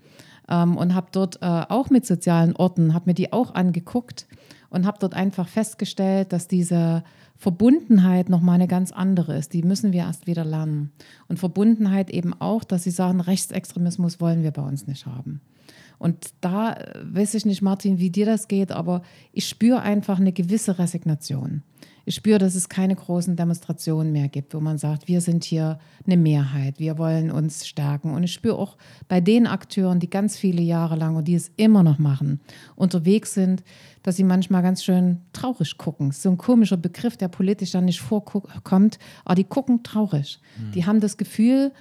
ähm, 0.47 0.77
und 0.77 0.93
habe 0.95 1.07
dort 1.11 1.41
äh, 1.41 1.45
auch 1.45 1.89
mit 1.89 2.05
sozialen 2.05 2.55
Orten, 2.55 2.93
habe 2.93 3.09
mir 3.09 3.13
die 3.13 3.33
auch 3.33 3.53
angeguckt 3.55 4.27
und 4.69 4.85
habe 4.85 4.97
dort 4.99 5.13
einfach 5.13 5.47
festgestellt, 5.47 6.33
dass 6.33 6.47
diese 6.47 7.03
Verbundenheit 7.37 8.29
nochmal 8.29 8.55
eine 8.55 8.67
ganz 8.67 8.91
andere 8.91 9.37
ist. 9.37 9.53
Die 9.53 9.63
müssen 9.63 9.93
wir 9.93 10.01
erst 10.01 10.27
wieder 10.27 10.43
lernen. 10.43 10.91
Und 11.27 11.37
Verbundenheit 11.39 12.09
eben 12.09 12.33
auch, 12.33 12.63
dass 12.63 12.83
sie 12.83 12.91
sagen, 12.91 13.21
Rechtsextremismus 13.21 14.19
wollen 14.19 14.43
wir 14.43 14.51
bei 14.51 14.63
uns 14.63 14.87
nicht 14.87 15.05
haben. 15.05 15.41
Und 15.99 16.33
da 16.41 16.73
äh, 16.73 16.93
weiß 17.03 17.33
ich 17.35 17.45
nicht, 17.45 17.61
Martin, 17.61 17.99
wie 17.99 18.09
dir 18.09 18.25
das 18.25 18.47
geht, 18.47 18.71
aber 18.71 19.01
ich 19.33 19.47
spüre 19.47 19.81
einfach 19.81 20.19
eine 20.19 20.33
gewisse 20.33 20.79
Resignation. 20.79 21.63
Ich 22.07 22.15
spüre, 22.15 22.39
dass 22.39 22.55
es 22.55 22.69
keine 22.69 22.95
großen 22.95 23.35
Demonstrationen 23.35 24.13
mehr 24.13 24.29
gibt, 24.29 24.53
wo 24.53 24.61
man 24.61 24.77
sagt, 24.77 25.09
wir 25.09 25.19
sind 25.19 25.43
hier 25.43 25.77
eine 26.05 26.15
Mehrheit, 26.15 26.79
wir 26.79 26.97
wollen 26.97 27.29
uns 27.29 27.67
stärken. 27.67 28.13
Und 28.13 28.23
ich 28.23 28.31
spüre 28.31 28.57
auch 28.57 28.77
bei 29.09 29.19
den 29.19 29.45
Akteuren, 29.45 29.99
die 29.99 30.09
ganz 30.09 30.37
viele 30.37 30.61
Jahre 30.61 30.95
lang 30.95 31.17
und 31.17 31.27
die 31.27 31.35
es 31.35 31.51
immer 31.57 31.83
noch 31.83 31.99
machen, 31.99 32.39
unterwegs 32.77 33.33
sind, 33.33 33.61
dass 34.03 34.15
sie 34.15 34.23
manchmal 34.23 34.63
ganz 34.63 34.85
schön 34.85 35.19
traurig 35.33 35.77
gucken. 35.77 36.13
So 36.13 36.29
ein 36.29 36.37
komischer 36.37 36.77
Begriff, 36.77 37.17
der 37.17 37.27
politisch 37.27 37.71
dann 37.71 37.83
nicht 37.83 37.99
vorkommt, 37.99 38.99
aber 39.25 39.35
die 39.35 39.43
gucken 39.43 39.83
traurig. 39.83 40.39
Mhm. 40.57 40.71
Die 40.71 40.85
haben 40.85 41.01
das 41.01 41.17
Gefühl, 41.17 41.73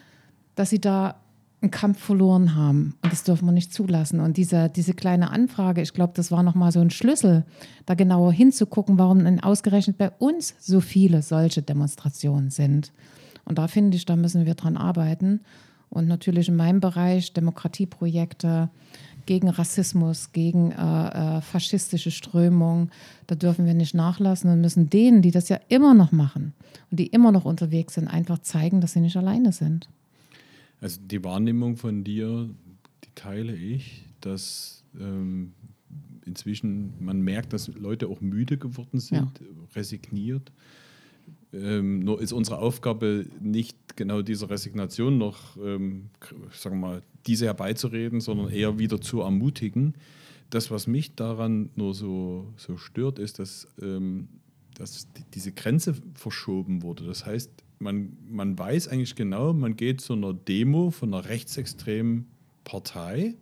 dass 0.56 0.70
sie 0.70 0.80
da 0.80 1.20
einen 1.66 1.70
Kampf 1.72 1.98
verloren 1.98 2.54
haben. 2.54 2.94
Und 3.02 3.12
das 3.12 3.24
dürfen 3.24 3.46
wir 3.46 3.52
nicht 3.52 3.72
zulassen. 3.72 4.20
Und 4.20 4.36
diese, 4.36 4.68
diese 4.68 4.94
kleine 4.94 5.30
Anfrage, 5.30 5.82
ich 5.82 5.92
glaube, 5.92 6.12
das 6.14 6.30
war 6.30 6.42
nochmal 6.42 6.72
so 6.72 6.80
ein 6.80 6.90
Schlüssel, 6.90 7.44
da 7.86 7.94
genauer 7.94 8.32
hinzugucken, 8.32 8.98
warum 8.98 9.24
denn 9.24 9.40
ausgerechnet 9.40 9.98
bei 9.98 10.10
uns 10.10 10.54
so 10.60 10.80
viele 10.80 11.22
solche 11.22 11.62
Demonstrationen 11.62 12.50
sind. 12.50 12.92
Und 13.44 13.58
da 13.58 13.68
finde 13.68 13.96
ich, 13.96 14.04
da 14.04 14.16
müssen 14.16 14.46
wir 14.46 14.54
dran 14.54 14.76
arbeiten. 14.76 15.40
Und 15.90 16.08
natürlich 16.08 16.48
in 16.48 16.56
meinem 16.56 16.80
Bereich 16.80 17.32
Demokratieprojekte 17.32 18.70
gegen 19.24 19.48
Rassismus, 19.48 20.30
gegen 20.32 20.70
äh, 20.70 21.38
äh, 21.38 21.40
faschistische 21.40 22.12
Strömungen, 22.12 22.90
da 23.26 23.34
dürfen 23.34 23.66
wir 23.66 23.74
nicht 23.74 23.94
nachlassen 23.94 24.50
und 24.50 24.60
müssen 24.60 24.88
denen, 24.88 25.20
die 25.20 25.32
das 25.32 25.48
ja 25.48 25.58
immer 25.68 25.94
noch 25.94 26.12
machen 26.12 26.54
und 26.90 27.00
die 27.00 27.08
immer 27.08 27.32
noch 27.32 27.44
unterwegs 27.44 27.94
sind, 27.94 28.06
einfach 28.06 28.38
zeigen, 28.38 28.80
dass 28.80 28.92
sie 28.92 29.00
nicht 29.00 29.16
alleine 29.16 29.50
sind. 29.50 29.88
Also 30.80 31.00
die 31.02 31.22
Wahrnehmung 31.24 31.76
von 31.76 32.04
dir, 32.04 32.48
die 33.04 33.14
teile 33.14 33.54
ich, 33.54 34.04
dass 34.20 34.84
ähm, 34.98 35.52
inzwischen 36.24 36.92
man 37.00 37.20
merkt, 37.20 37.52
dass 37.52 37.68
Leute 37.68 38.08
auch 38.08 38.20
müde 38.20 38.58
geworden 38.58 39.00
sind, 39.00 39.40
ja. 39.40 39.46
resigniert. 39.74 40.52
Ähm, 41.52 42.00
nur 42.00 42.20
ist 42.20 42.32
unsere 42.32 42.58
Aufgabe 42.58 43.26
nicht 43.40 43.96
genau 43.96 44.22
dieser 44.22 44.50
Resignation 44.50 45.16
noch, 45.16 45.56
ähm, 45.56 46.10
sagen 46.52 46.80
wir 46.80 46.88
mal, 46.88 47.02
diese 47.26 47.46
herbeizureden, 47.46 48.20
sondern 48.20 48.50
eher 48.50 48.78
wieder 48.78 49.00
zu 49.00 49.20
ermutigen. 49.20 49.94
Das, 50.50 50.70
was 50.70 50.86
mich 50.86 51.14
daran 51.14 51.70
nur 51.74 51.94
so, 51.94 52.52
so 52.56 52.76
stört, 52.76 53.18
ist, 53.18 53.38
dass, 53.38 53.66
ähm, 53.80 54.28
dass 54.74 55.10
die, 55.12 55.22
diese 55.34 55.52
Grenze 55.52 55.94
verschoben 56.14 56.82
wurde. 56.82 57.04
Das 57.04 57.24
heißt, 57.26 57.50
man, 57.78 58.16
man 58.28 58.58
weiß 58.58 58.88
eigentlich 58.88 59.14
genau, 59.14 59.52
man 59.52 59.76
geht 59.76 60.00
zu 60.00 60.14
einer 60.14 60.32
Demo 60.32 60.90
von 60.90 61.12
einer 61.12 61.28
rechtsextremen 61.28 62.26
Partei 62.64 63.34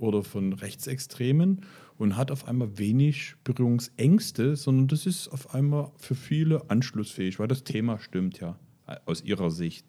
oder 0.00 0.22
von 0.22 0.52
Rechtsextremen 0.52 1.62
und 1.96 2.16
hat 2.16 2.30
auf 2.30 2.46
einmal 2.46 2.78
wenig 2.78 3.34
Berührungsängste, 3.44 4.56
sondern 4.56 4.88
das 4.88 5.06
ist 5.06 5.28
auf 5.28 5.54
einmal 5.54 5.90
für 5.96 6.14
viele 6.14 6.70
anschlussfähig, 6.70 7.38
weil 7.38 7.48
das 7.48 7.64
Thema 7.64 7.98
stimmt 7.98 8.40
ja 8.40 8.56
aus 9.04 9.22
ihrer 9.22 9.50
Sicht. 9.50 9.84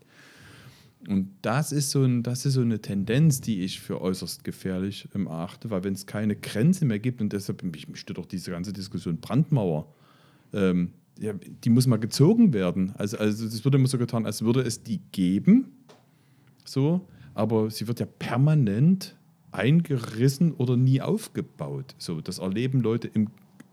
Und 1.07 1.29
das 1.43 1.71
ist, 1.71 1.91
so 1.91 2.03
ein, 2.03 2.23
das 2.23 2.45
ist 2.45 2.55
so 2.55 2.61
eine 2.61 2.81
Tendenz, 2.81 3.39
die 3.39 3.61
ich 3.61 3.79
für 3.79 4.01
äußerst 4.01 4.43
gefährlich 4.43 5.07
erachte, 5.13 5.69
weil 5.69 5.83
wenn 5.85 5.93
es 5.93 6.05
keine 6.05 6.35
Grenze 6.35 6.83
mehr 6.83 6.99
gibt, 6.99 7.21
und 7.21 7.31
deshalb 7.31 7.63
mich, 7.63 7.87
mich 7.87 8.01
stört 8.01 8.19
auch 8.19 8.25
diese 8.25 8.51
ganze 8.51 8.73
Diskussion 8.73 9.17
Brandmauer, 9.17 9.93
ähm, 10.51 10.91
ja, 11.19 11.33
die 11.33 11.69
muss 11.69 11.87
mal 11.87 11.97
gezogen 11.97 12.53
werden. 12.53 12.93
Also, 12.97 13.17
also 13.17 13.45
das 13.45 13.63
wird 13.63 13.75
immer 13.75 13.87
so 13.87 13.97
getan, 13.97 14.25
als 14.25 14.43
würde 14.43 14.61
es 14.61 14.83
die 14.83 14.99
geben, 15.11 15.71
so, 16.63 17.07
aber 17.33 17.69
sie 17.69 17.87
wird 17.87 17.99
ja 17.99 18.05
permanent 18.05 19.15
eingerissen 19.51 20.53
oder 20.53 20.77
nie 20.77 21.01
aufgebaut. 21.01 21.95
So, 21.97 22.21
das 22.21 22.39
erleben 22.39 22.81
Leute 22.81 23.09
im, 23.13 23.27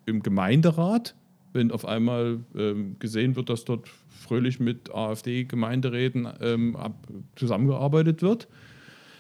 im 0.07 0.23
Gemeinderat, 0.23 1.15
wenn 1.53 1.71
auf 1.71 1.85
einmal 1.87 2.41
ähm, 2.57 2.97
gesehen 2.99 3.37
wird, 3.37 3.49
dass 3.51 3.65
dort 3.65 3.89
fröhlich 4.09 4.61
mit 4.61 4.95
AfD-Gemeinderäten 4.95 6.29
ähm, 6.41 6.77
zusammengearbeitet 7.35 8.23
wird 8.23 8.49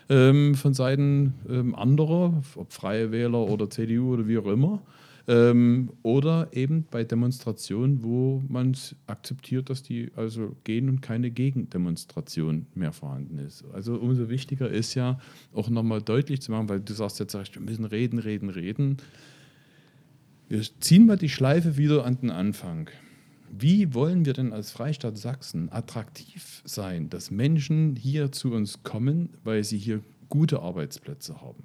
ähm, 0.08 0.54
von 0.54 0.74
Seiten 0.74 1.34
ähm, 1.48 1.74
anderer, 1.74 2.42
ob 2.54 2.72
Freie 2.72 3.12
Wähler 3.12 3.40
oder 3.40 3.68
CDU 3.70 4.14
oder 4.14 4.28
wie 4.28 4.38
auch 4.38 4.46
immer. 4.46 4.82
Ähm, 5.28 5.90
oder 6.02 6.48
eben 6.52 6.86
bei 6.88 7.02
Demonstrationen, 7.02 8.04
wo 8.04 8.44
man 8.48 8.76
akzeptiert, 9.08 9.70
dass 9.70 9.82
die 9.82 10.12
also 10.14 10.54
gehen 10.62 10.88
und 10.88 11.02
keine 11.02 11.32
Gegendemonstration 11.32 12.66
mehr 12.76 12.92
vorhanden 12.92 13.38
ist. 13.38 13.64
Also 13.72 13.96
umso 13.96 14.28
wichtiger 14.28 14.70
ist 14.70 14.94
ja 14.94 15.18
auch 15.52 15.68
nochmal 15.68 16.00
deutlich 16.00 16.42
zu 16.42 16.52
machen, 16.52 16.68
weil 16.68 16.80
du 16.80 16.92
sagst 16.92 17.18
jetzt, 17.18 17.34
wir 17.34 17.60
müssen 17.60 17.84
reden, 17.84 18.20
reden, 18.20 18.50
reden. 18.50 18.98
Wir 20.48 20.62
ziehen 20.78 21.06
mal 21.06 21.16
die 21.16 21.28
Schleife 21.28 21.76
wieder 21.76 22.04
an 22.04 22.20
den 22.20 22.30
Anfang. 22.30 22.88
Wie 23.50 23.94
wollen 23.94 24.26
wir 24.26 24.32
denn 24.32 24.52
als 24.52 24.70
Freistaat 24.70 25.18
Sachsen 25.18 25.72
attraktiv 25.72 26.62
sein, 26.64 27.10
dass 27.10 27.32
Menschen 27.32 27.96
hier 27.96 28.30
zu 28.30 28.52
uns 28.52 28.84
kommen, 28.84 29.30
weil 29.42 29.64
sie 29.64 29.78
hier 29.78 30.02
gute 30.28 30.60
Arbeitsplätze 30.60 31.40
haben? 31.40 31.64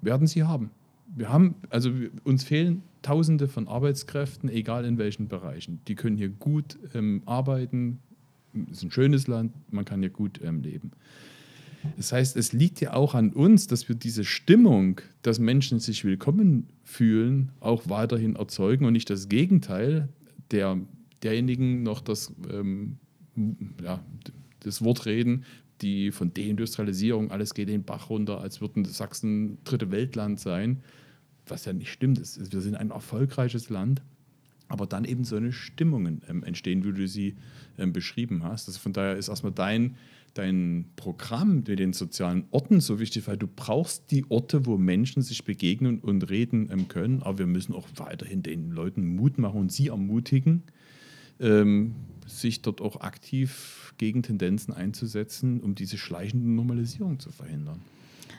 Werden 0.00 0.26
sie 0.26 0.42
haben 0.42 0.70
wir 1.14 1.28
haben, 1.28 1.54
also 1.70 1.90
uns 2.24 2.44
fehlen 2.44 2.82
Tausende 3.02 3.48
von 3.48 3.68
Arbeitskräften, 3.68 4.48
egal 4.48 4.84
in 4.86 4.96
welchen 4.96 5.28
Bereichen. 5.28 5.80
Die 5.88 5.94
können 5.94 6.16
hier 6.16 6.30
gut 6.30 6.78
ähm, 6.94 7.22
arbeiten. 7.26 7.98
Es 8.70 8.78
ist 8.78 8.84
ein 8.84 8.90
schönes 8.90 9.26
Land, 9.26 9.52
man 9.70 9.84
kann 9.84 10.00
hier 10.00 10.10
gut 10.10 10.40
ähm, 10.42 10.62
leben. 10.62 10.92
Das 11.98 12.12
heißt, 12.12 12.36
es 12.38 12.54
liegt 12.54 12.80
ja 12.80 12.94
auch 12.94 13.14
an 13.14 13.34
uns, 13.34 13.66
dass 13.66 13.88
wir 13.90 13.94
diese 13.94 14.24
Stimmung, 14.24 15.02
dass 15.20 15.38
Menschen 15.38 15.80
sich 15.80 16.02
willkommen 16.04 16.66
fühlen, 16.82 17.50
auch 17.60 17.90
weiterhin 17.90 18.36
erzeugen 18.36 18.86
und 18.86 18.94
nicht 18.94 19.10
das 19.10 19.28
Gegenteil 19.28 20.08
der, 20.50 20.78
derjenigen 21.22 21.82
noch 21.82 22.00
das, 22.00 22.32
ähm, 22.50 22.96
ja, 23.82 24.02
das 24.60 24.82
Wort 24.82 25.04
reden, 25.04 25.44
die 25.82 26.10
von 26.10 26.32
Deindustrialisierung, 26.32 27.30
alles 27.30 27.52
geht 27.52 27.68
den 27.68 27.84
Bach 27.84 28.08
runter, 28.08 28.40
als 28.40 28.62
würden 28.62 28.86
Sachsen 28.86 29.58
dritte 29.64 29.90
Weltland 29.90 30.40
sein 30.40 30.80
was 31.46 31.64
ja 31.64 31.72
nicht 31.72 31.92
stimmt. 31.92 32.18
Ist, 32.18 32.52
wir 32.52 32.60
sind 32.60 32.76
ein 32.76 32.90
erfolgreiches 32.90 33.70
Land, 33.70 34.02
aber 34.68 34.86
dann 34.86 35.04
eben 35.04 35.24
so 35.24 35.36
eine 35.36 35.52
Stimmungen 35.52 36.22
ähm, 36.28 36.42
entstehen, 36.42 36.84
wie 36.84 36.92
du 36.92 37.06
sie 37.06 37.34
ähm, 37.78 37.92
beschrieben 37.92 38.42
hast. 38.42 38.68
Also 38.68 38.80
von 38.80 38.92
daher 38.92 39.16
ist 39.16 39.28
erstmal 39.28 39.52
dein, 39.52 39.96
dein 40.34 40.86
Programm 40.96 41.56
mit 41.66 41.78
den 41.78 41.92
sozialen 41.92 42.44
Orten 42.50 42.80
so 42.80 42.98
wichtig, 42.98 43.26
weil 43.26 43.36
du 43.36 43.46
brauchst 43.46 44.10
die 44.10 44.24
Orte, 44.30 44.66
wo 44.66 44.76
Menschen 44.76 45.22
sich 45.22 45.44
begegnen 45.44 46.00
und 46.00 46.28
reden 46.30 46.68
ähm, 46.72 46.88
können, 46.88 47.22
aber 47.22 47.40
wir 47.40 47.46
müssen 47.46 47.74
auch 47.74 47.88
weiterhin 47.96 48.42
den 48.42 48.70
Leuten 48.70 49.14
Mut 49.16 49.38
machen 49.38 49.60
und 49.60 49.72
sie 49.72 49.88
ermutigen, 49.88 50.62
ähm, 51.40 51.94
sich 52.26 52.62
dort 52.62 52.80
auch 52.80 53.00
aktiv 53.00 53.94
gegen 53.98 54.22
Tendenzen 54.22 54.72
einzusetzen, 54.72 55.60
um 55.60 55.74
diese 55.74 55.98
schleichende 55.98 56.48
Normalisierung 56.48 57.20
zu 57.20 57.30
verhindern. 57.30 57.80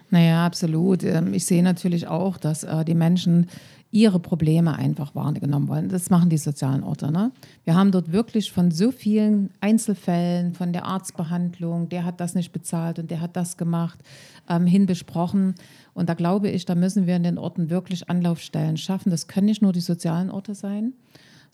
Naja, 0.09 0.45
absolut. 0.45 1.03
Ähm, 1.03 1.33
ich 1.33 1.45
sehe 1.45 1.63
natürlich 1.63 2.07
auch, 2.07 2.37
dass 2.37 2.63
äh, 2.63 2.85
die 2.85 2.95
Menschen 2.95 3.47
ihre 3.95 4.19
Probleme 4.19 4.75
einfach 4.75 5.15
wahrgenommen 5.15 5.69
wollen. 5.69 5.87
Das 5.87 6.09
machen 6.09 6.29
die 6.29 6.37
sozialen 6.37 6.83
Orte. 6.83 7.13
Ne? 7.13 7.31
Wir 7.63 7.75
haben 7.75 7.91
dort 7.91 8.11
wirklich 8.11 8.51
von 8.51 8.69
so 8.69 8.91
vielen 8.91 9.51
Einzelfällen, 9.61 10.53
von 10.53 10.73
der 10.73 10.85
Arztbehandlung, 10.85 11.87
der 11.87 12.03
hat 12.03 12.19
das 12.19 12.35
nicht 12.35 12.51
bezahlt 12.51 12.99
und 12.99 13.09
der 13.09 13.21
hat 13.21 13.37
das 13.37 13.55
gemacht, 13.55 13.99
ähm, 14.49 14.65
hin 14.65 14.85
besprochen. 14.85 15.55
Und 15.93 16.09
da 16.09 16.13
glaube 16.13 16.49
ich, 16.49 16.65
da 16.65 16.75
müssen 16.75 17.07
wir 17.07 17.15
in 17.15 17.23
den 17.23 17.37
Orten 17.37 17.69
wirklich 17.69 18.09
Anlaufstellen 18.09 18.75
schaffen. 18.75 19.11
Das 19.11 19.27
können 19.27 19.45
nicht 19.45 19.61
nur 19.61 19.71
die 19.71 19.79
sozialen 19.79 20.29
Orte 20.29 20.55
sein, 20.55 20.91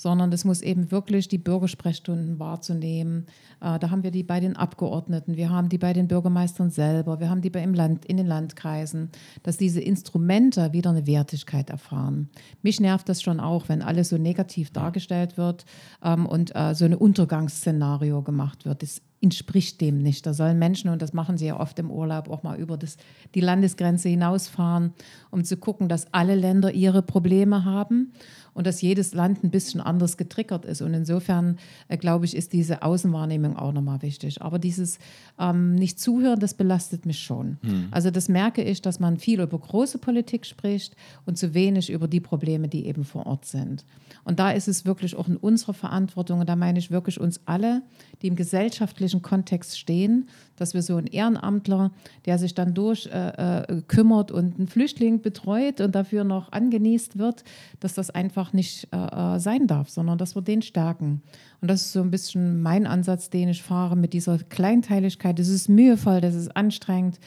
sondern 0.02 0.34
es 0.34 0.46
muss 0.46 0.64
eben 0.64 0.90
wirklich 0.90 1.28
die 1.28 1.38
Bürgersprechstunden 1.38 2.40
wahrzunehmen. 2.40 3.28
Äh, 3.62 3.78
da 3.78 3.92
haben 3.92 4.02
wir 4.02 4.10
die 4.10 4.24
bei 4.24 4.40
den 4.40 4.56
Abgeordneten, 4.56 5.38
wir 5.38 5.52
haben 5.52 5.70
die 5.70 5.78
bei 5.78 5.94
den 5.94 6.08
Bürgermeistern 6.08 6.72
selber, 6.72 7.20
wir 7.20 7.30
haben 7.30 7.42
die 7.42 7.52
bei 7.52 7.62
im 7.62 7.76
Land, 7.76 8.06
in 8.06 8.18
den 8.18 8.26
Landkreisen, 8.26 9.12
dass 9.44 9.58
diese 9.58 9.80
Instrumente 9.80 10.74
wieder 10.74 10.90
eine 10.90 11.06
Wertigkeit 11.06 11.70
erfahren. 11.70 12.30
Mich 12.64 12.80
nervt 12.80 13.10
das 13.10 13.22
schon 13.22 13.40
auch, 13.40 13.70
wenn 13.70 13.84
alles 13.84 14.10
so 14.10 14.18
negativ 14.18 14.72
dargestellt 14.72 15.38
wird 15.38 15.66
ähm, 16.04 16.26
und 16.26 16.56
äh, 16.56 16.74
so 16.74 16.86
ein 16.86 16.96
Untergangsszenario 16.96 18.24
gemacht 18.24 18.66
wird. 18.66 18.82
Das 18.82 19.04
entspricht 19.22 19.80
dem 19.82 20.00
nicht. 20.00 20.26
Da 20.26 20.34
sollen 20.34 20.58
Menschen, 20.58 20.90
und 20.90 21.02
das 21.02 21.14
machen 21.14 21.38
sie 21.38 21.46
ja 21.46 21.60
oft 21.60 21.78
im 21.78 21.92
Urlaub, 21.92 22.28
auch 22.28 22.42
mal 22.42 22.60
über 22.60 22.76
das, 22.76 22.98
die 23.36 23.40
Landesgrenze 23.40 24.10
hinausfahren, 24.10 24.94
um 25.30 25.44
zu 25.44 25.58
gucken, 25.58 25.88
dass 25.88 26.12
alle 26.12 26.36
Länder 26.36 26.74
ihre 26.74 27.04
Probleme 27.04 27.64
haben 27.64 28.14
und 28.54 28.68
dass 28.68 28.82
jedes 28.82 29.14
Land 29.14 29.44
ein 29.44 29.50
bisschen 29.50 29.82
anders 29.82 30.18
getriggert 30.18 30.66
ist. 30.66 30.82
Und 30.82 30.94
insofern, 30.94 31.58
äh, 31.88 31.98
glaube 31.98 32.26
ich, 32.26 32.36
ist 32.36 32.54
diese 32.54 32.84
Außenwahrnehmung 32.84 33.58
auch 33.58 33.72
nochmal 33.72 34.02
wichtig. 34.02 34.41
Aber 34.41 34.60
dieses 34.60 34.99
ähm, 35.39 35.76
Nicht-Zuhören, 35.76 36.39
das 36.39 36.54
belastet 36.54 37.06
mich 37.06 37.20
schon. 37.20 37.58
Hm. 37.62 37.88
Also 37.91 38.12
das 38.12 38.30
merke 38.30 38.64
ich, 38.64 38.82
dass 38.82 38.99
man 38.99 39.18
viel 39.18 39.39
über 39.39 39.58
große 39.58 39.97
Politik 39.97 40.45
spricht 40.45 40.95
und 41.26 41.38
zu 41.38 41.54
wenig 41.54 41.89
über 41.89 42.08
die 42.08 42.20
Probleme, 42.20 42.68
die 42.68 42.86
eben 42.86 43.04
vor 43.06 43.26
Ort 43.26 43.45
sind. 43.45 43.86
Und 44.24 44.39
da 44.39 44.52
ist 44.52 44.68
es 44.68 44.86
wirklich 44.86 45.16
auch 45.16 45.28
in 45.28 45.38
unserer 45.38 45.74
Verantwortung, 45.74 46.41
und 46.41 46.49
da 46.49 46.56
meine 46.56 46.80
ich 46.80 46.91
wirklich 46.91 47.20
uns 47.20 47.41
alle, 47.45 47.82
die 48.22 48.28
im 48.28 48.36
gesellschaftlichen 48.36 49.22
Kontext 49.22 49.80
stehen, 49.80 50.28
dass 50.58 50.74
wir 50.74 50.82
so 50.82 50.95
einen 50.95 51.08
Ehrenamtler, 51.08 51.91
der 52.26 52.38
sich 52.38 52.54
dann 52.54 52.74
durch 52.74 53.08
äh, 53.08 53.64
äh, 53.64 53.82
kümmert 53.88 54.32
und 54.32 54.58
einen 54.58 54.68
Flüchtling 54.68 55.22
betreut 55.22 55.82
und 55.82 55.95
dafür 55.95 56.24
noch 56.24 56.52
angenießt 56.52 57.18
wird, 57.18 57.43
dass 57.80 57.93
das 57.93 58.12
einfach 58.12 58.41
nicht 58.54 58.88
äh, 58.92 58.98
äh, 59.36 59.39
sein 59.39 59.68
darf, 59.68 59.89
sondern 59.89 60.18
dass 60.18 60.36
wir 60.36 60.42
den 60.42 60.62
stärken. 60.62 61.22
Und 61.62 61.70
das 61.70 61.82
ist 61.82 61.94
so 61.94 62.02
ein 62.02 62.12
bisschen 62.12 62.62
mein 62.62 62.88
Ansatz, 62.88 63.30
den 63.30 63.50
ich 63.50 63.64
fahre 63.64 63.96
mit 63.96 64.14
dieser 64.14 64.38
Kleinteiligkeit. 64.39 65.39
Das 65.39 65.48
ist 65.48 65.70
mühevoll, 65.70 66.22
das 66.22 66.36
ist 66.36 66.56
anstrengend. 66.56 67.20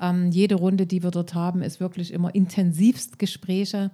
Ähm, 0.00 0.30
jede 0.30 0.56
Runde, 0.56 0.86
die 0.86 1.02
wir 1.02 1.10
dort 1.10 1.34
haben, 1.34 1.62
ist 1.62 1.80
wirklich 1.80 2.12
immer 2.12 2.34
intensivst 2.34 3.18
Gespräche 3.18 3.90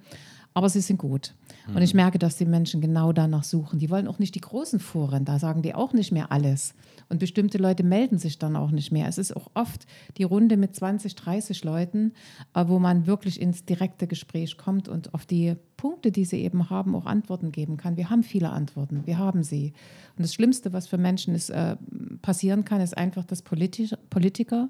aber 0.59 0.69
sie 0.69 0.81
sind 0.81 0.97
gut. 0.97 1.35
Und 1.69 1.83
ich 1.83 1.95
mhm. 1.95 1.99
merke, 1.99 2.19
dass 2.19 2.37
die 2.37 2.45
Menschen 2.45 2.81
genau 2.81 3.13
danach 3.13 3.45
suchen. 3.45 3.79
Die 3.79 3.91
wollen 3.91 4.09
auch 4.09 4.19
nicht 4.19 4.35
die 4.35 4.41
großen 4.41 4.81
Foren, 4.81 5.25
da 5.25 5.39
sagen 5.39 5.63
die 5.63 5.73
auch 5.73 5.93
nicht 5.93 6.11
mehr 6.11 6.33
alles. 6.33 6.75
Und 7.09 7.21
bestimmte 7.21 7.59
Leute 7.59 7.85
melden 7.85 8.19
sich 8.19 8.39
dann 8.39 8.55
auch 8.55 8.71
nicht 8.71 8.93
mehr. 8.93 9.09
Es 9.09 9.17
ist 9.17 9.35
auch 9.35 9.51
oft 9.55 9.87
die 10.19 10.25
Runde 10.25 10.57
mit 10.57 10.77
20, 10.77 11.15
30 11.15 11.65
Leuten, 11.65 12.13
äh, 12.55 12.65
wo 12.67 12.79
man 12.79 13.07
wirklich 13.07 13.41
ins 13.41 13.65
direkte 13.65 14.07
Gespräch 14.07 14.59
kommt 14.59 14.89
und 14.89 15.15
auf 15.15 15.25
die 15.25 15.57
Punkte, 15.77 16.13
die 16.13 16.25
sie 16.25 16.43
eben 16.43 16.69
haben, 16.69 16.95
auch 16.95 17.07
Antworten 17.07 17.51
geben 17.53 17.77
kann. 17.77 17.97
Wir 17.97 18.11
haben 18.11 18.23
viele 18.23 18.51
Antworten, 18.51 19.07
wir 19.07 19.19
haben 19.19 19.43
sie. 19.43 19.73
Und 20.17 20.25
das 20.25 20.35
Schlimmste, 20.35 20.73
was 20.73 20.87
für 20.87 20.99
Menschen 20.99 21.35
ist, 21.35 21.51
äh, 21.51 21.77
passieren 22.21 22.65
kann, 22.65 22.81
ist 22.81 22.97
einfach, 22.97 23.25
dass 23.25 23.43
Politiker, 23.43 24.69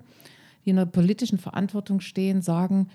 die 0.65 0.71
in 0.71 0.79
einer 0.79 0.87
politischen 0.87 1.39
Verantwortung 1.39 2.01
stehen, 2.01 2.43
sagen, 2.43 2.89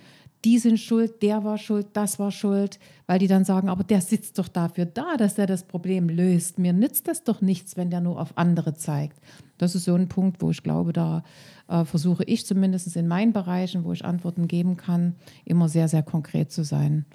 die 0.46 0.60
sind 0.60 0.80
schuld, 0.80 1.22
der 1.22 1.44
war 1.44 1.58
schuld, 1.58 1.88
das 1.94 2.20
war 2.20 2.32
schuld, 2.32 2.80
weil 3.08 3.20
die 3.20 3.28
dann 3.28 3.46
sagen, 3.46 3.70
aber 3.70 3.84
der 3.84 4.02
sitzt 4.02 4.38
doch 4.40 4.48
dafür 4.48 4.86
da, 4.86 5.16
dass 5.18 5.38
er 5.38 5.46
das 5.46 5.64
Problem 5.64 6.10
löst. 6.10 6.60
Mir 6.60 6.74
nützt 6.74 7.08
das 7.08 7.24
doch 7.24 7.42
nichts, 7.42 7.78
wenn 7.78 7.90
der 7.90 8.02
nur 8.02 8.20
auf 8.20 8.38
andere 8.38 8.74
zeigt. 8.74 9.20
Das 9.58 9.76
ist 9.76 9.86
so 9.86 9.96
ein 9.96 10.10
Punkt, 10.10 10.42
wo 10.42 10.52
ich 10.52 10.64
glaube, 10.64 10.92
da 10.92 11.24
äh, 11.70 11.86
versuche 11.86 12.24
ich 12.26 12.46
zumindest 12.46 12.96
in 12.96 13.08
meinen 13.08 13.32
Bereichen, 13.32 13.86
wo 13.86 13.94
ich 13.94 14.04
Antworten 14.04 14.48
geben 14.48 14.76
kann, 14.76 15.16
immer 15.46 15.70
sehr, 15.70 15.88
sehr 15.88 16.04
konkret 16.04 16.52
zu 16.52 16.64
sein. 16.64 17.06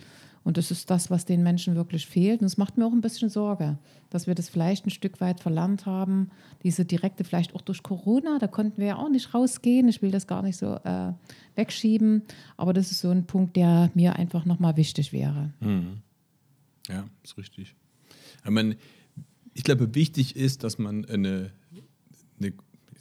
Und 0.49 0.57
das 0.57 0.71
ist 0.71 0.89
das, 0.89 1.11
was 1.11 1.27
den 1.27 1.43
Menschen 1.43 1.77
wirklich 1.77 2.07
fehlt. 2.07 2.41
Und 2.41 2.47
es 2.47 2.57
macht 2.57 2.79
mir 2.79 2.87
auch 2.87 2.93
ein 2.93 3.03
bisschen 3.03 3.29
Sorge, 3.29 3.77
dass 4.09 4.27
wir 4.27 4.35
das 4.35 4.49
vielleicht 4.49 4.87
ein 4.87 4.91
Stück 4.91 5.21
weit 5.21 5.41
verlernt 5.41 5.85
haben. 5.85 6.31
Diese 6.63 6.87
direkte, 6.87 7.23
vielleicht 7.23 7.55
auch 7.55 7.61
durch 7.61 7.83
Corona, 7.83 8.39
da 8.39 8.47
konnten 8.47 8.81
wir 8.81 8.87
ja 8.87 8.97
auch 8.97 9.11
nicht 9.11 9.35
rausgehen. 9.35 9.89
Ich 9.89 10.01
will 10.01 10.11
das 10.11 10.27
gar 10.27 10.41
nicht 10.41 10.57
so 10.57 10.77
äh, 10.77 11.13
wegschieben. 11.55 12.23
Aber 12.57 12.73
das 12.73 12.91
ist 12.91 13.01
so 13.01 13.11
ein 13.11 13.27
Punkt, 13.27 13.57
der 13.57 13.91
mir 13.93 14.17
einfach 14.17 14.47
nochmal 14.47 14.79
wichtig 14.79 15.13
wäre. 15.13 15.53
Mhm. 15.61 15.99
Ja, 16.89 17.05
ist 17.23 17.37
richtig. 17.37 17.75
Ich, 18.43 18.51
meine, 18.51 18.79
ich 19.53 19.65
glaube, 19.65 19.95
wichtig 19.95 20.35
ist, 20.35 20.65
dass 20.65 20.79
man 20.79 21.05
eine, 21.05 21.53
eine, 22.41 22.55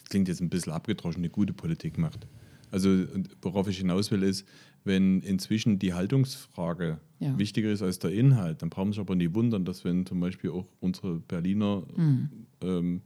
klingt 0.09 0.27
jetzt 0.27 0.41
ein 0.41 0.49
bisschen 0.49 0.73
abgedroschen, 0.73 1.21
eine 1.21 1.29
gute 1.29 1.53
Politik 1.53 1.97
macht. 1.97 2.27
Also 2.71 3.05
worauf 3.41 3.67
ich 3.67 3.77
hinaus 3.77 4.11
will, 4.11 4.23
ist, 4.23 4.45
wenn 4.83 5.21
inzwischen 5.21 5.79
die 5.79 5.93
Haltungsfrage 5.93 6.99
ja. 7.19 7.37
wichtiger 7.37 7.71
ist 7.71 7.81
als 7.81 7.99
der 7.99 8.11
Inhalt, 8.11 8.61
dann 8.61 8.69
brauchen 8.69 8.87
wir 8.87 8.99
uns 8.99 8.99
aber 8.99 9.15
nie 9.15 9.33
wundern, 9.33 9.65
dass 9.65 9.83
wenn 9.83 10.05
zum 10.05 10.19
Beispiel 10.19 10.51
auch 10.51 10.65
unsere 10.79 11.19
Berliner 11.19 11.83
mhm. 11.95 12.29
ähm, 12.61 13.01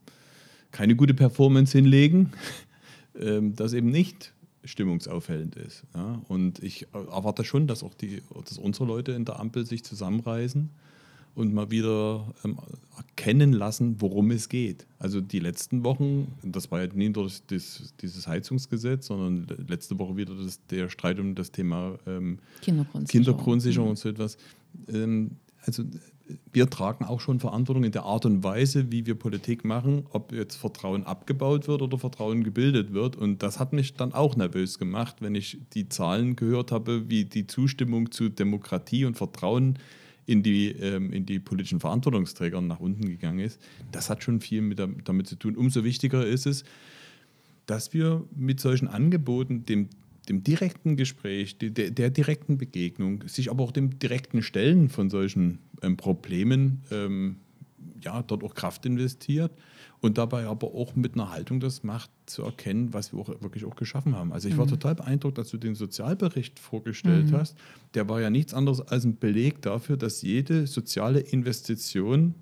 keine 0.71 0.95
gute 0.95 1.13
Performance 1.13 1.77
hinlegen, 1.77 2.31
ähm, 3.19 3.55
das 3.55 3.73
eben 3.73 3.89
nicht 3.89 4.33
stimmungsaufhellend 4.63 5.55
ist. 5.55 5.83
Ja? 5.95 6.21
Und 6.27 6.61
ich 6.63 6.87
erwarte 6.93 7.43
schon, 7.43 7.67
dass 7.67 7.83
auch 7.83 7.93
die, 7.93 8.21
dass 8.45 8.57
unsere 8.57 8.85
Leute 8.85 9.11
in 9.13 9.25
der 9.25 9.39
Ampel 9.39 9.65
sich 9.65 9.83
zusammenreißen 9.83 10.69
und 11.35 11.53
mal 11.53 11.71
wieder 11.71 12.33
ähm, 12.43 12.57
erkennen 12.97 13.53
lassen, 13.53 13.95
worum 13.99 14.31
es 14.31 14.49
geht. 14.49 14.85
Also 14.99 15.21
die 15.21 15.39
letzten 15.39 15.83
Wochen, 15.83 16.33
das 16.43 16.71
war 16.71 16.81
ja 16.81 16.87
nie 16.93 17.11
durch 17.11 17.41
das, 17.47 17.93
dieses 18.01 18.27
Heizungsgesetz, 18.27 19.07
sondern 19.07 19.47
letzte 19.67 19.97
Woche 19.99 20.17
wieder 20.17 20.35
das, 20.35 20.59
der 20.67 20.89
Streit 20.89 21.19
um 21.19 21.35
das 21.35 21.51
Thema 21.51 21.97
ähm, 22.05 22.39
Kindergrundsicherung. 22.61 23.07
Kindergrundsicherung 23.07 23.89
und 23.89 23.99
so 23.99 24.09
etwas. 24.09 24.37
Ähm, 24.89 25.31
also 25.63 25.83
wir 26.51 26.69
tragen 26.69 27.05
auch 27.05 27.19
schon 27.19 27.39
Verantwortung 27.39 27.83
in 27.83 27.91
der 27.91 28.03
Art 28.03 28.25
und 28.25 28.43
Weise, 28.43 28.91
wie 28.91 29.05
wir 29.05 29.15
Politik 29.15 29.65
machen, 29.65 30.05
ob 30.11 30.31
jetzt 30.31 30.55
Vertrauen 30.55 31.03
abgebaut 31.03 31.67
wird 31.67 31.81
oder 31.81 31.97
Vertrauen 31.97 32.43
gebildet 32.43 32.93
wird. 32.93 33.15
Und 33.15 33.43
das 33.43 33.59
hat 33.59 33.73
mich 33.73 33.93
dann 33.93 34.13
auch 34.13 34.35
nervös 34.35 34.79
gemacht, 34.79 35.17
wenn 35.19 35.35
ich 35.35 35.59
die 35.73 35.89
Zahlen 35.89 36.35
gehört 36.35 36.71
habe, 36.71 37.09
wie 37.09 37.25
die 37.25 37.47
Zustimmung 37.47 38.11
zu 38.11 38.29
Demokratie 38.29 39.05
und 39.05 39.17
Vertrauen 39.17 39.77
in 40.31 40.43
die, 40.43 40.69
ähm, 40.69 41.11
in 41.11 41.25
die 41.25 41.39
politischen 41.39 41.79
Verantwortungsträger 41.79 42.61
nach 42.61 42.79
unten 42.79 43.05
gegangen 43.05 43.39
ist. 43.39 43.59
Das 43.91 44.09
hat 44.09 44.23
schon 44.23 44.39
viel 44.39 44.61
mit, 44.61 44.79
damit 44.79 45.27
zu 45.27 45.35
tun. 45.35 45.57
Umso 45.57 45.83
wichtiger 45.83 46.25
ist 46.25 46.45
es, 46.45 46.63
dass 47.65 47.93
wir 47.93 48.23
mit 48.35 48.59
solchen 48.61 48.87
Angeboten 48.87 49.65
dem, 49.65 49.89
dem 50.29 50.43
direkten 50.43 50.95
Gespräch, 50.95 51.57
der, 51.57 51.91
der 51.91 52.09
direkten 52.09 52.57
Begegnung, 52.57 53.27
sich 53.27 53.51
aber 53.51 53.63
auch 53.63 53.71
dem 53.71 53.99
direkten 53.99 54.41
Stellen 54.41 54.87
von 54.87 55.09
solchen 55.09 55.59
ähm, 55.81 55.97
Problemen 55.97 56.81
ähm, 56.91 57.35
ja, 58.01 58.23
dort 58.23 58.43
auch 58.43 58.55
Kraft 58.55 58.85
investiert 58.85 59.51
und 60.01 60.17
dabei 60.17 60.47
aber 60.47 60.73
auch 60.73 60.95
mit 60.95 61.13
einer 61.13 61.31
Haltung 61.31 61.59
das 61.59 61.83
macht, 61.83 62.09
zu 62.25 62.41
erkennen, 62.41 62.93
was 62.93 63.13
wir 63.13 63.19
auch 63.19 63.29
wirklich 63.41 63.65
auch 63.65 63.75
geschaffen 63.75 64.15
haben. 64.15 64.33
Also 64.33 64.49
ich 64.49 64.57
war 64.57 64.65
mhm. 64.65 64.71
total 64.71 64.95
beeindruckt, 64.95 65.37
dass 65.37 65.49
du 65.49 65.57
den 65.57 65.75
Sozialbericht 65.75 66.59
vorgestellt 66.59 67.31
mhm. 67.31 67.37
hast. 67.37 67.55
Der 67.93 68.09
war 68.09 68.19
ja 68.19 68.31
nichts 68.31 68.53
anderes 68.53 68.81
als 68.81 69.05
ein 69.05 69.17
Beleg 69.17 69.61
dafür, 69.61 69.97
dass 69.97 70.23
jede 70.23 70.65
soziale 70.65 71.19
Investition 71.19 72.33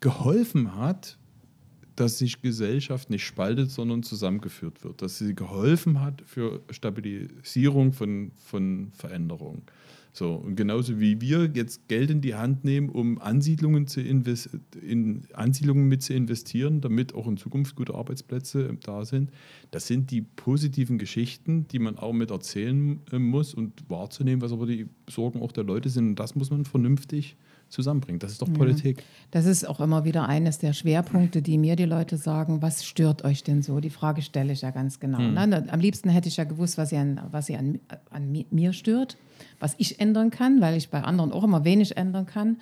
geholfen 0.00 0.76
hat, 0.76 1.16
dass 1.98 2.18
sich 2.18 2.40
Gesellschaft 2.42 3.10
nicht 3.10 3.24
spaltet, 3.24 3.70
sondern 3.70 4.04
zusammengeführt 4.04 4.84
wird. 4.84 5.02
Dass 5.02 5.18
sie 5.18 5.34
geholfen 5.34 6.00
hat 6.00 6.22
für 6.26 6.60
Stabilisierung 6.70 7.92
von, 7.92 8.30
von 8.36 8.92
Veränderungen. 8.92 9.62
So, 10.12 10.34
und 10.34 10.56
genauso 10.56 11.00
wie 11.00 11.20
wir 11.20 11.50
jetzt 11.54 11.86
Geld 11.88 12.10
in 12.10 12.20
die 12.20 12.34
Hand 12.34 12.64
nehmen, 12.64 12.88
um 12.88 13.20
Ansiedlungen, 13.20 13.86
zu 13.86 14.00
in 14.00 15.22
Ansiedlungen 15.32 15.86
mit 15.86 16.02
zu 16.02 16.14
investieren, 16.14 16.80
damit 16.80 17.14
auch 17.14 17.26
in 17.26 17.36
Zukunft 17.36 17.76
gute 17.76 17.94
Arbeitsplätze 17.94 18.76
da 18.82 19.04
sind, 19.04 19.30
das 19.70 19.86
sind 19.86 20.10
die 20.10 20.22
positiven 20.22 20.98
Geschichten, 20.98 21.68
die 21.68 21.78
man 21.78 21.98
auch 21.98 22.12
mit 22.12 22.30
erzählen 22.30 23.00
äh, 23.12 23.18
muss 23.18 23.54
und 23.54 23.88
wahrzunehmen, 23.88 24.40
was 24.40 24.52
aber 24.52 24.66
die 24.66 24.86
Sorgen 25.08 25.42
auch 25.42 25.52
der 25.52 25.64
Leute 25.64 25.88
sind. 25.88 26.08
Und 26.08 26.16
das 26.20 26.34
muss 26.34 26.50
man 26.50 26.64
vernünftig 26.64 27.36
zusammenbringen. 27.68 28.18
Das 28.18 28.32
ist 28.32 28.42
doch 28.42 28.52
Politik. 28.52 28.98
Ja. 28.98 29.04
Das 29.32 29.46
ist 29.46 29.68
auch 29.68 29.80
immer 29.80 30.04
wieder 30.04 30.28
eines 30.28 30.58
der 30.58 30.72
Schwerpunkte, 30.72 31.42
die 31.42 31.58
mir 31.58 31.76
die 31.76 31.84
Leute 31.84 32.16
sagen, 32.16 32.62
was 32.62 32.84
stört 32.84 33.24
euch 33.24 33.42
denn 33.42 33.62
so? 33.62 33.80
Die 33.80 33.90
Frage 33.90 34.22
stelle 34.22 34.52
ich 34.52 34.62
ja 34.62 34.70
ganz 34.70 35.00
genau. 35.00 35.18
Hm. 35.18 35.34
Ne? 35.34 35.64
Am 35.70 35.80
liebsten 35.80 36.08
hätte 36.08 36.28
ich 36.28 36.36
ja 36.36 36.44
gewusst, 36.44 36.78
was 36.78 36.90
sie, 36.90 36.96
an, 36.96 37.20
was 37.30 37.46
sie 37.46 37.56
an, 37.56 37.80
an 38.10 38.44
mir 38.50 38.72
stört, 38.72 39.16
was 39.60 39.74
ich 39.78 40.00
ändern 40.00 40.30
kann, 40.30 40.60
weil 40.60 40.76
ich 40.76 40.90
bei 40.90 41.02
anderen 41.02 41.32
auch 41.32 41.44
immer 41.44 41.64
wenig 41.64 41.96
ändern 41.96 42.26
kann. 42.26 42.58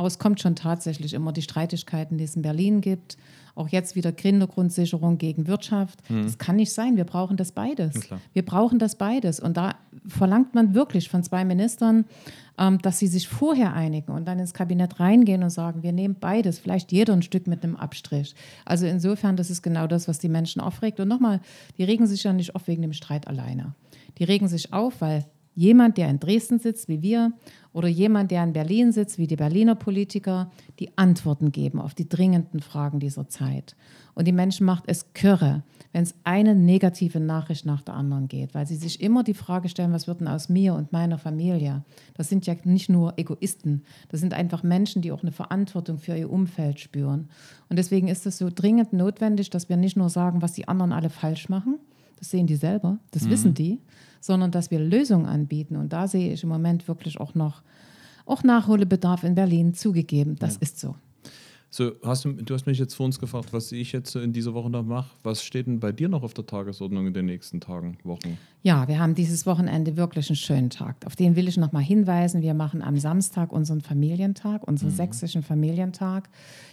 Aber 0.00 0.06
es 0.06 0.18
kommt 0.18 0.40
schon 0.40 0.56
tatsächlich 0.56 1.12
immer 1.12 1.30
die 1.30 1.42
Streitigkeiten, 1.42 2.16
die 2.16 2.24
es 2.24 2.34
in 2.34 2.40
Berlin 2.40 2.80
gibt. 2.80 3.18
Auch 3.54 3.68
jetzt 3.68 3.96
wieder 3.96 4.12
Kindergrundsicherung 4.12 5.18
gegen 5.18 5.46
Wirtschaft. 5.46 5.98
Mhm. 6.08 6.22
Das 6.22 6.38
kann 6.38 6.56
nicht 6.56 6.72
sein. 6.72 6.96
Wir 6.96 7.04
brauchen 7.04 7.36
das 7.36 7.52
beides. 7.52 8.08
Ja, 8.08 8.18
wir 8.32 8.42
brauchen 8.42 8.78
das 8.78 8.96
beides. 8.96 9.40
Und 9.40 9.58
da 9.58 9.74
verlangt 10.06 10.54
man 10.54 10.74
wirklich 10.74 11.10
von 11.10 11.22
zwei 11.22 11.44
Ministern, 11.44 12.06
ähm, 12.56 12.78
dass 12.78 12.98
sie 12.98 13.08
sich 13.08 13.28
vorher 13.28 13.74
einigen 13.74 14.12
und 14.12 14.26
dann 14.26 14.38
ins 14.38 14.54
Kabinett 14.54 15.00
reingehen 15.00 15.42
und 15.42 15.50
sagen, 15.50 15.82
wir 15.82 15.92
nehmen 15.92 16.16
beides, 16.18 16.58
vielleicht 16.58 16.92
jeder 16.92 17.12
ein 17.12 17.20
Stück 17.20 17.46
mit 17.46 17.62
einem 17.62 17.76
Abstrich. 17.76 18.34
Also 18.64 18.86
insofern, 18.86 19.36
das 19.36 19.50
ist 19.50 19.60
genau 19.60 19.86
das, 19.86 20.08
was 20.08 20.18
die 20.18 20.30
Menschen 20.30 20.62
aufregt. 20.62 20.98
Und 20.98 21.08
nochmal, 21.08 21.40
die 21.76 21.84
regen 21.84 22.06
sich 22.06 22.22
ja 22.22 22.32
nicht 22.32 22.54
auf 22.54 22.68
wegen 22.68 22.80
dem 22.80 22.94
Streit 22.94 23.28
alleine. 23.28 23.74
Die 24.16 24.24
regen 24.24 24.48
sich 24.48 24.72
auf, 24.72 25.02
weil 25.02 25.26
jemand, 25.54 25.98
der 25.98 26.08
in 26.08 26.18
Dresden 26.18 26.58
sitzt, 26.58 26.88
wie 26.88 27.02
wir, 27.02 27.32
oder 27.72 27.88
jemand, 27.88 28.30
der 28.30 28.42
in 28.42 28.52
Berlin 28.52 28.92
sitzt, 28.92 29.18
wie 29.18 29.26
die 29.26 29.36
Berliner 29.36 29.74
Politiker, 29.74 30.50
die 30.78 30.96
Antworten 30.96 31.52
geben 31.52 31.80
auf 31.80 31.94
die 31.94 32.08
dringenden 32.08 32.60
Fragen 32.60 32.98
dieser 32.98 33.28
Zeit. 33.28 33.76
Und 34.14 34.26
die 34.26 34.32
Menschen 34.32 34.66
macht 34.66 34.84
es 34.86 35.12
kürre, 35.14 35.62
wenn 35.92 36.02
es 36.02 36.14
eine 36.24 36.54
negative 36.54 37.20
Nachricht 37.20 37.66
nach 37.66 37.82
der 37.82 37.94
anderen 37.94 38.28
geht, 38.28 38.54
weil 38.54 38.66
sie 38.66 38.76
sich 38.76 39.00
immer 39.00 39.22
die 39.22 39.34
Frage 39.34 39.68
stellen, 39.68 39.92
was 39.92 40.08
wird 40.08 40.20
denn 40.20 40.28
aus 40.28 40.48
mir 40.48 40.74
und 40.74 40.92
meiner 40.92 41.18
Familie? 41.18 41.84
Das 42.14 42.28
sind 42.28 42.46
ja 42.46 42.54
nicht 42.64 42.88
nur 42.88 43.14
Egoisten, 43.18 43.82
das 44.08 44.20
sind 44.20 44.34
einfach 44.34 44.62
Menschen, 44.62 45.02
die 45.02 45.12
auch 45.12 45.22
eine 45.22 45.32
Verantwortung 45.32 45.98
für 45.98 46.16
ihr 46.16 46.30
Umfeld 46.30 46.80
spüren. 46.80 47.28
Und 47.68 47.78
deswegen 47.78 48.08
ist 48.08 48.26
es 48.26 48.38
so 48.38 48.50
dringend 48.52 48.92
notwendig, 48.92 49.50
dass 49.50 49.68
wir 49.68 49.76
nicht 49.76 49.96
nur 49.96 50.10
sagen, 50.10 50.42
was 50.42 50.52
die 50.52 50.68
anderen 50.68 50.92
alle 50.92 51.10
falsch 51.10 51.48
machen, 51.48 51.78
das 52.20 52.30
sehen 52.30 52.46
die 52.46 52.54
selber, 52.54 52.98
das 53.10 53.24
mhm. 53.24 53.30
wissen 53.30 53.54
die, 53.54 53.80
sondern 54.20 54.52
dass 54.52 54.70
wir 54.70 54.78
Lösungen 54.78 55.26
anbieten. 55.26 55.76
Und 55.76 55.92
da 55.92 56.06
sehe 56.06 56.32
ich 56.32 56.44
im 56.44 56.48
Moment 56.48 56.86
wirklich 56.86 57.18
auch 57.18 57.34
noch 57.34 57.62
auch 58.26 58.44
Nachholbedarf 58.44 59.24
in 59.24 59.34
Berlin 59.34 59.74
zugegeben. 59.74 60.36
Das 60.36 60.54
ja. 60.54 60.60
ist 60.62 60.78
so. 60.78 60.94
So, 61.72 61.92
hast 62.04 62.24
du, 62.24 62.32
du 62.32 62.52
hast 62.52 62.66
mich 62.66 62.80
jetzt 62.80 62.94
vor 62.94 63.06
uns 63.06 63.20
gefragt, 63.20 63.52
was 63.52 63.70
ich 63.70 63.92
jetzt 63.92 64.16
in 64.16 64.32
dieser 64.32 64.54
Woche 64.54 64.68
noch 64.68 64.82
mache. 64.82 65.08
Was 65.22 65.44
steht 65.44 65.68
denn 65.68 65.78
bei 65.78 65.92
dir 65.92 66.08
noch 66.08 66.24
auf 66.24 66.34
der 66.34 66.44
Tagesordnung 66.44 67.06
in 67.06 67.14
den 67.14 67.26
nächsten 67.26 67.60
Tagen, 67.60 67.96
Wochen? 68.02 68.38
Ja, 68.64 68.88
wir 68.88 68.98
haben 68.98 69.14
dieses 69.14 69.46
Wochenende 69.46 69.96
wirklich 69.96 70.28
einen 70.28 70.36
schönen 70.36 70.70
Tag. 70.70 70.96
Auf 71.06 71.14
den 71.14 71.36
will 71.36 71.46
ich 71.46 71.56
noch 71.56 71.70
mal 71.70 71.78
hinweisen. 71.82 72.42
Wir 72.42 72.54
machen 72.54 72.82
am 72.82 72.98
Samstag 72.98 73.52
unseren 73.52 73.82
Familientag, 73.82 74.66
unseren 74.66 74.90
mhm. 74.90 74.96
sächsischen 74.96 75.42
Familientag 75.44 76.28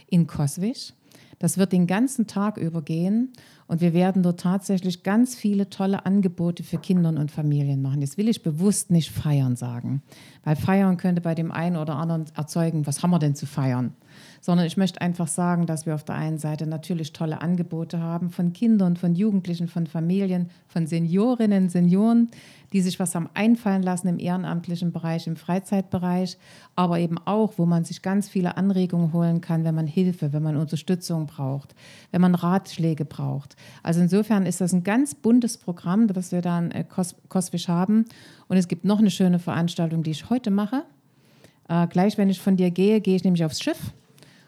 in 0.08 0.26
Koswig. 0.26 0.94
Das 1.40 1.58
wird 1.58 1.72
den 1.72 1.86
ganzen 1.86 2.26
Tag 2.26 2.58
übergehen 2.58 3.34
und 3.68 3.82
wir 3.82 3.94
werden 3.94 4.24
dort 4.24 4.40
tatsächlich 4.40 5.04
ganz 5.04 5.36
viele 5.36 5.70
tolle 5.70 6.06
Angebote 6.06 6.64
für 6.64 6.78
Kinder 6.78 7.10
und 7.10 7.32
Familien 7.32 7.82
machen. 7.82 8.02
Das 8.02 8.18
will 8.18 8.28
ich 8.28 8.42
bewusst 8.42 8.90
nicht 8.90 9.12
feiern 9.12 9.56
sagen, 9.56 10.02
weil 10.44 10.56
feiern 10.56 10.98
könnte 10.98 11.22
bei 11.22 11.36
dem 11.36 11.52
einen 11.52 11.76
oder 11.76 11.96
anderen 11.96 12.26
erzeugen, 12.36 12.88
was 12.88 13.04
haben 13.04 13.12
wir 13.12 13.20
denn 13.20 13.36
zu 13.36 13.46
feiern? 13.46 13.94
sondern 14.42 14.66
ich 14.66 14.78
möchte 14.78 15.02
einfach 15.02 15.28
sagen, 15.28 15.66
dass 15.66 15.86
wir 15.86 15.96
auf 15.96 16.04
der 16.04 16.16
einen 16.16 16.38
Seite 16.38 16.68
natürlich 16.68 17.14
tolle 17.14 17.42
Angebote 17.42 18.00
haben 18.00 18.30
von 18.30 18.54
Kindern, 18.54 18.96
von 18.96 19.16
Jugendlichen, 19.16 19.68
von 19.68 19.88
Familien, 19.88 20.50
von 20.68 20.88
Seniorinnen, 20.88 21.70
Senioren, 21.70 22.30
die 22.74 22.82
sich 22.82 23.00
was 23.00 23.16
haben 23.16 23.30
einfallen 23.34 23.84
lassen 23.84 24.08
im 24.08 24.20
ehrenamtlichen 24.20 24.92
Bereich, 24.92 25.28
im 25.28 25.36
Freizeitbereich, 25.36 26.38
aber 26.76 27.00
eben 27.00 27.18
auch, 27.26 27.54
wo 27.58 27.66
man 27.66 27.84
sich 27.84 28.02
ganz 28.02 28.28
viele 28.28 28.58
Anregungen 28.58 29.14
holen 29.14 29.42
kann, 29.42 29.64
wenn 29.64 29.76
man 29.76 29.88
Hilfe, 29.88 30.34
wenn 30.34 30.44
man 30.44 30.58
Unterstützung 30.58 31.28
braucht, 31.28 31.76
wenn 32.12 32.22
man 32.22 32.36
Ratschläge 32.36 33.06
braucht. 33.06 33.56
Also 33.84 34.02
insofern 34.02 34.46
ist 34.46 34.62
das 34.62 34.74
ein 34.74 34.84
ganz 34.84 35.16
buntes 35.16 35.58
Programm, 35.58 36.08
das 36.08 36.32
wir 36.32 36.42
dann 36.42 36.72
äh, 36.72 36.84
Koswisch 37.30 37.68
haben. 37.68 38.06
Und 38.48 38.58
es 38.58 38.68
gibt 38.68 38.86
noch 38.86 39.00
eine 39.00 39.12
schöne 39.12 39.40
Veranstaltung, 39.40 40.04
die 40.04 40.12
ich 40.12 40.30
heute 40.30 40.52
mache. 40.52 40.84
Äh, 41.70 41.88
gleich, 41.88 42.18
wenn 42.18 42.30
ich 42.30 42.40
von 42.40 42.58
dir 42.58 42.72
gehe, 42.72 43.02
gehe 43.02 43.16
ich 43.16 43.24
nämlich 43.24 43.46
aufs 43.46 43.62
Schiff 43.62 43.94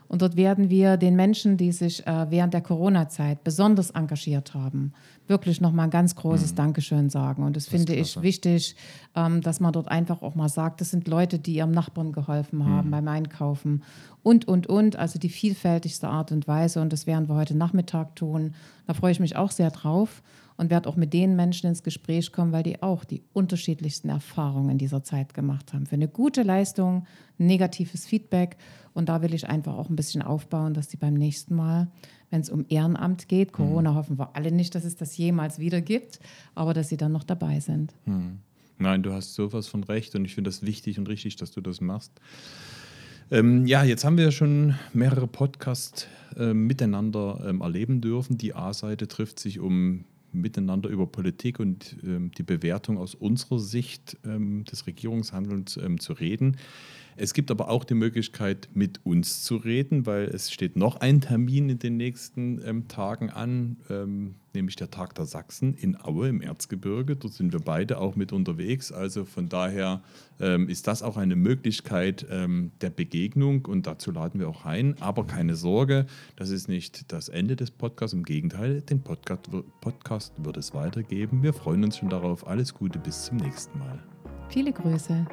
und 0.09 0.23
dort 0.23 0.35
werden 0.35 0.69
wir 0.69 0.97
den 0.97 1.15
Menschen, 1.15 1.55
die 1.55 1.71
sich 1.71 2.05
äh, 2.05 2.25
während 2.29 2.53
der 2.53 2.61
Corona-Zeit 2.61 3.43
besonders 3.43 3.91
engagiert 3.91 4.55
haben, 4.55 4.91
wirklich 5.29 5.61
nochmal 5.61 5.85
ein 5.85 5.91
ganz 5.91 6.15
großes 6.15 6.51
mhm. 6.51 6.55
Dankeschön 6.55 7.09
sagen. 7.09 7.43
Und 7.43 7.55
das, 7.55 7.65
das 7.65 7.71
finde 7.73 7.93
ich 7.95 8.21
wichtig, 8.21 8.75
ähm, 9.15 9.41
dass 9.41 9.59
man 9.59 9.71
dort 9.71 9.87
einfach 9.87 10.21
auch 10.21 10.35
mal 10.35 10.49
sagt, 10.49 10.81
das 10.81 10.89
sind 10.89 11.07
Leute, 11.07 11.39
die 11.39 11.55
ihrem 11.55 11.71
Nachbarn 11.71 12.11
geholfen 12.11 12.65
haben 12.65 12.87
mhm. 12.87 12.91
beim 12.91 13.07
Einkaufen 13.07 13.83
und, 14.23 14.47
und, 14.47 14.67
und. 14.67 14.95
Also 14.95 15.19
die 15.19 15.29
vielfältigste 15.29 16.07
Art 16.07 16.31
und 16.31 16.47
Weise. 16.47 16.81
Und 16.81 16.91
das 16.91 17.07
werden 17.07 17.29
wir 17.29 17.35
heute 17.35 17.55
Nachmittag 17.55 18.15
tun. 18.15 18.55
Da 18.87 18.93
freue 18.93 19.11
ich 19.11 19.19
mich 19.19 19.35
auch 19.35 19.51
sehr 19.51 19.71
drauf 19.71 20.21
und 20.59 20.69
werde 20.69 20.89
auch 20.89 20.97
mit 20.97 21.13
den 21.13 21.37
Menschen 21.37 21.67
ins 21.67 21.83
Gespräch 21.83 22.33
kommen, 22.33 22.51
weil 22.51 22.63
die 22.63 22.83
auch 22.83 23.05
die 23.05 23.23
unterschiedlichsten 23.31 24.09
Erfahrungen 24.09 24.71
in 24.71 24.77
dieser 24.77 25.05
Zeit 25.05 25.33
gemacht 25.33 25.71
haben. 25.71 25.85
Für 25.85 25.95
eine 25.95 26.09
gute 26.09 26.43
Leistung, 26.43 27.05
negatives 27.37 28.05
Feedback. 28.05 28.57
Und 28.93 29.07
da 29.07 29.21
will 29.21 29.33
ich 29.33 29.47
einfach 29.47 29.77
auch 29.77 29.89
ein 29.89 29.95
bisschen 29.95 30.21
aufbauen, 30.21 30.73
dass 30.73 30.89
die 30.89 30.97
beim 30.97 31.13
nächsten 31.13 31.55
Mal, 31.55 31.87
wenn 32.29 32.41
es 32.41 32.49
um 32.49 32.65
Ehrenamt 32.67 33.29
geht, 33.29 33.53
Corona 33.53 33.91
mhm. 33.91 33.95
hoffen 33.95 34.19
wir 34.19 34.35
alle 34.35 34.51
nicht, 34.51 34.75
dass 34.75 34.83
es 34.83 34.97
das 34.97 35.15
jemals 35.15 35.59
wieder 35.59 35.79
gibt, 35.79 36.19
aber 36.55 36.73
dass 36.73 36.89
sie 36.89 36.97
dann 36.97 37.13
noch 37.13 37.23
dabei 37.23 37.61
sind. 37.61 37.93
Mhm. 38.03 38.39
Nein, 38.79 39.01
du 39.01 39.13
hast 39.13 39.35
sowas 39.35 39.69
von 39.69 39.85
recht 39.85 40.13
und 40.15 40.25
ich 40.25 40.35
finde 40.35 40.49
das 40.49 40.61
wichtig 40.63 40.99
und 40.99 41.07
richtig, 41.07 41.37
dass 41.37 41.51
du 41.51 41.61
das 41.61 41.79
machst. 41.79 42.11
Ähm, 43.31 43.65
ja, 43.65 43.85
jetzt 43.85 44.03
haben 44.03 44.17
wir 44.17 44.31
schon 44.31 44.75
mehrere 44.91 45.27
Podcasts 45.27 46.07
äh, 46.35 46.53
miteinander 46.53 47.45
ähm, 47.47 47.61
erleben 47.61 48.01
dürfen. 48.01 48.37
Die 48.37 48.53
A-Seite 48.55 49.07
trifft 49.07 49.39
sich, 49.39 49.61
um 49.61 50.03
miteinander 50.31 50.89
über 50.89 51.07
Politik 51.07 51.59
und 51.59 51.97
ähm, 52.03 52.31
die 52.31 52.43
Bewertung 52.43 52.97
aus 52.97 53.15
unserer 53.15 53.59
Sicht 53.59 54.17
ähm, 54.25 54.63
des 54.65 54.87
Regierungshandelns 54.87 55.77
ähm, 55.77 55.99
zu 55.99 56.13
reden. 56.13 56.57
Es 57.21 57.33
gibt 57.33 57.51
aber 57.51 57.69
auch 57.69 57.83
die 57.83 57.95
Möglichkeit, 57.95 58.69
mit 58.73 59.05
uns 59.05 59.43
zu 59.43 59.57
reden, 59.57 60.05
weil 60.05 60.23
es 60.29 60.53
steht 60.53 60.77
noch 60.77 60.95
ein 61.01 61.19
Termin 61.19 61.69
in 61.69 61.77
den 61.77 61.97
nächsten 61.97 62.61
ähm, 62.65 62.87
Tagen 62.87 63.29
an, 63.29 63.75
ähm, 63.89 64.35
nämlich 64.53 64.77
der 64.77 64.89
Tag 64.89 65.15
der 65.15 65.25
Sachsen 65.25 65.73
in 65.73 65.99
Aue 66.01 66.29
im 66.29 66.41
Erzgebirge. 66.41 67.17
Dort 67.17 67.33
sind 67.33 67.51
wir 67.51 67.59
beide 67.59 67.97
auch 67.97 68.15
mit 68.15 68.31
unterwegs. 68.31 68.93
Also 68.93 69.25
von 69.25 69.49
daher 69.49 70.01
ähm, 70.39 70.69
ist 70.69 70.87
das 70.87 71.03
auch 71.03 71.17
eine 71.17 71.35
Möglichkeit 71.35 72.25
ähm, 72.31 72.71
der 72.79 72.89
Begegnung 72.89 73.65
und 73.65 73.85
dazu 73.85 74.11
laden 74.11 74.39
wir 74.39 74.47
auch 74.47 74.63
ein. 74.63 74.95
Aber 75.01 75.27
keine 75.27 75.57
Sorge, 75.57 76.05
das 76.37 76.51
ist 76.51 76.69
nicht 76.69 77.11
das 77.11 77.27
Ende 77.27 77.57
des 77.57 77.69
Podcasts. 77.69 78.13
Im 78.13 78.23
Gegenteil, 78.23 78.79
den 78.79 79.01
Podcast, 79.01 79.49
Podcast 79.81 80.33
wird 80.37 80.55
es 80.55 80.73
weitergeben. 80.73 81.43
Wir 81.43 81.51
freuen 81.51 81.83
uns 81.83 81.97
schon 81.97 82.07
darauf. 82.07 82.47
Alles 82.47 82.73
Gute, 82.73 82.97
bis 82.97 83.25
zum 83.25 83.39
nächsten 83.39 83.77
Mal. 83.77 84.01
Viele 84.47 84.71
Grüße. 84.71 85.27